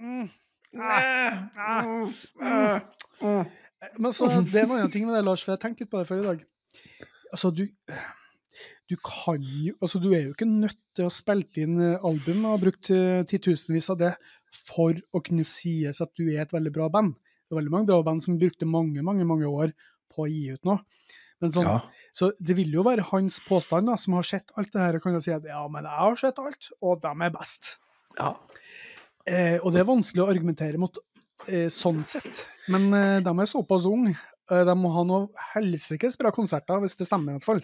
[0.01, 0.31] Mm.
[0.73, 1.37] Ah.
[1.55, 2.81] Ah.
[3.21, 3.51] mm.
[3.99, 6.03] Men så, det er en annen ting med det, Lars, for jeg tenkte litt på
[6.03, 6.45] det før i dag.
[7.33, 7.65] Altså, du,
[8.91, 12.45] du kan jo Altså, du er jo ikke nødt til å spille inn eh, album
[12.45, 14.13] og ha brukt eh, titusenvis av det
[14.53, 17.15] for å kunne sies at du er et veldig bra band.
[17.17, 19.73] Det er veldig mange bra band som brukte mange, mange, mange år
[20.13, 20.83] på å gi ut noe.
[21.43, 21.79] Men sånn, Ja.
[22.15, 25.03] Så det vil jo være hans påstand, da, som har sett alt det her, og
[25.03, 27.77] kan si at ja, men jeg har sett alt, og de er best.
[28.21, 28.35] ja.
[29.23, 30.97] Eh, og det er vanskelig å argumentere mot
[31.73, 34.15] sånn sett, men eh, de er såpass unge.
[34.51, 37.63] Eh, de må ha noe helsikes bra konserter, hvis det stemmer i hvert fall.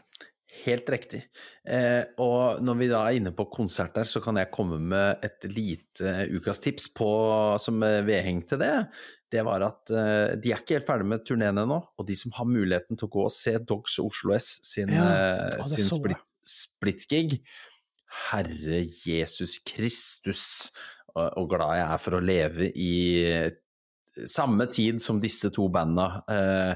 [0.64, 1.20] Helt riktig.
[1.68, 5.44] Eh, og når vi da er inne på konserter, så kan jeg komme med et
[5.52, 7.08] lite ukas tips på,
[7.62, 8.72] som eh, vedheng til det.
[9.30, 12.32] Det var at eh, de er ikke helt ferdig med turneen ennå, og de som
[12.38, 15.04] har muligheten til å gå og se Dogs Oslo S sin, Ja.
[15.12, 17.42] eh, Ja, sin split, splitgig
[18.30, 20.70] Herre Jesus Kristus,
[21.18, 22.92] og, glad jeg er for å leve i
[23.28, 23.50] eh,
[24.26, 26.22] samme tid som disse to bandene.
[26.30, 26.74] Uh,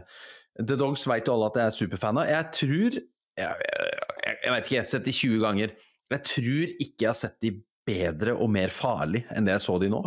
[0.60, 2.30] The Dogs vet jo alle at jeg er superfan av.
[2.30, 5.76] Jeg tror jeg, jeg, jeg vet ikke, jeg har sett de 20 ganger.
[6.12, 7.54] Jeg tror ikke jeg har sett de
[7.86, 10.02] bedre og mer farlig enn det jeg så de nå.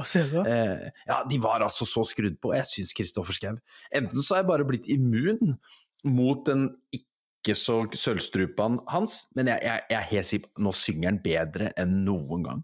[0.45, 2.53] Eh, ja, de var altså så skrudd på.
[2.55, 3.57] Jeg syns Kristoffer Schou
[3.95, 5.57] Enten så har jeg bare blitt immun
[6.05, 11.11] mot den ikke så sølvstrupene hans, men jeg, jeg, jeg er helt sikker nå synger
[11.11, 12.63] han bedre enn noen gang.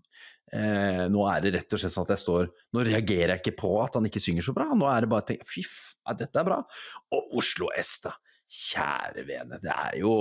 [0.51, 3.53] Eh, nå er det rett og slett sånn at jeg står Nå reagerer jeg ikke
[3.61, 4.65] på at han ikke synger så bra.
[4.75, 6.57] Nå er det bare å tenke fy f, ja, dette er bra.
[7.15, 8.15] Og Oslo S, da.
[8.51, 10.15] Kjære vene, det er jo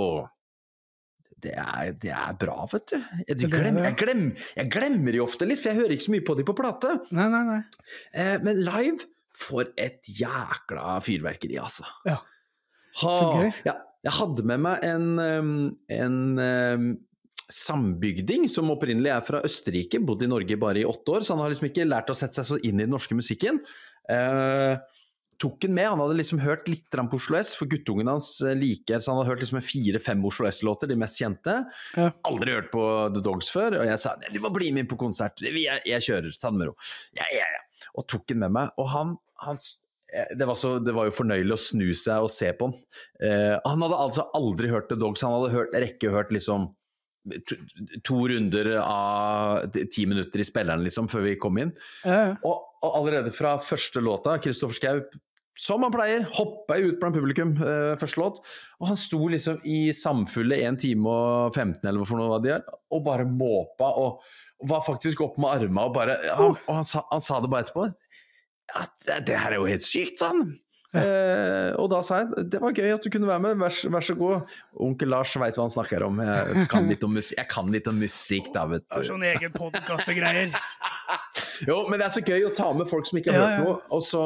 [1.41, 2.97] det er, det er bra, vet du.
[3.25, 6.13] Jeg, er glemmer, jeg, glemmer, jeg glemmer de ofte litt, for jeg hører ikke så
[6.13, 6.91] mye på de på plate.
[7.17, 7.61] Nei, nei, nei.
[8.13, 9.07] Eh, men live,
[9.41, 11.87] for et jækla fyrverkeri, altså.
[12.05, 12.19] Ja.
[13.01, 13.49] Ha, Så gøy.
[13.65, 13.73] Ja,
[14.05, 15.49] jeg hadde med meg en, en,
[15.95, 16.85] en
[17.51, 21.43] sambygding som opprinnelig er fra Østerrike, bodd i Norge bare i åtte år, så han
[21.45, 23.61] har liksom ikke lært å sette seg så inn i den norske musikken.
[24.11, 24.79] Eh,
[25.41, 25.89] tok han med.
[25.89, 29.21] Han hadde liksom hørt litt på Oslo S, for guttungen hans eh, liker Så han
[29.21, 31.57] hadde hørt liksom fire-fem Oslo S-låter, de mest kjente.
[31.97, 32.09] Ja.
[32.27, 32.83] Aldri hørt på
[33.15, 33.79] The Dogs før.
[33.81, 35.41] Og jeg sa du må bli med på konsert.
[35.43, 36.75] Jeg, jeg kjører, ta det med ro.
[37.17, 37.87] Ja, ja, ja.
[37.97, 38.75] Og tok han med meg.
[38.81, 39.57] Og han, han
[40.13, 42.77] eh, det var, så, det var jo fornøyelig å snu seg og se på han.
[43.23, 45.25] Eh, han hadde altså aldri hørt The Dogs.
[45.25, 46.69] Han hadde hørt, rekkehørt liksom
[47.47, 47.57] to,
[48.07, 51.73] to runder av ti minutter i spilleren, liksom, før vi kom inn.
[52.05, 52.37] Ja.
[52.47, 55.03] Og, og allerede fra første låta, Kristoffer Schou,
[55.59, 58.39] som han pleier, hoppa ut blant publikum eh, første låt.
[58.79, 62.63] Og han sto liksom i samfulle 1 time og 15 eller hvorfor noe de er,
[62.91, 64.23] og bare måpa og,
[64.61, 67.51] og var faktisk opp med arma og bare han, Og han sa, han sa det
[67.51, 67.89] bare etterpå.
[68.71, 70.45] Ja, det, det her er jo helt sykt, sa han.
[70.93, 73.89] Eh, og da sa jeg det var gøy at du kunne være med, vær, så-
[73.93, 74.49] vær så god.
[74.75, 76.19] Onkel Lars veit hva han snakker om.
[76.19, 79.07] Jeg kan litt om, mus jeg kan litt om musikk, da, vet har du.
[79.07, 80.51] sånn egen podkast og greier.
[81.67, 83.57] Jo, men det er så gøy å ta med folk som ikke har Ja, hørt
[83.59, 83.63] ja.
[83.67, 84.21] noe, og så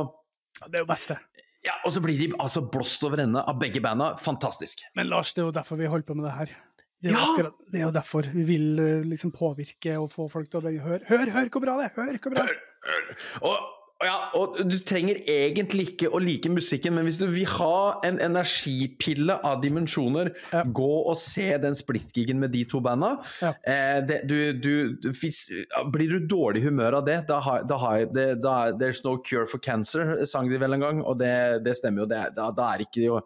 [0.65, 1.17] Det er jo beste.
[1.65, 4.15] Ja, og så blir de altså blåst over ende av begge banda.
[4.21, 4.81] Fantastisk.
[4.95, 6.53] Men Lars, det er jo derfor vi holder på med det her.
[7.01, 7.25] Det er jo, Ja!
[7.33, 10.63] akkurat, det er jo derfor vi vil eh, liksom påvirke og få folk til å
[10.85, 11.95] høre Hør, hør hvor bra det er!
[11.97, 13.17] Hør hvor bra det er!
[13.41, 13.57] Og
[14.03, 18.17] ja, og du trenger egentlig ikke å like musikken, men hvis du vil ha en
[18.19, 20.63] energipille av dimensjoner, Ja.
[20.63, 23.13] gå og se den splittgigen med de to banda.
[23.41, 23.53] Ja.
[23.65, 25.45] Eh, det, du, du, hvis,
[25.93, 29.03] blir du dårlig i humør av det, da har, da har det, da, er- There's
[29.05, 32.09] no cure for cancer, sang de vel en gang, og det, det stemmer jo.
[32.11, 33.21] Det, da, da er ikke jo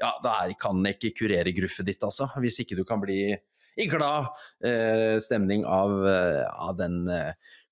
[0.00, 2.26] ja, da er, kan jeg ikke kurere gruffet ditt, altså.
[2.42, 3.36] Hvis ikke du kan bli
[3.78, 4.26] i glad
[4.64, 7.30] eh, stemning av, eh, av den eh,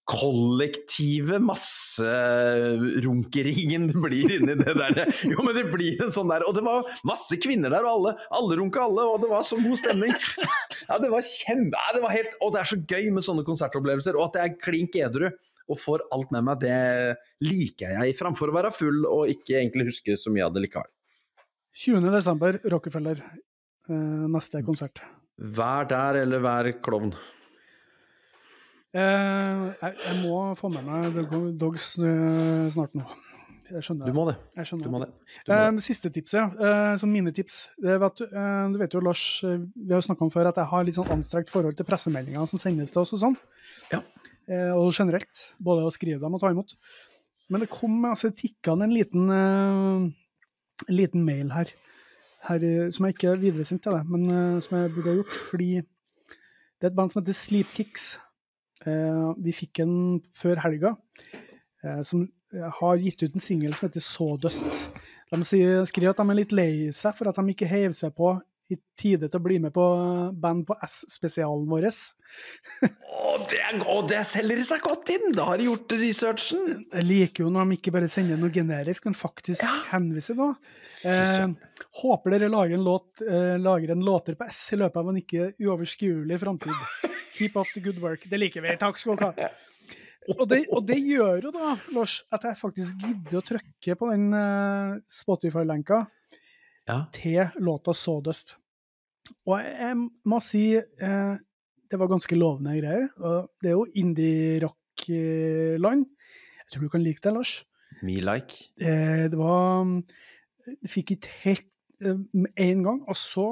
[0.09, 5.07] kollektive masserunkeringen det blir inni det der.
[5.31, 6.79] Jo, men det blir en sånn der Og det var
[7.09, 10.13] masse kvinner der, og alle, alle runka alle, og det var så god stemning.
[10.89, 11.77] Ja, det var kjempe...
[11.79, 14.47] Ja, det var helt Og det er så gøy med sånne konsertopplevelser, og at jeg
[14.51, 15.29] er klink edru
[15.71, 19.87] og får alt med meg, det liker jeg, framfor å være full og ikke egentlig
[19.93, 20.91] huske så mye av det likevel.
[21.85, 22.11] 20.
[22.13, 23.19] desember, Rockefeller.
[23.89, 24.97] eh, neste konsert.
[25.39, 27.13] Vær der, eller vær klovn.
[28.93, 33.07] Eh, jeg, jeg må få med meg Dogs eh, snart nå.
[33.73, 34.11] Jeg skjønner.
[34.11, 34.35] Du må det.
[34.53, 35.07] Du må det.
[35.47, 35.85] Du må Eh, det.
[35.87, 36.97] siste tipset, ja.
[37.01, 37.63] Sånn minitips.
[37.81, 40.69] Det er at, du vet jo, Lars, vi har jo snakka om før at jeg
[40.69, 43.39] har litt sånn anstrengt forhold til pressemeldinger som sendes til oss og sånn.
[43.95, 44.03] Ja.
[44.77, 45.41] Og generelt.
[45.57, 46.75] Både å skrive dem og ta imot.
[47.49, 50.13] Men det kom altså tikka en liten, en
[50.93, 51.73] liten mail her,
[52.51, 55.41] her som jeg ikke videresendte til deg, men som jeg burde ha gjort.
[55.49, 58.11] Fordi det er et band som heter Sleepkicks.
[58.87, 59.97] Eh, vi fikk en
[60.37, 60.97] før helga,
[61.85, 62.25] eh, som
[62.55, 64.91] eh, har gitt ut en singel som heter Sawdust.
[65.33, 68.35] De skriver at de er litt lei seg for at de ikke heiv seg på
[68.71, 69.83] i tide til å bli med på
[70.39, 71.89] band på S-spesialen vår.
[73.13, 73.59] Å, det,
[73.91, 75.33] å, det selger seg godt inn!
[75.37, 76.85] Da har de gjort researchen.
[76.95, 79.75] Jeg liker jo når de ikke bare sender noe generisk, men faktisk Ja.
[79.91, 80.55] henviser noe.
[81.05, 81.51] Eh,
[82.01, 85.21] håper dere lager en, låt, eh, lager en låter på S i løpet av en
[85.21, 86.73] ikke uoverskuelig framtid.
[87.37, 88.25] Keep up the good work.
[88.31, 88.73] Det liker vi.
[88.81, 89.53] Takk skal dere ha.
[90.39, 94.11] Og det, og det gjør jo da, Lars, at jeg faktisk gidder å trykke på
[94.13, 96.05] den eh, Spotify-lenka
[96.89, 97.05] Ja.
[97.13, 98.57] til låta 'Sawdust'.
[99.47, 101.35] Og jeg, må si eh,
[101.91, 103.09] det var ganske lovende greier.
[103.61, 106.07] Det er jo indie-rock-land.
[106.07, 107.53] Jeg tror du kan like det, Lars.
[108.03, 108.73] Me like.
[108.81, 109.85] Eh, det var
[110.63, 111.67] Det fikk ikke helt
[112.01, 113.47] eh, med en gang, og så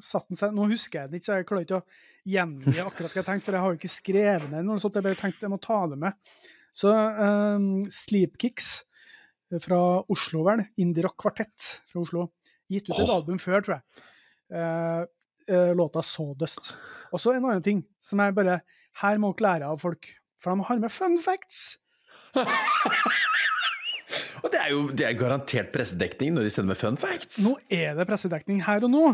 [0.00, 3.12] satte den seg Nå husker jeg det ikke, så jeg klarer ikke å gjengi akkurat
[3.12, 4.98] hva jeg tenkte, for jeg har jo ikke skrevet ned noe sånt.
[4.98, 6.30] Jeg bare tenkte jeg må ta det med.
[6.78, 8.68] Så um, Sleepkicks
[9.64, 9.80] fra
[10.12, 10.62] Oslo, vel.
[10.78, 12.28] Indie-rock kvartett fra Oslo.
[12.68, 13.14] Gitt ut et oh.
[13.16, 14.04] album før, tror jeg.
[14.52, 15.02] Uh,
[15.50, 16.72] uh, låta 'Sawdust'.
[17.12, 18.60] Og så en annen ting som jeg bare
[19.00, 20.08] Her må dere lære av folk,
[20.42, 21.78] for de har med fun facts.
[24.42, 27.40] Og det er jo det er garantert pressedekning når de sender med fun facts.
[27.44, 29.04] Nå er det pressedekning her og nå.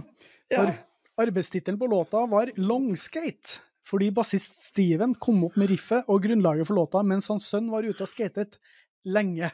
[0.53, 0.75] For Ja.
[1.21, 3.61] arbeidstittelen på låta var 'Longskate'.
[3.85, 7.85] Fordi bassist Steven kom opp med riffet og grunnlaget for låta mens hans sønn var
[7.85, 8.57] ute og skatet
[9.05, 9.51] lenge.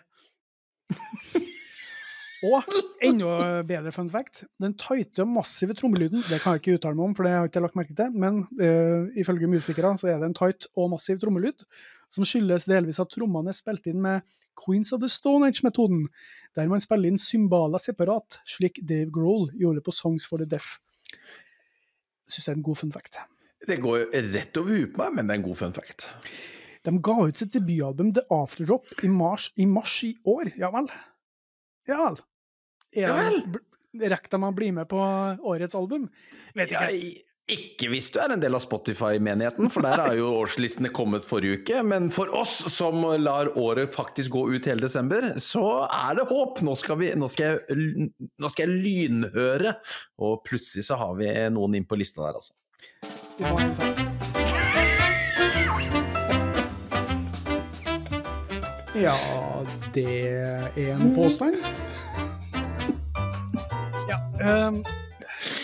[2.41, 2.65] Og
[3.05, 7.15] enda bedre fun fact, den tighte massive trommelyden, det kan jeg ikke uttale meg om,
[7.17, 10.31] for det har jeg ikke lagt merke til, men uh, ifølge musikere så er det
[10.31, 11.67] en tight og massiv trommelyd,
[12.11, 14.25] som skyldes delvis at trommene er spilt inn med
[14.61, 16.07] Queens of the Stone Age-metoden,
[16.57, 20.79] der man spiller inn symbaler separat, slik Dave Grohl gjorde på Songs for the Deaf.
[22.25, 23.21] Syns jeg er en god fun fact.
[23.69, 26.09] Det går jo rett over huet på meg, men det er en god fun fact.
[26.89, 30.89] De ga ut sitt debutalbum The Afterrop i mars, i mars i år, ja vel?
[31.89, 32.21] Ja vel.
[32.97, 33.43] Er Ja vel.
[33.91, 35.01] Rekker de å bli med på
[35.51, 36.07] årets album?
[36.55, 36.87] Vet ikke.
[36.95, 41.27] Ja, Ikke hvis du er en del av Spotify-menigheten, for der har jo årslistene kommet
[41.27, 41.81] forrige uke.
[41.83, 46.63] Men for oss som lar året faktisk gå ut hele desember, så er det håp!
[46.63, 49.75] Nå skal, vi, nå skal, jeg, nå skal jeg lynhøre,
[50.23, 52.55] og plutselig så har vi noen inn på lista der, altså.
[53.41, 54.01] Vi må ha.
[59.01, 59.15] Ja,
[59.95, 61.57] det er en påstand.
[64.41, 64.81] Ehm,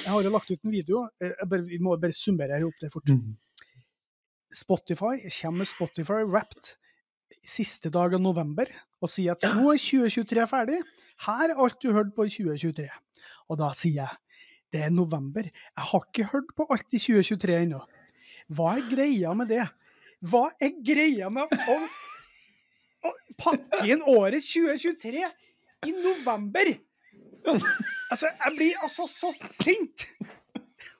[0.05, 1.07] jeg har jo lagt ut en video.
[1.23, 3.09] Eh, bare, vi må bare summere her opp det fort.
[4.53, 6.75] Spotify kommer med Spotify Wrapped
[7.47, 8.69] siste dag av november
[9.03, 10.79] og sier at nå er 2023 ferdig.
[11.27, 12.87] Her er alt du hørte på i 2023.
[13.51, 14.23] Og da sier jeg
[14.75, 15.47] det er november.
[15.47, 17.81] Jeg har ikke hørt på alt i 2023 ennå.
[18.53, 19.65] Hva er greia med det?
[20.27, 21.77] Hva er greia med å,
[23.09, 25.23] å pakke inn året 2023
[25.87, 26.75] i november?
[28.11, 30.07] Altså, jeg blir altså så sint!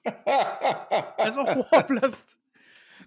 [0.07, 2.37] Det er så håpløst.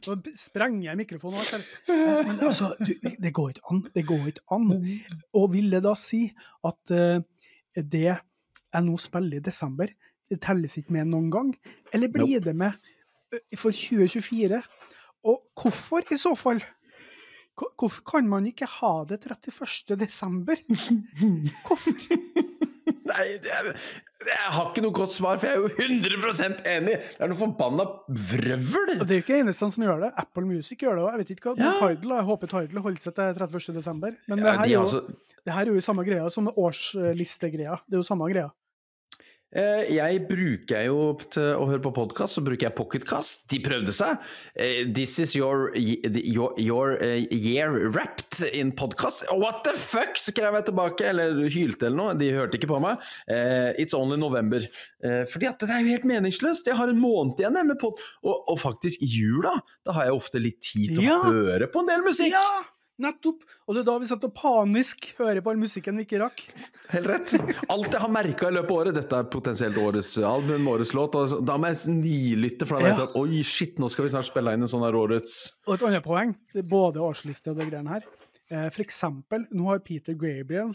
[0.07, 1.39] Nå sprenger jeg mikrofonen.
[1.39, 1.53] og alt
[1.87, 2.23] her.
[2.27, 3.81] Men altså, det går ikke an.
[3.95, 4.69] Det går ikke an.
[5.35, 6.21] Og vil det da si
[6.67, 7.19] at eh,
[7.75, 9.91] det jeg nå spiller i desember,
[10.29, 11.53] det telles ikke med noen gang?
[11.93, 12.77] Eller blir det med
[13.57, 14.61] for 2024?
[15.27, 16.61] Og hvorfor i så fall?
[17.59, 19.97] Hvorfor kan man ikke ha det 31.
[19.99, 20.55] desember?
[21.67, 22.28] Hvorfor?
[23.19, 23.69] Jeg, er,
[24.29, 26.95] jeg har ikke noe godt svar, for jeg er jo 100 enig!
[26.99, 28.93] Det er noe forbanna vrøvl!
[28.99, 30.11] Og det er jo ikke eneste som gjør det.
[30.23, 31.09] Apple Music gjør det òg.
[31.15, 31.73] Jeg vet ikke hva Ja.
[31.79, 33.75] Tidal, jeg håper Tidal holder seg til 31.
[33.79, 34.15] desember.
[34.27, 36.47] Men Ja, det, her de er jo, altså- det her er jo samme greia som
[36.51, 37.79] årslistegreia.
[37.87, 38.49] Det er jo samme greia.
[39.49, 40.97] Eh, Jeg bruker jo
[41.33, 43.47] til å høre på podkast, så bruker jeg Pocketcast.
[43.49, 44.19] De prøvde seg.
[44.53, 49.25] Eh, This is your, your, your eh, year wrapped in podcast.
[49.33, 52.17] What the fuck, skrev jeg tilbake, eller hylte eller noe.
[52.19, 53.01] De hørte ikke på meg.
[53.81, 54.61] It's only November.
[55.01, 56.67] Fordi at det er jo helt meningsløst.
[56.69, 57.97] Jeg har en måned igjen med pod...
[58.21, 59.55] Og, og faktisk i jula,
[59.87, 61.17] da har jeg ofte litt tid til Ja.
[61.23, 62.35] å høre på en del musikk.
[62.35, 62.61] Ja,
[63.03, 63.43] nettopp!
[63.67, 66.43] Og det er da vi satt og panisk hører på all musikken vi ikke rakk.
[66.93, 67.33] Helt rett.
[67.71, 71.15] Alt jeg har merka i løpet av året, dette er potensielt årets album, årets låt,
[71.19, 73.09] og da må jeg nilytte, for da vet jeg Ja.
[73.09, 75.35] at oi, shit, nå skal vi snart spille inn en sånn her årets
[75.67, 78.03] Og et annet poeng, det er både årsliste og det greiene her.
[78.51, 80.73] Eh, For eksempel, nå har Peter Gabriel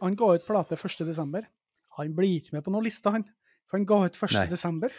[0.00, 1.04] Han ga ut plate 1.
[1.06, 1.42] desember.
[1.98, 3.24] Han blir ikke med på noen liste, han.
[3.68, 4.48] For han ga ut 1.
[4.50, 4.90] Desember.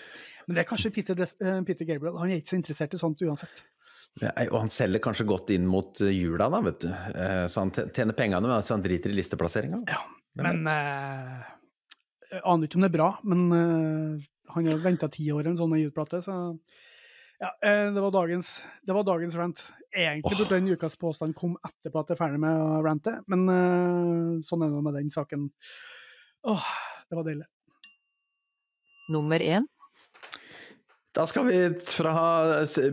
[0.48, 2.18] Men det er kanskje Peter, eh, Peter Gabriel.
[2.20, 3.64] Han er ikke så interessert i sånt uansett.
[4.20, 6.90] Nei, Og han selger kanskje godt inn mot eh, jula, da, vet du.
[6.92, 9.80] Eh, Så han tjener pengene men han driter i listeplasseringa.
[9.88, 10.02] Ja,
[10.42, 11.42] men eh,
[12.34, 15.54] Jeg aner ikke om det er bra, men eh, han har venta ti år eller
[15.54, 16.38] en sånn med så
[17.42, 18.50] ja, eh, det var dagens,
[18.86, 19.64] det var dagens rant.
[19.98, 23.48] Egentlig burde den ukas påstand komme etterpå at jeg er ferdig med å rante, men
[23.50, 25.48] eh, sånn er det med den saken.
[26.52, 26.68] Åh,
[27.10, 27.48] det var deilig.
[29.10, 29.66] Nummer én.
[31.12, 32.14] Da skal vi fra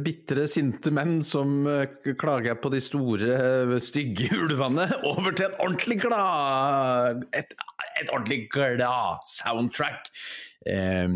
[0.02, 5.58] bitre, sinte menn som eh, klager på de store, eh, stygge ulvene, over til en
[5.62, 7.54] ordentlig glad Et,
[8.02, 10.10] et ordentlig glad soundtrack.
[10.66, 11.14] Eh,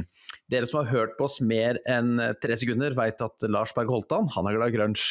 [0.53, 4.31] dere som har hørt på oss mer enn tre sekunder, veit at Lars Berg Holtan,
[4.37, 5.09] han er glad i grunge.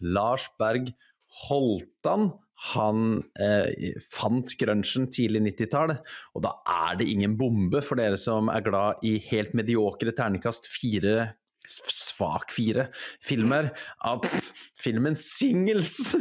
[0.00, 0.94] Lars Berg
[1.44, 2.30] Holtan
[2.72, 5.94] han eh, fant grunchen tidlig 90-tall,
[6.34, 6.54] og da
[6.88, 11.34] er det ingen bombe for dere som er glad i helt mediokre terningkast fire
[11.64, 12.88] svak fire
[13.24, 13.70] filmer,
[14.04, 16.14] at filmen Singles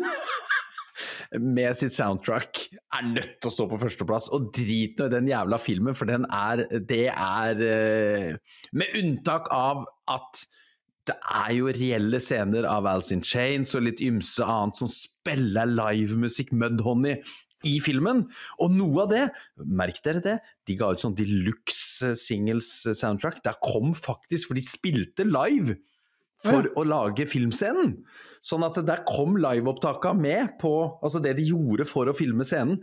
[1.56, 4.30] med sitt soundtrack er nødt til å stå på førsteplass.
[4.36, 9.50] Og drit nå i den jævla filmen, for den er Det er eh, Med unntak
[9.54, 10.46] av at
[11.10, 15.68] det er jo reelle scener av Alice in Chains og litt ymse annet som spiller
[15.68, 17.18] livemusikk Mudhoney
[17.68, 18.26] i filmen.
[18.64, 19.24] Og noe av det,
[19.64, 20.38] merk dere det,
[20.68, 23.42] de ga ut sånn deluxe singles soundtrack.
[23.44, 25.78] Der kom faktisk, for de spilte live
[26.44, 27.98] for å lage filmscenen.
[28.44, 30.74] Sånn at der kom liveopptaka med på
[31.04, 32.82] altså det de gjorde for å filme scenen.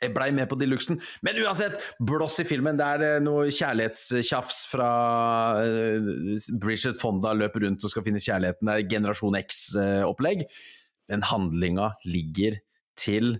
[0.00, 1.00] Jeg blei med på deluxen.
[1.26, 2.78] Men uansett, blås i filmen.
[2.78, 4.90] Det er eh, noe kjærlighetstjafs fra
[5.64, 6.10] eh,
[6.62, 8.68] Bridget Fonda løper rundt og skal finne kjærligheten.
[8.68, 10.44] Det er Generasjon X-opplegg.
[11.10, 12.60] Men handlinga ligger
[13.00, 13.34] til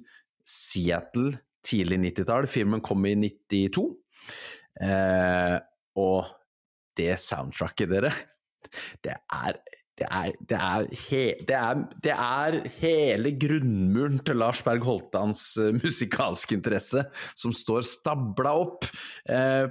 [0.49, 1.37] Seattle
[1.67, 2.49] tidlig 90-tall.
[2.51, 3.87] Filmen kom i 92.
[4.81, 5.57] Eh,
[6.01, 6.33] og
[6.99, 8.11] det soundtracket, dere,
[9.05, 9.61] det er
[10.01, 15.45] det er, det, er he, det, er, det er hele grunnmuren til Lars Berg Holtans
[15.61, 17.05] uh, musikalske interesse
[17.37, 18.89] som står stabla opp.
[19.29, 19.69] Eh,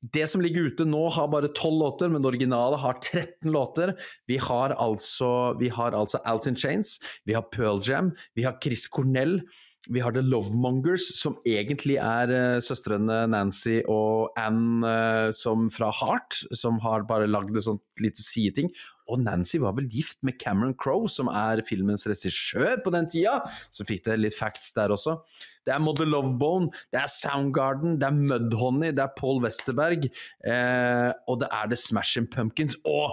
[0.00, 3.94] det som ligger ute nå, har bare 12 låter, men det originale har 13 låter.
[4.26, 6.96] Vi har altså, vi har altså Alice in Chains,
[7.28, 9.42] vi har Pearl Jam, vi har Chris Cornell,
[9.88, 15.88] vi har The Lovemongers, som egentlig er uh, søstrene Nancy og Anne uh, som fra
[16.00, 18.68] Heart, som har bare lagd et sånt lite sideting.
[19.10, 23.40] Og Nancy var vel gift med Cameron Crowe, som er filmens regissør på den tida.
[23.74, 25.18] Så fikk det litt facts der også.
[25.66, 30.08] Det er Mother Lovebone, det er Soundgarden, det er Mudhoney, det er Paul Westerberg,
[30.46, 33.12] eh, og det er The Smashing Pumpkins, og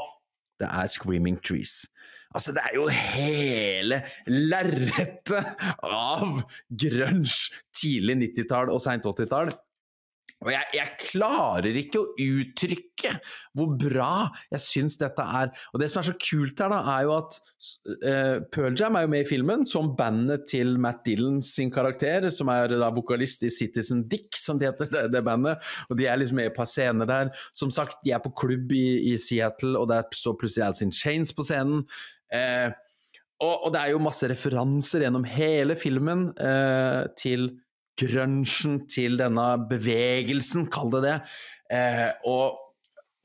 [0.61, 1.83] det er Screaming Trees.
[2.35, 6.41] Altså, det er jo hele lerretet av
[6.83, 7.37] grunge
[7.75, 9.51] tidlig 90-tall og seint 80-tall.
[10.45, 13.13] Og jeg, jeg, klarer ikke å uttrykke
[13.57, 15.49] hvor bra jeg syns dette er.
[15.73, 17.37] Og det som er så kult her, da, er jo at
[18.05, 22.29] uh, Pearl Jam er jo med i filmen som bandet til Matt Dillon sin karakter,
[22.33, 25.63] som er da vokalist i Citizen Dick, som de heter, det, det bandet.
[25.89, 27.33] Og de er liksom med i et par scener der.
[27.57, 30.93] Som sagt, de er på klubb i, i Seattle, og der står plutselig Alice in
[30.93, 31.87] Chains på scenen.
[32.29, 32.69] Uh,
[33.41, 37.51] og, og, det er jo masse referanser gjennom hele filmen uh, til
[37.97, 41.17] grunchen, til denne bevegelsen, kall det det.
[41.73, 42.59] Eh, og,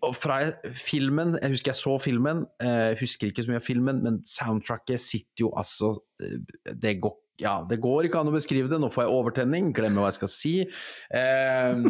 [0.03, 0.41] og, fra
[0.75, 5.01] filmen Jeg husker jeg så filmen, eh, husker ikke så mye av filmen, men soundtracket
[5.01, 6.41] sitter jo altså eh,
[6.75, 8.79] Det går ja, det går ikke an å beskrive det.
[8.79, 10.53] Nå får jeg overtenning, glemmer hva jeg skal si.
[11.16, 11.87] Eh,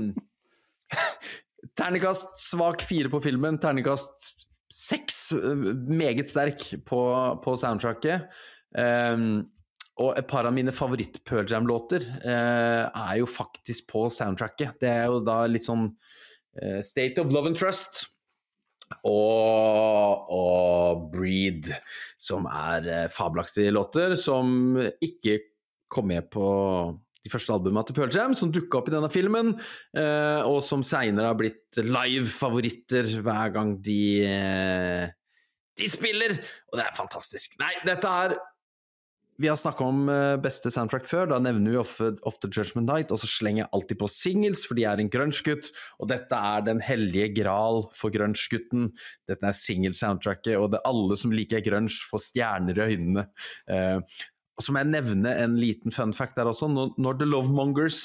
[1.78, 4.30] terningkast svak fire på filmen, terningkast
[4.72, 7.02] seks, eh, meget sterk på,
[7.44, 8.30] på soundtracket.
[8.72, 9.50] Um,
[10.02, 14.80] og et par av mine favoritt-Pearl Jam-låter eh, er jo faktisk på soundtracket.
[14.82, 15.86] Det er jo da litt sånn
[16.58, 18.06] eh, State of Love and Trust
[19.08, 21.70] og, og Breed,
[22.20, 25.38] som er eh, fabelaktige låter som ikke
[25.92, 26.46] kom med på
[27.22, 29.52] de første albumene til Pearl Jam, som dukka opp i denne filmen,
[29.94, 35.10] eh, og som seinere har blitt live-favoritter hver gang de eh,
[35.78, 36.34] de spiller!
[36.70, 37.54] Og det er fantastisk.
[37.60, 38.34] Nei, dette er
[39.42, 43.12] vi har snakka om eh, beste soundtrack før, da nevner vi ofte, ofte Judgment Night,
[43.14, 46.66] og så slenger jeg alltid på singles, for de er en grunge-gutt, og dette er
[46.68, 48.92] den hellige gral for grunge-gutten.
[49.30, 53.26] Dette er singel-soundtracket, og det er alle som liker grunge, får stjerner i øynene.
[53.66, 53.98] Eh,
[54.56, 56.68] og så må jeg nevne en liten fun fact der også.
[56.70, 58.04] Når, The Lovemongers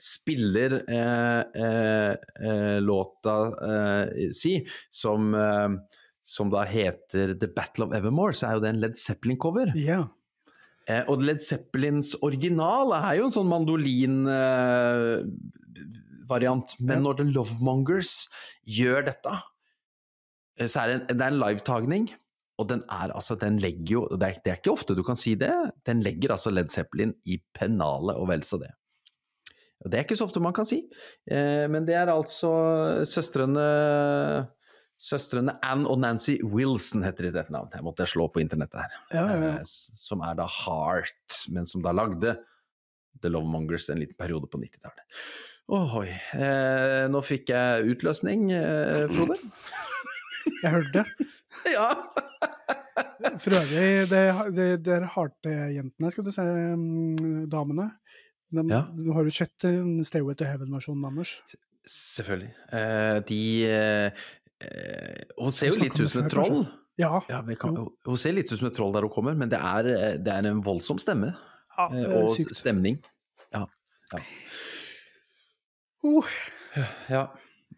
[0.00, 2.14] spiller eh, eh,
[2.48, 3.34] eh, låta
[3.68, 4.54] eh, si,
[4.88, 5.34] som,
[6.24, 9.74] som, da heter The Battle of Evermore, så er jo det en Led Zeppelin-cover.
[9.76, 10.08] Yeah.
[11.10, 14.22] Og Led Zeppelins original er jo en sånn mandolin
[16.30, 18.14] variant, men når The Lovemongers
[18.78, 19.36] gjør dette,
[20.66, 22.10] så er det en, det er en livetagning.
[22.60, 25.16] Og den er altså, den legger jo det er, det er, ikke ofte du kan
[25.16, 25.52] si det,
[25.88, 28.70] den legger altså Led Zeppelin i pennalet og vel så det.
[29.80, 30.82] Og det er ikke så ofte man kan si,
[31.32, 32.50] eh, men det er altså
[33.08, 33.64] søstrene
[35.00, 37.78] Søstrene Ann og Nancy Wilson heter de dette navnet.
[37.78, 38.96] Jeg måtte slå på internettet her.
[39.16, 39.52] Ja, ja.
[39.56, 42.34] Eh, som er da Heart, men som da lagde
[43.20, 45.22] The Lovemongers en liten periode på 90-tallet.
[45.72, 46.10] Ohoi.
[46.36, 49.38] Eh, nå fikk jeg utløsning, eh, Frode.
[50.64, 51.30] jeg hørte det.
[51.76, 51.88] ja.
[53.40, 54.22] For øvrig, det,
[54.58, 57.88] det, det er Heart-jentene, skal du si, mm, damene.
[58.52, 58.84] De, ja.
[59.00, 61.38] Du har jo sett Stairway to Heaven-versjonen deres?
[61.88, 62.50] Selvfølgelig.
[62.76, 64.26] Eh, de uh,
[65.40, 66.64] Hun ser jo litt ut som et troll.
[67.00, 67.22] Ja.
[67.30, 70.18] ja kan, hun ser litt ut som et troll der hun kommer, men det er,
[70.20, 71.32] det er en voldsom stemme.
[71.78, 71.86] Ja,
[72.18, 72.52] og sykt.
[72.58, 72.98] stemning.
[73.54, 73.64] Ja.
[74.12, 74.20] ja.
[76.04, 76.34] Uh.
[77.08, 77.24] ja.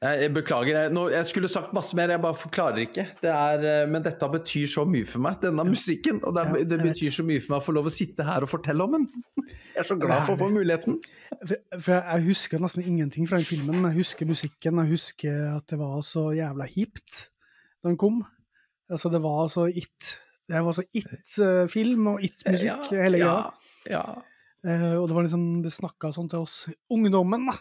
[0.03, 0.75] Jeg beklager.
[0.75, 3.05] Jeg, jeg, skulle sagt masse mer, jeg bare forklarer ikke.
[3.23, 6.19] Det er, eh, men dette betyr så mye for meg, denne musikken.
[6.27, 8.51] Og det, det, betyr så mye for meg å få lov å sitte her og
[8.51, 9.07] fortelle om den.
[9.77, 10.99] Jeg er så glad for å få muligheten.
[11.47, 13.87] For, jeg husker nesten ingenting fra den filmen.
[13.89, 17.23] Jeg husker musikken, jeg husker at det var så jævla hipt
[17.81, 18.21] da den kom.
[18.93, 20.13] Altså, det var så it.
[20.51, 23.41] Det var så it-film og it-musikk hele greia.
[23.89, 24.05] Ja, ja.
[24.63, 26.59] Uh, og det var liksom Det snakka sånn til oss
[26.93, 27.57] ungdommen, da.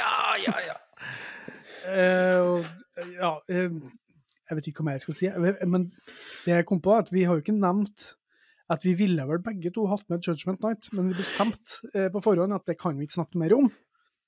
[0.00, 0.14] Ja,
[0.46, 0.78] ja, ja.
[1.86, 2.66] Uh,
[3.16, 3.96] ja, uh,
[4.46, 5.30] jeg vet ikke hva mer jeg skal si,
[5.66, 5.88] men
[6.44, 8.12] det jeg kom på, er at vi har jo ikke nevnt
[8.72, 12.22] at vi ville vel begge to hatt med Judgment Night, men vi bestemte uh, på
[12.24, 13.70] forhånd at det kan vi ikke snakke mer om.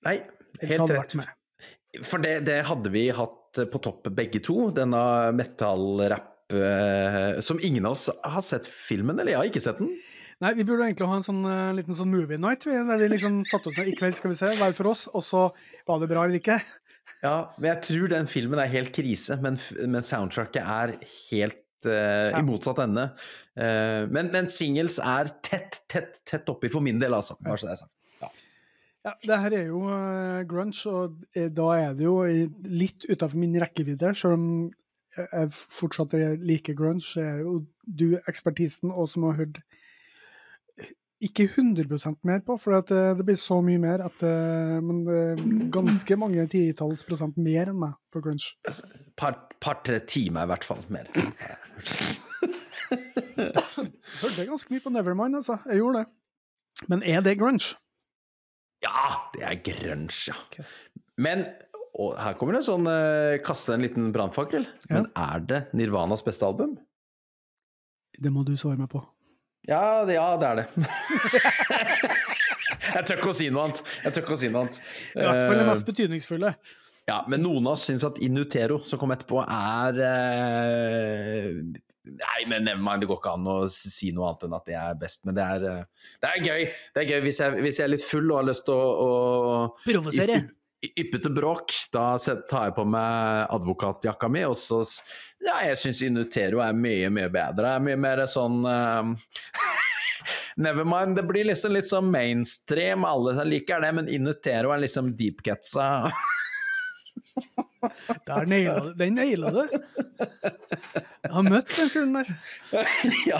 [0.07, 0.21] Nei,
[0.63, 1.17] helt rett.
[2.05, 5.01] For det, det, hadde vi hatt på topp begge to, denne
[5.35, 6.35] metallrapp
[7.45, 9.91] som ingen av oss har sett filmen, eller jeg har ikke sett den.
[10.41, 11.43] Nei, vi burde egentlig ha en sånn
[11.77, 14.55] liten sånn movie night, der vi liksom satte oss ned i kveld, skal vi se,
[14.57, 15.43] hver for oss, og så
[15.89, 16.57] var det bra eller ikke.
[17.25, 19.59] Ja, men jeg tror den filmen er helt krise, men,
[19.91, 21.93] men soundtracket er helt uh,
[22.31, 22.39] ja.
[22.39, 23.09] i motsatt ende.
[23.59, 27.39] Uh, men, men, singles er tett, tett, tett oppi for min del, altså.
[27.43, 27.95] Bare så det er sagt.
[28.23, 28.31] Ja.
[29.09, 32.21] ja, det her er jo uh, grunge, og da er det jo
[32.71, 34.15] litt utafor min rekkevidde.
[34.15, 34.47] Selv om
[35.19, 36.15] jeg fortsatt
[36.47, 39.63] liker grunge, så er jo du ekspertisen, og som har hørt
[41.25, 45.43] ikke 100 mer på, for eh, det blir så mye mer at Men det er
[45.75, 48.53] ganske mange titalls prosent mer enn meg på crunch.
[49.19, 51.11] Par-tre par, timer i hvert fall mer.
[54.23, 55.59] Hørte ganske mye på Nevermind, altså.
[55.69, 56.09] Jeg gjorde det.
[56.91, 57.75] Men er det grunge?
[58.85, 60.37] Ja, det er grunge, ja.
[60.49, 60.67] Okay.
[61.19, 61.49] Men
[61.99, 64.69] og her kommer det en sånn eh, Kaste en liten brannfakkel.
[64.87, 65.01] Ja.
[65.01, 66.77] Men er det Nirvanas beste album?
[68.19, 69.03] Det må du svare meg på.
[69.69, 70.67] Ja, det, ja, det er det.
[72.95, 73.83] jeg tør ikke å si noe annet.
[74.05, 74.79] Jeg tør ikke å si noe annet.
[75.15, 76.53] I hvert fall det Eh, mest betydningsfulle.
[77.09, 81.53] Ja, men noen av oss syns at Inutero, som kom etterpå, er eh,
[82.09, 84.95] Nei, men Nevermind, det går ikke an å si noe annet enn at det er
[85.01, 85.27] best.
[85.29, 86.63] Men det er, eh, det er gøy.
[86.97, 88.87] Det er gøy hvis jeg, hvis jeg er litt full og har lyst til å,
[89.05, 89.11] å
[89.85, 90.39] Provosere.
[90.41, 90.55] ypp-
[91.03, 91.73] Yppete bråk.
[91.93, 94.79] Da tar jeg på meg advokatjakka mi, og så
[95.45, 97.77] Ja, jeg syns Inutero er mye, mye bedre.
[97.77, 99.13] Er mye mer sånn uh,
[100.59, 106.09] Nevermind, det blir liksom litt sånn mainstream, alle liker det, men Inutero er liksom deepcatsa.
[108.27, 108.93] Der naila.
[108.99, 109.61] Den naila du.
[109.69, 112.31] Jeg har møtt den fyren der.
[113.31, 113.39] ja,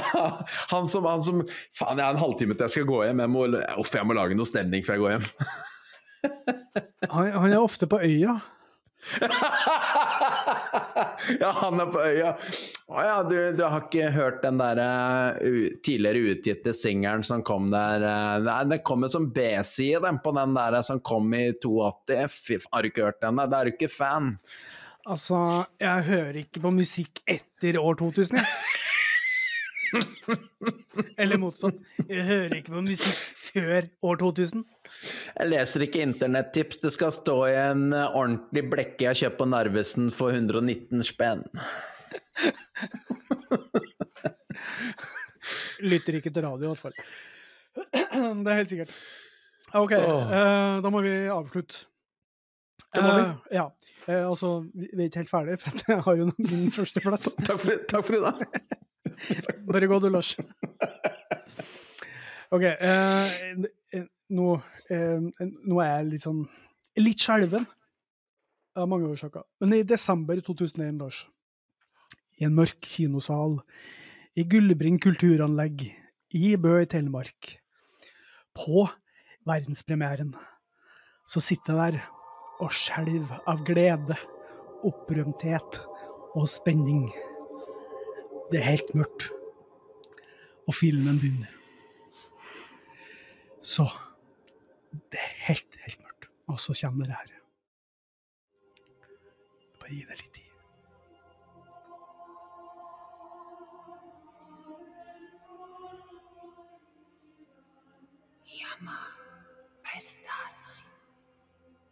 [0.71, 1.41] han som, han som
[1.75, 3.25] Faen, jeg har en halvtime til jeg skal gå hjem.
[3.25, 3.47] Jeg må,
[3.81, 5.27] off, jeg må lage noe stemning før jeg går hjem.
[7.09, 8.39] Han, han er ofte på øya.
[11.41, 12.33] Ja, han er på øya.
[12.89, 17.69] Å ja, du, du har ikke hørt den der uh, tidligere utgitte singelen som kom
[17.75, 22.19] der uh, Nei, det kommer som B-side, den på den der som kom i 82.
[22.33, 23.41] Fy, f- har du ikke hørt den?
[23.45, 24.37] Da er du ikke fan.
[25.09, 25.39] Altså,
[25.81, 28.49] jeg hører ikke på musikk etter år 2000, jeg.
[31.21, 31.79] Eller motsatt.
[32.09, 33.17] Jeg hører ikke på musikk
[33.49, 34.65] før år 2000.
[35.39, 36.81] Jeg leser ikke internettips.
[36.85, 41.03] Det skal stå i en uh, ordentlig blekke jeg har kjøpt på Narvesen for 119
[41.07, 41.43] spenn.
[45.89, 46.97] Lytter ikke til radio, i hvert fall.
[48.45, 48.93] Det er helt sikkert.
[49.77, 50.33] OK, oh.
[50.33, 51.75] eh, da må vi avslutte.
[52.95, 53.23] Det må vi.
[53.23, 53.67] Eh, ja.
[54.09, 57.29] Eh, altså, vi vi er ikke helt ferdige, for jeg har jo min førsteplass.
[57.45, 58.35] Takk for, takk for i dag.
[59.69, 60.35] Bare gå du, Lars.
[62.55, 62.65] OK.
[62.65, 64.05] eh,
[64.35, 64.47] nå,
[64.91, 66.47] eh, nå er jeg litt sånn
[66.99, 67.63] Litt skjelven
[68.75, 69.45] av mange årsaker.
[69.63, 71.21] Men i desember 2001, Lars,
[72.41, 73.61] i en mørk kinosal
[74.39, 75.85] i Gullbring kulturanlegg
[76.35, 77.53] i Bø i Telemark,
[78.59, 78.85] på
[79.47, 80.33] verdenspremieren,
[81.29, 82.11] så sitter jeg der
[82.65, 84.19] og skjelver av glede,
[84.87, 85.81] opprømthet
[86.35, 87.07] og spenning.
[88.51, 89.31] Det er helt mørkt.
[90.67, 91.53] Og filmen begynner.
[93.63, 93.89] Så
[94.93, 96.29] Det er helt, helt mørkt.
[96.47, 97.35] Og så kommer det her.
[99.81, 100.43] Bare gi det litt tid.
[108.61, 108.99] Yama,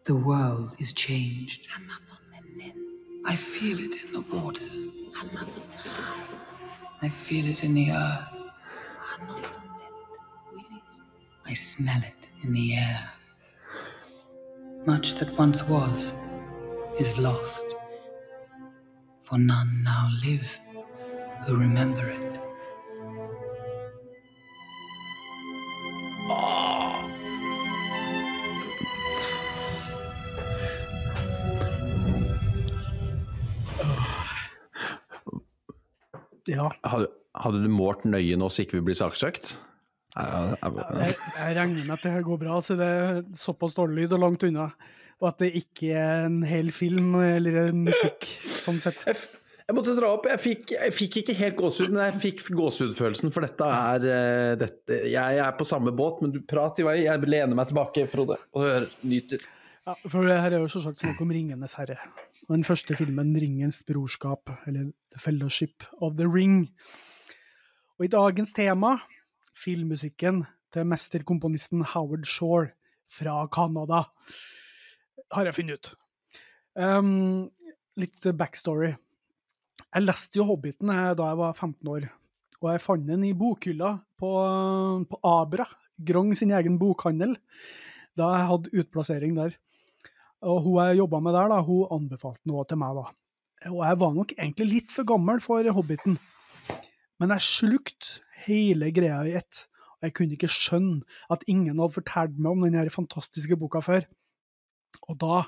[0.05, 1.67] The world is changed.
[3.25, 6.26] I feel it in the water.
[7.03, 8.51] I feel it in the earth.
[11.45, 13.11] I smell it in the air.
[14.87, 16.13] Much that once was
[16.99, 17.63] is lost.
[19.25, 20.59] For none now live
[21.47, 22.41] who remember it.
[26.31, 26.56] Ah.
[36.51, 39.55] Ja, Hadde, hadde du målt nøye nå så ikke vi blir saksøkt?
[40.17, 44.15] Ja, jeg, jeg regner med at det går bra, så det er såpass dårlig lyd
[44.17, 44.71] og langt unna.
[45.21, 49.05] Og at det ikke er en hel film eller musikk, sånn sett.
[49.09, 49.17] Jeg,
[49.67, 50.29] jeg måtte dra opp.
[50.31, 54.53] Jeg fikk, jeg fikk ikke helt gåsehud, men jeg fikk gåsehudfølelsen, for dette er eh,
[54.61, 56.97] dette, Jeg er på samme båt, men du prat i vei.
[57.05, 59.45] Jeg lener meg tilbake, Frode, og hører, nyter.
[59.87, 61.95] Ja, for det her er jo selvsagt snakk om Ringenes herre.
[62.51, 66.73] Den første filmen, 'Ringens brorskap', eller 'The Fellowship of the Ring'.
[67.99, 68.97] Og i dagens tema,
[69.55, 70.41] filmmusikken
[70.73, 72.73] til mesterkomponisten Howard Shore
[73.07, 74.03] fra Canada,
[75.33, 75.95] har jeg funnet ut.
[76.75, 77.51] Um,
[77.97, 78.97] litt backstory.
[79.95, 82.09] Jeg leste jo 'Hobbiten' eh, da jeg var 15 år,
[82.61, 84.33] og jeg fant den i bokhylla på,
[85.11, 85.69] på Abra,
[86.03, 87.37] Grong sin egen bokhandel,
[88.19, 89.55] da jeg hadde utplassering der.
[90.45, 93.07] Og hun jeg jobba med der, da, hun anbefalte noe til meg, da.
[93.73, 96.19] Og jeg var nok egentlig litt for gammel for Hobbiten,
[97.17, 99.65] men jeg slukte hele greia i ett.
[99.97, 101.01] Og jeg kunne ikke skjønne
[101.33, 104.05] at ingen hadde fortalt meg om denne fantastiske boka før.
[105.09, 105.39] Og da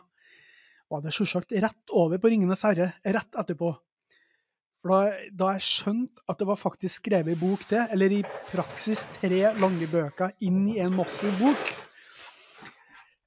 [0.89, 3.74] var det sjølsagt rett over på Ringenes herre, rett etterpå.
[4.81, 8.23] For da, da jeg skjønte at det var faktisk skrevet i bok, det, eller i
[8.48, 11.73] praksis tre lange bøker inn i en massiv bok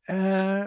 [0.09, 0.63] eh,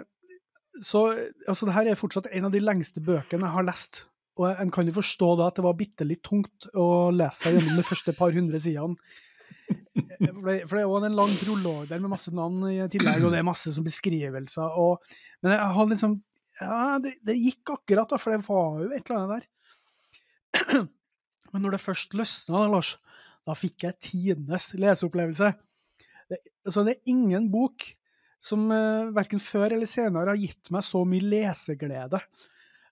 [0.83, 1.05] Så
[1.47, 4.03] altså, det her er fortsatt en av de lengste bøkene jeg har lest.
[4.35, 7.55] Og en kan jo forstå da at det var bitte litt tungt å lese seg
[7.55, 8.97] gjennom de første par hundre sidene.
[9.65, 13.23] For det, for det er jo en lang prolog der med masse navn i tillegg,
[13.23, 14.75] og det er masse som beskrivelser.
[14.81, 15.05] Og,
[15.45, 16.19] men jeg har liksom
[16.55, 20.85] Ja, det, det gikk akkurat, da, for det var jo et eller annet der.
[21.51, 22.93] Men når det først løsna, da, Lars,
[23.47, 25.51] da fikk jeg tidenes leseopplevelse.
[26.31, 27.85] Det, altså, det er ingen bok
[28.45, 32.21] som eh, verken før eller senere har gitt meg så mye leseglede.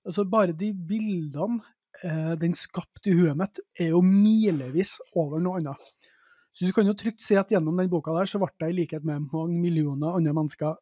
[0.03, 1.61] Altså, bare de bildene
[2.03, 6.09] eh, den skapte i huet mitt, er jo milevis over noe annet.
[6.53, 8.79] Så du kan jo trygt si at gjennom den boka der, så ble jeg i
[8.81, 10.75] likhet med mange millioner andre mennesker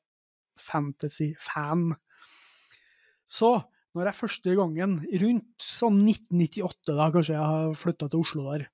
[0.59, 1.93] fantasy-fan.
[3.31, 3.53] Så
[3.95, 8.67] når jeg første gangen, rundt sånn 1998, da kanskje jeg flytta til Oslo der,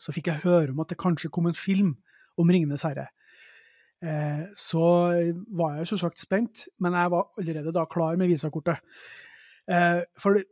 [0.00, 1.94] så fikk jeg høre om at det kanskje kom en film
[2.40, 3.08] om Ringenes herre.
[4.06, 4.86] Eh, så
[5.58, 8.82] var jeg selvsagt spent, men jeg var allerede da klar med visakortet.
[9.66, 10.44] Eh, for det,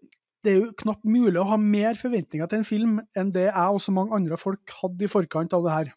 [0.51, 3.83] er jo knapt mulig å ha mer forventninger til en film enn det jeg og
[3.83, 5.93] så mange andre folk hadde i forkant av det her.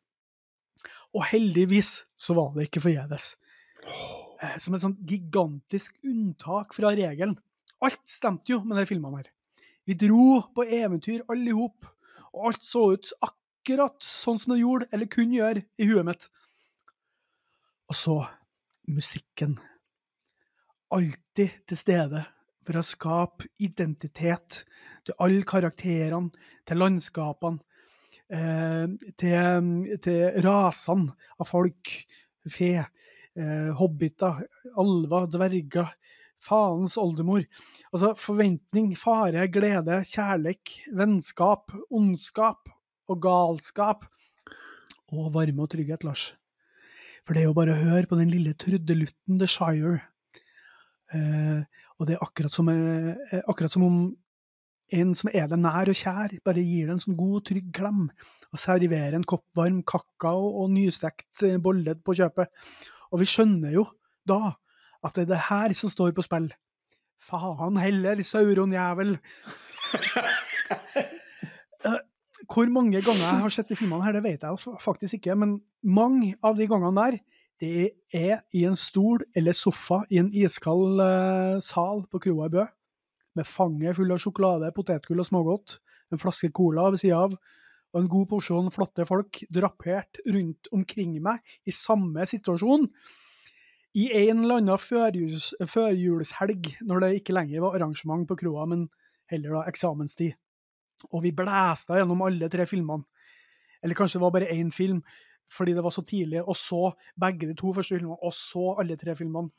[1.17, 3.31] Og heldigvis så var det ikke forgjeves.
[4.43, 7.38] Eh, som et sånt gigantisk unntak fra regelen.
[7.81, 9.31] Alt stemte jo med de filmene her.
[9.88, 11.88] Vi dro på eventyr alle i hop,
[12.35, 16.27] og alt så ut akkurat sånn som det gjorde, eller kunne gjøre, i huet mitt.
[17.88, 18.18] Og så
[18.91, 19.55] musikken.
[20.91, 22.23] Alltid til stede
[22.68, 24.61] for å skape identitet
[25.07, 26.31] til alle karakterene,
[26.68, 27.64] til landskapene,
[28.30, 28.88] eh,
[29.19, 31.93] til, til rasene av folk,
[32.51, 34.43] fe, eh, hobbiter,
[34.76, 35.93] alver, dverger,
[36.43, 37.45] faens oldemor.
[37.91, 42.69] Altså forventning, fare, glede, kjærlek, vennskap, ondskap
[43.07, 44.05] og galskap.
[45.15, 46.34] Og varme og trygghet, Lars.
[47.28, 49.98] For det er jo bare å høre på den lille trudelutten The Shire.
[51.12, 51.60] Eh,
[51.99, 53.98] og det er akkurat som, eh, akkurat som om
[54.95, 58.06] en som er deg nær og kjær, bare gir deg en sånn god, trygg klem,
[58.54, 62.48] og serverer en kopp varm kakao og nystekt eh, bolle på kjøpet.
[63.12, 63.84] Og vi skjønner jo
[64.24, 64.56] da
[65.04, 66.48] at det er det her som står på spill.
[67.20, 69.18] Faen heller, Sauron-jævel!
[70.95, 71.14] Eh,
[72.48, 75.57] Hvor mange ganger jeg har sett de filmene her, det vet jeg faktisk ikke, men
[75.84, 77.19] mange av de gangene der,
[77.60, 82.53] det er i en stol eller sofa i en iskald uh, sal på kroa i
[82.53, 82.65] Bø,
[83.38, 85.78] med fanget full av sjokolade, potetgull og smågodt,
[86.14, 87.36] en flaske cola ved sida av,
[87.94, 92.88] og en god porsjon flotte folk drapert rundt omkring meg i samme situasjon.
[93.98, 98.86] I en eller annen førjuls, førjulshelg, når det ikke lenger var arrangement på kroa, men
[99.32, 100.38] heller da eksamenstid.
[101.11, 103.06] Og vi blæsta gjennom alle tre filmene.
[103.84, 105.03] Eller kanskje det var bare én film,
[105.48, 108.98] fordi det var så tidlig, og så begge de to første filmene, og så alle
[108.99, 109.53] tre filmene.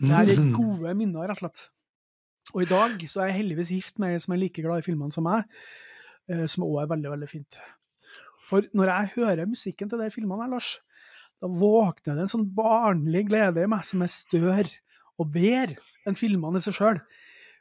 [0.00, 1.66] Det her er gode minner, rett og slett.
[2.54, 4.86] Og i dag så er jeg heldigvis gift med ei som er like glad i
[4.86, 5.44] filmene som meg,
[6.30, 7.58] eh, som òg er veldig, veldig fint.
[8.48, 10.78] For når jeg hører musikken til de filmene her, Lars,
[11.40, 14.66] da våkner det en sånn barnlig glede i meg som er større
[15.20, 15.78] og bedre
[16.08, 16.98] enn filmene i seg sjøl.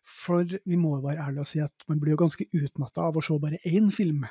[0.07, 3.17] For vi må jo være ærlige og si at man blir jo ganske utmatta av
[3.19, 4.25] å se bare én film.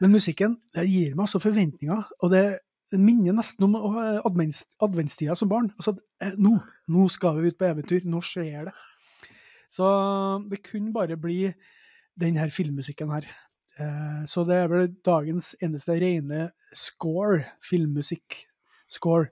[0.00, 2.44] Men musikken det gir meg altså forventninger, og det
[2.92, 3.74] minner nesten om
[4.84, 5.72] adventstida som barn.
[5.74, 6.52] Altså, eh, nå,
[6.92, 8.76] nå skal vi ut på eventyr, nå skjer det.
[9.72, 9.86] Så
[10.50, 11.50] det kunne bare bli
[12.16, 13.26] den her filmmusikken her.
[13.78, 19.28] Eh, Så det er vel dagens eneste rene score, filmmusikk-score.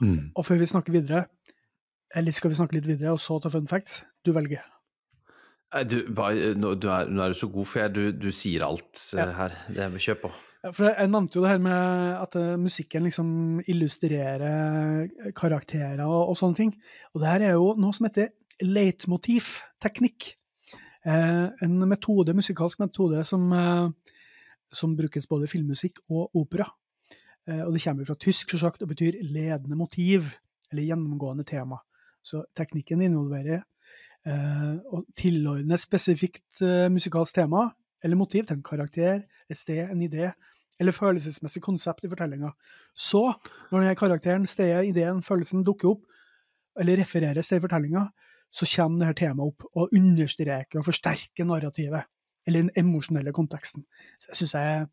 [0.00, 0.32] Mm.
[0.36, 1.24] Og før vi snakker videre,
[2.14, 4.02] eller skal vi snakke litt videre, og så ta fun facts?
[4.24, 4.62] Du velger.
[5.90, 8.62] Du, bare, nå, du, er, nå er du så god, for jeg, du, du sier
[8.62, 9.30] alt eh, Ja.
[9.40, 9.56] her.
[9.74, 10.28] Det vi kjøper.
[10.28, 10.42] på.
[10.64, 13.32] Ja, For jeg nevnte jo det her med at eh, musikken liksom
[13.68, 16.70] illustrerer karakterer og, og sånne ting.
[17.12, 18.30] Og det her er jo noe som heter
[18.62, 20.30] leitmotivteknikk.
[21.04, 23.88] Eh, en metode, musikalsk metode som, eh,
[24.72, 26.66] som brukes både i filmmusikk og opera.
[27.46, 30.30] Eh, og det kommer fra tysk, selvsagt, og betyr ledende motiv,
[30.72, 31.82] eller gjennomgående tema.
[32.24, 37.68] Så teknikken involverer eh, å tilordne spesifikt eh, musikalsk tema
[38.04, 40.32] eller motiv til en karakter, et sted, en idé
[40.80, 42.50] eller følelsesmessig konsept i fortellinga.
[42.94, 43.22] Så,
[43.70, 46.06] når denne karakteren, stedet, ideen, følelsen dukker opp,
[46.80, 48.08] eller refereres til i fortellinga,
[48.54, 52.08] så kommer dette temaet opp og understreker og forsterker narrativet,
[52.46, 53.86] eller den emosjonelle konteksten.
[54.18, 54.86] Så jeg synes jeg,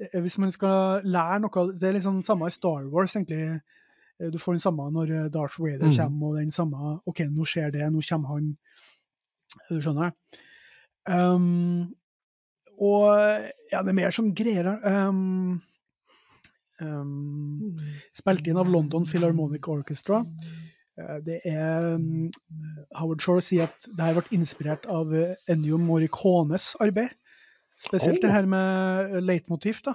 [0.00, 3.60] eh, Hvis man skal lære noe Det er liksom samme i Star Wars, egentlig.
[4.20, 5.96] Eh, Du får den samme når eh, Darth Vader Mm.
[5.96, 8.56] kommer, og den samme OK, nå skjer det, nå kommer han.
[9.70, 10.12] Du skjønner?
[11.08, 11.94] Um,
[12.80, 13.12] Og
[13.72, 15.60] ja, det er mer sånn greier um,
[16.80, 17.74] um,
[18.16, 20.22] Spilt inn av London Philharmonic Orchestra.
[20.98, 21.90] Eh, Det er
[22.98, 27.10] Howard Shore sier at det her ble inspirert av eh, Ennio Morricones arbeid.
[27.80, 28.26] Spesielt Oh.
[28.26, 29.94] det her med eh, leitmotiv, da.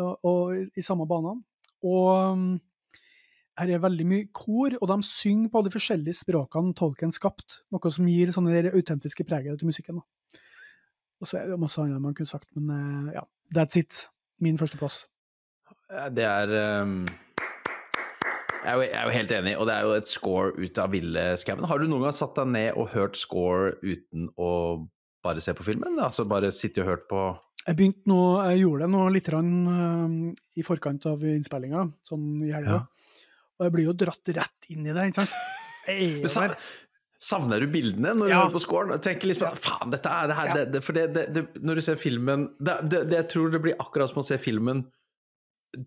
[0.00, 1.42] Og, og i- samme banene.
[1.84, 2.60] Og
[3.60, 7.60] her er veldig mye kor, og de synger på de forskjellige språkene Tolkien skapt.
[7.74, 10.00] Noe som gir sånne der autentiske preget til musikken.
[10.00, 10.40] da.
[11.20, 12.70] Og så er det masse annet man kunne sagt, men
[13.08, 13.24] eh, ja,
[13.54, 14.06] that's it.
[14.40, 15.02] Min førsteplass.
[15.90, 17.02] Ja, Det er um,
[18.60, 20.78] jeg er, jo, jeg er jo helt enig, og det er jo et score ut
[20.80, 21.64] av ville skauen.
[21.68, 24.50] Har du noen gang satt deg ned og hørt score uten å
[25.24, 25.96] bare se på filmen?
[26.00, 27.22] Altså bare sitte og hørt på
[27.66, 28.20] Jeg begynte nå,
[28.50, 30.18] jeg gjorde det nå litt grann, um,
[30.56, 32.82] i forkant av innspillinga, sånn i helga.
[33.60, 35.34] Og jeg blir jo dratt rett inn i det, ikke sant.
[35.86, 36.54] Jeg er jo der.
[37.20, 38.38] Savner du bildene når du Ja.
[38.46, 38.94] hører på scoren?
[39.04, 40.64] Tenker liksom faen, dette er det her Ja.
[40.64, 41.04] det, For det,
[41.36, 42.78] det, når du ser filmen det,
[43.12, 44.86] Jeg tror det blir akkurat som å se filmen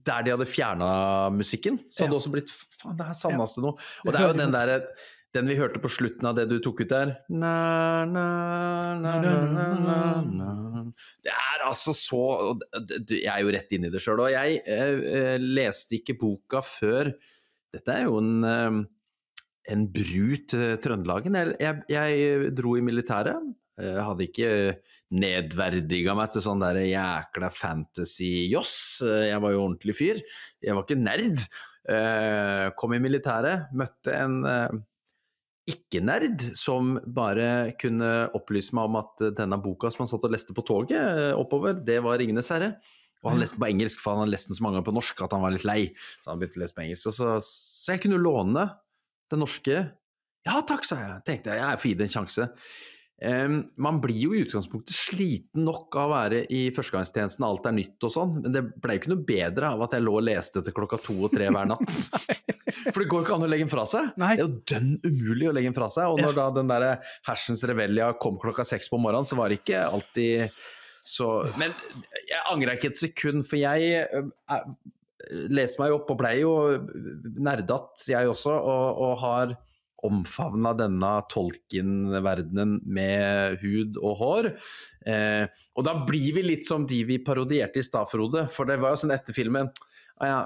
[0.06, 1.80] der de hadde fjerna musikken.
[1.90, 2.22] Så hadde det Ja.
[2.22, 3.74] også blitt Faen, det her savnes det noe.
[4.06, 4.88] Og Det er jo den der, derre
[5.34, 9.32] den vi hørte på slutten av det du tok ut der na, na, na, na,
[9.50, 10.84] na, na, na.
[11.26, 12.60] Det er altså så
[13.10, 16.62] Jeg er jo rett inn i det sjøl, og jeg eh, eh, leste ikke boka
[16.62, 17.10] før
[17.74, 18.84] Dette er jo en eh,
[19.72, 21.38] en bru til Trøndelagen.
[21.40, 23.52] Jeg, jeg, jeg dro i militæret.
[23.80, 24.50] Jeg hadde ikke
[25.14, 28.76] nedverdiga meg til sånn der jækla fantasy-joss.
[29.30, 30.20] Jeg var jo ordentlig fyr.
[30.62, 31.46] Jeg var ikke nerd.
[31.90, 34.76] Eh, Kom i militæret, møtte en eh,
[35.74, 40.56] ikke-nerd som bare kunne opplyse meg om at denne boka som han satt og leste
[40.56, 42.76] på toget eh, oppover, det var 'Ringenes herre'.
[43.24, 45.26] Og han leste på engelsk, for han hadde lest den så mange ganger på norsk
[45.26, 45.82] at han var litt lei.
[46.22, 47.10] Så han begynte å lese på engelsk.
[47.10, 48.68] Så, så jeg kunne låne
[49.32, 49.84] det norske.
[50.44, 51.22] Ja takk, sa jeg.
[51.28, 52.50] Tenkte jeg, jeg får gi det en sjanse.
[53.24, 57.76] Um, man blir jo i utgangspunktet sliten nok av å være i førstegangstjenesten, alt er
[57.78, 60.26] nytt og sånn, men det ble jo ikke noe bedre av at jeg lå og
[60.28, 61.94] leste til klokka to og tre hver natt.
[62.90, 64.10] For det går ikke an å legge den fra seg.
[64.20, 64.34] Nei.
[64.36, 66.12] Det er jo dønn umulig å legge den fra seg.
[66.12, 66.88] Og når da den der
[67.30, 70.58] Hersens Revelja kom klokka seks på morgenen, så var det ikke alltid
[71.04, 71.28] så
[71.60, 71.74] Men
[72.30, 74.76] jeg angrer ikke et sekund, for jeg jeg
[75.52, 76.56] leser meg opp og pleier jo
[77.44, 79.54] nerdatt, jeg også, og, og har
[80.04, 84.50] omfavna denne Tolkien-verdenen med hud og hår.
[85.08, 85.46] Eh,
[85.80, 88.94] og da blir vi litt som de vi parodierte i stad, Frode, for det var
[88.94, 89.72] jo sånn etter filmen
[90.20, 90.42] ah, ja,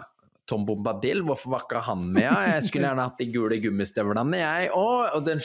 [0.47, 2.23] Tom Bombadil, hvorfor var ikke han med?
[2.23, 2.35] Ja?
[2.53, 5.17] Jeg skulle gjerne hatt de gule gummistøvlene, jeg òg.
[5.17, 5.43] Og den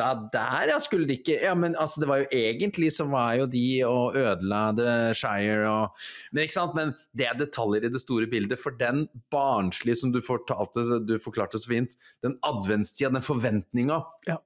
[0.00, 3.46] slutta der, ja, skulle ikke Ja, men altså, det var jo egentlig så var jo
[3.46, 5.96] de og ødela The Shire og
[6.32, 10.12] Men ikke sant, men det er detaljer i det store bildet, for den barnslige som
[10.12, 14.38] du fortalte, du forklarte så fint, den adventstida, den forventninga, Ja.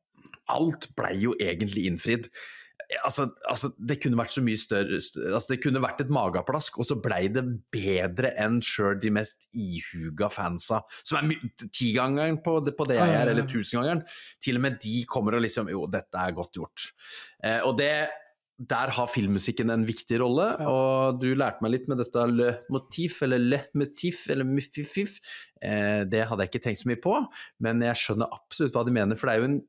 [0.48, 2.28] alt blei jo egentlig innfridd.
[3.04, 6.88] Altså, altså, det kunne vært så mye større altså, Det kunne vært et mageplask, og
[6.88, 11.38] så blei det bedre enn sjøl de mest ihuga fansa, som er
[11.72, 14.04] tigangeren på, på det jeg er, eller tusengangeren.
[14.42, 16.90] Til og med de kommer og liksom Jo, dette er godt gjort.
[17.44, 17.94] Eh, og det
[18.54, 20.68] der har filmmusikken en viktig rolle, Ja.
[20.70, 25.18] og du lærte meg litt med dette le motif, eller le motif, eller muffifif.
[25.60, 27.16] Eh, det hadde jeg ikke tenkt så mye på,
[27.60, 29.62] men jeg skjønner absolutt hva de mener, for det er jo en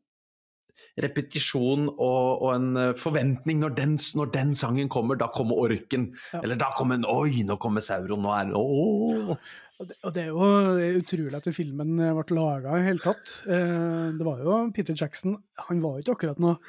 [1.02, 6.10] repetisjon og, og en eh, forventning når den, når den sangen kommer, da kommer orken.
[6.34, 6.41] Ja.
[6.43, 9.38] Eller da kommer en Oi, nå kommer Sauron, nå er Åh!
[9.76, 13.03] Og det, og det er jo utrolig at filmen eh, ble laga i det hele
[13.03, 13.34] tatt.
[13.43, 15.35] Eh, det var jo Peter Jackson,
[15.68, 16.60] han var jo ikke akkurat noe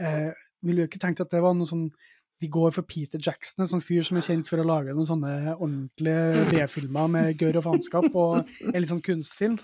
[0.00, 1.88] eh, Ville jo ikke tenkt at det var noe sånn
[2.42, 5.08] Vi går for Peter Jackson, en sånn fyr som er kjent for å lage noen
[5.08, 9.56] sånne ordentlige B-filmer med gørr og faenskap, og en litt sånn kunstfilm.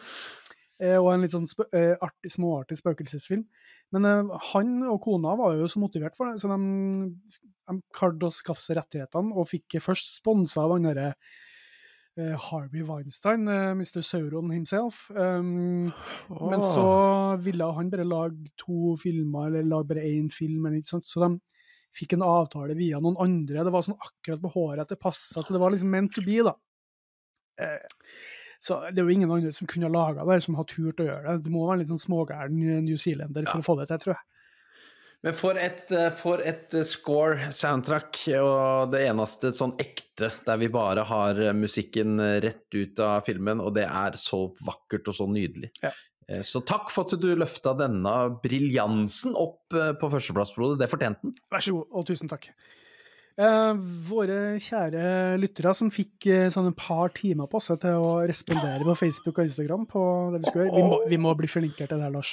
[0.79, 3.43] Eh, og en litt sånn eh, artig, småartig spøkelsesfilm.
[3.95, 8.31] Men eh, han og kona var jo så motivert for det, så de, de klarte
[8.31, 11.13] å skaffe seg rettighetene, og fikk først sponsa av han derre
[12.19, 13.45] Harvey Weinstein,
[13.79, 14.01] Mr.
[14.03, 15.05] Sauron himself.
[15.15, 15.85] Um,
[16.51, 16.89] Men så
[17.39, 21.07] ville han bare lage to filmer, eller lage bare én film, eller noe sånt.
[21.07, 21.37] så de
[21.95, 23.63] fikk en avtale via noen andre.
[23.63, 26.25] Det var sånn akkurat på håret at det passa, så det var liksom meant to
[26.27, 26.57] be, da.
[27.63, 27.87] Eh,
[28.61, 31.07] så det er jo ingen andre som kunne ha laga det, som har turt å
[31.07, 31.45] gjøre det.
[31.45, 34.25] Du må være litt sånn smågæren newzealender for å få det til, tror jeg.
[35.27, 40.61] Men for et, eh, for et eh, score, soundtrack, og det eneste sånn ekte, der
[40.61, 45.11] vi bare har eh, musikken eh, rett ut av filmen, og det er så vakkert
[45.11, 45.73] og så nydelig.
[45.83, 45.91] Ja.
[46.29, 48.15] Eh, Så takk for at du løfta denne
[48.45, 50.79] briljansen opp eh, på førsteplass, Frode.
[50.79, 51.35] Det fortjente den.
[51.51, 52.51] Vær så god, og tusen takk.
[53.39, 53.75] Eh,
[54.09, 55.03] våre kjære
[55.39, 59.39] lyttere som fikk eh, sånn et par timer på seg til å respondere på Facebook
[59.39, 60.03] og Instagram på
[60.35, 60.73] det vi skal gjøre.
[60.75, 62.33] Vi må, vi må bli flinkere til det her, Lars.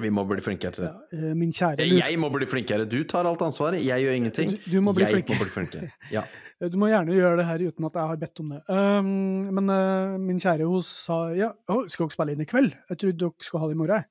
[0.00, 0.94] Vi må bli flinkere til det.
[1.12, 2.88] Ja, eh, min kjære lut- Jeg må bli flinkere.
[2.88, 4.50] Du tar alt ansvaret, jeg gjør ingenting.
[4.56, 5.36] Du- du må bli jeg flinkere.
[5.36, 5.92] må bli flinkere.
[6.10, 6.24] Ja.
[6.56, 8.62] Eh, Du må gjerne gjøre det her uten at jeg har bedt om det.
[8.72, 12.72] Um, men uh, min kjære hun sa ja, å, skal dere spille inn i kveld?
[12.88, 14.06] Jeg trodde dere skulle ha det i morgen.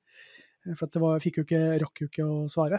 [0.76, 2.78] For at det var, jeg fikk jo ikke, rakk jo ikke å svare.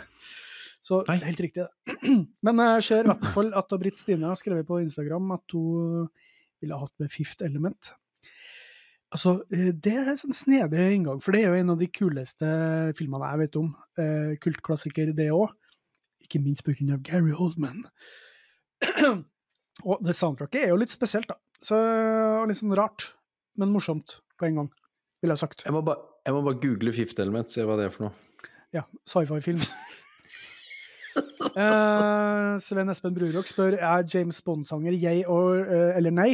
[0.88, 1.18] Så Nei.
[1.26, 1.96] helt riktig, det.
[2.48, 6.06] Men jeg ser i hvert fall at Britt Stine har skrevet på Instagram at hun
[6.62, 7.92] ville ha hatt med Fifth Element.
[9.12, 11.88] Altså, eh, Det er en sånn snedig inngang, for det er jo en av de
[11.92, 12.48] kuleste
[12.98, 13.70] filmene jeg vet om.
[14.00, 15.52] Eh, Kultklassiker, det òg.
[16.24, 16.98] Ikke minst pga.
[17.04, 17.84] Gary Oldman.
[19.88, 21.38] Og det soundtracket er jo litt spesielt, da.
[21.64, 21.78] Så
[22.48, 23.12] litt sånn rart,
[23.58, 24.72] men morsomt på en gang,
[25.22, 25.66] ville jeg sagt.
[25.66, 28.50] Jeg, må bare, jeg må bare google Fifth Element, se hva det er for noe.
[28.76, 29.62] Ja, sci-fi-film.
[31.58, 36.32] Eh, Sven Espen Brurok spør er James Bond-sanger jeg og, uh, eller nei.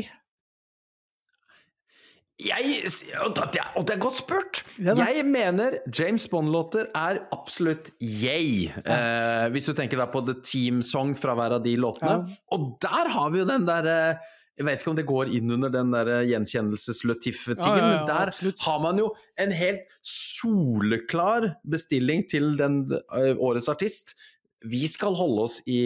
[2.44, 2.82] Jeg,
[3.22, 4.64] og det er- godt spurt!
[4.80, 8.68] Jeg mener James Bond-låter er absolutt yay.
[8.84, 12.36] Eh, hvis du tenker da på The Team Song fra hver av de låtene.
[12.52, 14.18] Og der har vi jo den derre
[14.56, 18.06] Jeg vet ikke om det går inn under den der gjenkjennelsesløtiffe-tingen, Ja, ja, ja, men
[18.08, 18.62] der absolutt.
[18.62, 19.08] har man jo
[19.40, 24.14] en helt soleklar bestilling til den eh, årets artist.
[24.64, 25.80] Vi skal holde oss i,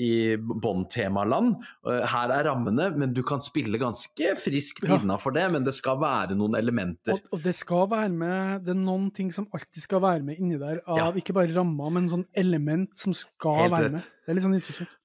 [0.00, 0.10] i
[0.40, 1.56] Bond-temaland.
[1.86, 4.96] Eh, Her er rammene, men du kan spille ganske friskt Ja.
[4.98, 5.46] innafor det.
[5.52, 7.12] Men det skal være noen elementer.
[7.18, 10.38] Og, og det skal være med Det er noen ting som alltid skal være med
[10.40, 11.10] inni der, av Ja.
[11.12, 13.92] ikke bare rammer, men sånn element som skal Helt være rett.
[13.92, 14.00] med.
[14.24, 14.96] Det er litt sånn interessant.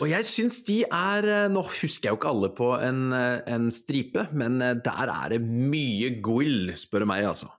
[0.00, 3.40] Og jeg syns de er eh, Nå husker jeg jo ikke alle på en, eh,
[3.46, 7.50] en stripe, men der er det mye gull, spør du meg, altså.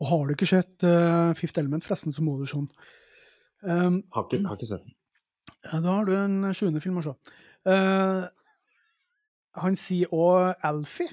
[0.00, 2.66] Og har du ikke sett uh, Fifth Element, forresten, så må du den.
[3.66, 4.94] Um, Har ikke, har ikke sett den.
[5.66, 7.14] Da har du en sjuende film å se.
[7.66, 8.28] Uh,
[9.58, 11.10] han sier òg Alfie.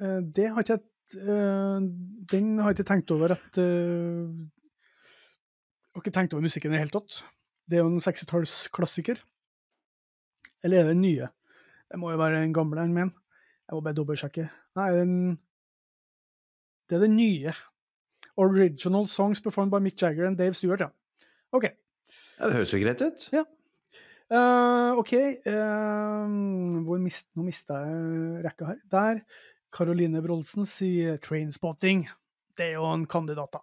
[0.00, 1.84] Uh, det har ikke jeg eh,
[2.32, 4.26] Den har jeg ikke tenkt over at uh,
[5.94, 7.22] Har ikke tenkt over musikken i det hele tatt.
[7.66, 9.22] Det er jo en 60-tallsklassiker.
[10.64, 11.30] Eller er det den nye?
[11.86, 13.14] Det må jo være den gamle, han mener.
[13.66, 14.48] Jeg må bare dobbeltsjekke.
[14.78, 15.14] Nei, den
[16.88, 17.54] Det er den nye.
[18.36, 20.90] Original songs performed by Mick Jagger and Dave Stewart, ja.
[21.54, 21.68] OK.
[22.38, 23.28] Ja, det høres jo greit ut.
[24.26, 25.12] Eh, OK.
[25.46, 28.82] uh, hvor mist, nå mista jeg rekka her.
[28.92, 29.22] Der.
[29.76, 32.06] Caroline Wroldsen sier 'Trainspotting'.
[32.56, 33.62] Det er jo en kandidat, da.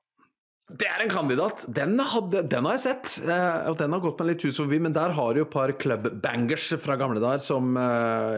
[0.74, 1.66] Det er en kandidat.
[1.68, 4.80] Den, hadde, den har jeg sett, eh, og den har gått meg litt hus forbi.
[4.80, 7.76] Men der har du jo et par clubbangers fra gamle dager som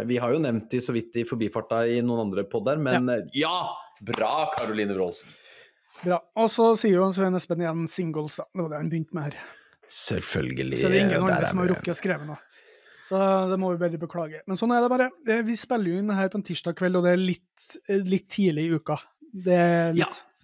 [0.10, 3.46] Vi har jo nevnt de så vidt i forbifarta i noen andre podder, men ja.
[3.46, 3.58] ja!
[4.06, 5.32] Bra, Caroline Wroldsen.
[6.04, 6.20] Bra.
[6.42, 8.46] Og så sier jo Svein Espen igjen 'singles', da.
[8.52, 9.40] Det var det han begynte med her.
[9.90, 10.82] Selvfølgelig.
[10.82, 12.38] Så det er ingen andre som har rukket å skrive noe.
[13.06, 13.18] Så
[13.52, 14.42] det må vi veldig beklage.
[14.50, 15.10] Men sånn er det bare.
[15.46, 18.28] Vi spiller jo inn her på en tirsdag kveld, og det er litt, eh, litt
[18.34, 18.98] tidlig i uka.
[19.46, 20.35] Det er litt Og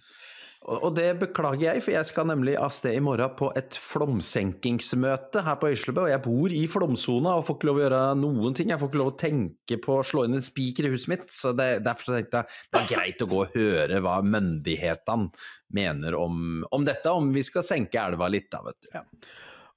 [0.62, 5.42] og det beklager jeg, for jeg skal nemlig av sted i morgen på et flomsenkingsmøte
[5.46, 6.04] her på Øyslebø.
[6.04, 8.70] Og jeg bor i flomsona og får ikke lov å gjøre noen ting.
[8.70, 11.26] Jeg får ikke lov å tenke på å slå inn en spiker i huset mitt.
[11.34, 15.32] Så det, derfor tenkte jeg det er greit å gå og høre hva myndighetene
[15.74, 17.10] mener om, om dette.
[17.10, 19.28] Om vi skal senke elva litt, da, vet du.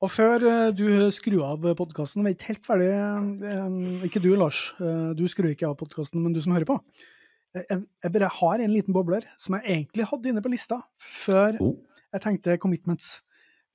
[0.04, 4.34] Og før eh, du skrur av podkasten, vi er ikke helt ferdig eh, Ikke du,
[4.38, 4.68] Lars.
[4.84, 6.78] eh, Du skrur ikke av podkasten, men du som hører på.
[7.56, 10.82] Eh, Jeg, jeg bare har en liten bobler som jeg egentlig hadde inne på lista
[11.00, 11.76] før Oh.
[12.14, 13.22] jeg tenkte Commitments.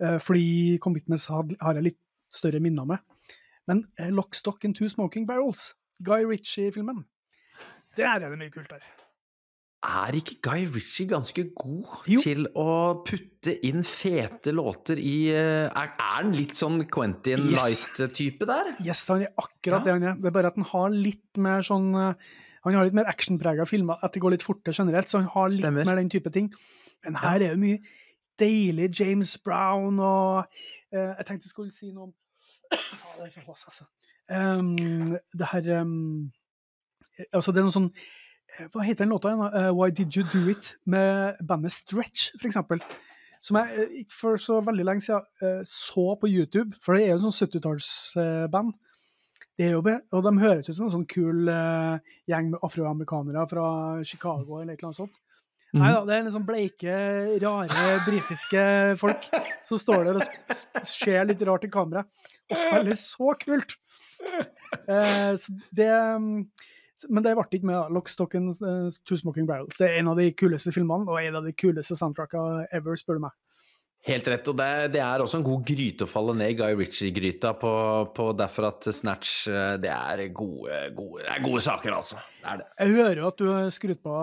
[0.02, 1.44] Eh, Fordi Commitments har
[1.74, 1.98] jeg litt
[2.30, 2.98] større minner med.
[3.66, 7.04] Men Lockstock Lock, and Two Smoking Barrels, Guy Ritchie-filmen,
[7.96, 8.80] der er det mye kult der.
[9.82, 12.20] Er ikke Guy Ritchie ganske god Jo.
[12.20, 17.86] til å putte inn fete låter i eh, Er, er han litt sånn Quentin Yes.
[17.96, 18.74] Light-type der?
[18.84, 19.84] Yes, han er akkurat Ja.
[19.84, 20.14] det han er.
[20.20, 22.14] Det er bare at han har litt mer sånn eh,
[22.64, 25.48] Han har litt mer actionprega filmer, at det går litt fortere generelt, så han har
[25.48, 25.84] litt Stemmer.
[25.88, 26.50] mer den type ting.
[27.04, 27.78] Men her er jo mye
[28.40, 30.44] deilig James Brown og
[30.92, 32.12] eh, Jeg tenkte jeg skulle si noe om
[32.72, 33.86] Ja, det er så hås, altså.
[34.30, 34.76] Um,
[35.34, 36.30] det her um,
[37.32, 39.46] Altså, det er noe sånn eh, Hva heter den låta igjen?
[39.48, 40.74] Eh, Why Did You Do It?
[40.86, 42.84] Med bandet Stretch, for eksempel.
[43.42, 47.14] Som jeg eh, ikke for så veldig lenge siden så på YouTube, for det er
[47.14, 48.20] jo en sånn 70-tallsband.
[48.20, 48.68] Det er jo be,
[49.60, 51.98] og de høres ut som en sånn kul uh,
[52.30, 53.66] gjeng med afroamerikanere fra
[54.06, 55.20] Chicago eller et eller annet sånt.
[55.70, 55.82] Mm.
[55.84, 56.94] Nei da, det er liksom bleike,
[57.44, 58.62] rare britiske
[58.98, 59.28] folk
[59.68, 62.02] som står der og ser litt rart i kamera
[62.50, 63.76] og spiller så kult!
[64.86, 65.90] Uh, så det
[67.08, 67.78] Men det ble ikke med.
[67.78, 67.86] da.
[67.88, 69.78] Lock, Stock and uh, Two Smoking Barrels.
[69.78, 73.20] Det er en av de kuleste filmene og en av de kuleste soundtrackene ever, spør
[73.20, 73.36] du meg.
[74.08, 76.72] Helt rett, og det, det, er også en god gryte å falle ned i Guy
[76.78, 77.72] Ritchie-gryta på,
[78.16, 82.16] på, derfor at Snatch eh, det er gode, gode, det er gode saker, altså.
[82.40, 82.68] Det er det.
[82.80, 84.14] Jeg hører at du har skrudd på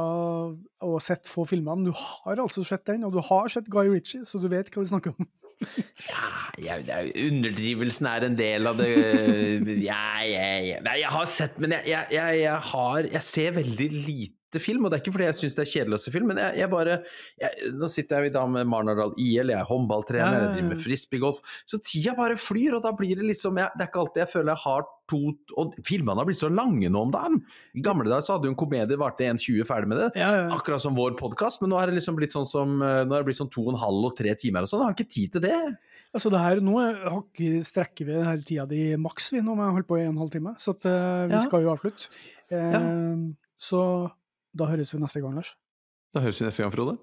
[0.88, 3.92] og sett få filmer, men du har altså sett den, og du har sett Guy
[3.92, 5.30] Ritchie, så du vet hva vi snakker om.
[6.10, 6.26] ja,
[6.62, 8.90] ja, er, underdrivelsen er en del av det
[9.92, 10.82] ja, ja, ja.
[10.86, 14.92] Nei, jeg har sett, men jeg, jeg, jeg har Jeg ser veldig lite film, og
[14.92, 16.72] det er ikke fordi jeg syns det er kjedelig å se film, men jeg, jeg
[16.72, 17.00] bare
[17.42, 21.42] jeg, Nå sitter jeg da med Marnardal IL, jeg er håndballtrener, jeg driver med frisbeegolf,
[21.68, 24.34] så tida bare flyr, og da blir det liksom jeg, Det er ikke alltid jeg
[24.34, 25.20] føler jeg har to
[25.60, 27.38] Og filmene har blitt så lange nå om dagen!
[27.78, 30.48] I gamle dager så hadde jo en komedie det 1,20 ferdig med det, ja, ja.
[30.56, 33.26] akkurat som vår podkast, men nå er det liksom blitt sånn som Nå er det
[33.28, 35.38] blitt sånn to og en halv og tre timer og sånn, jeg har ikke tid
[35.38, 35.62] til det.
[36.16, 36.78] Altså det her, Nå
[37.68, 39.42] strekker vi denne tida di maks, vi.
[39.44, 40.56] Nå må jeg holde på i en halv time.
[40.60, 41.44] Så at, uh, vi ja.
[41.46, 42.10] skal jo avslutte.
[42.52, 43.82] Uh, så
[44.58, 45.54] da høres vi neste gang, Lars.
[46.14, 46.98] Da høres vi neste gang, Frode.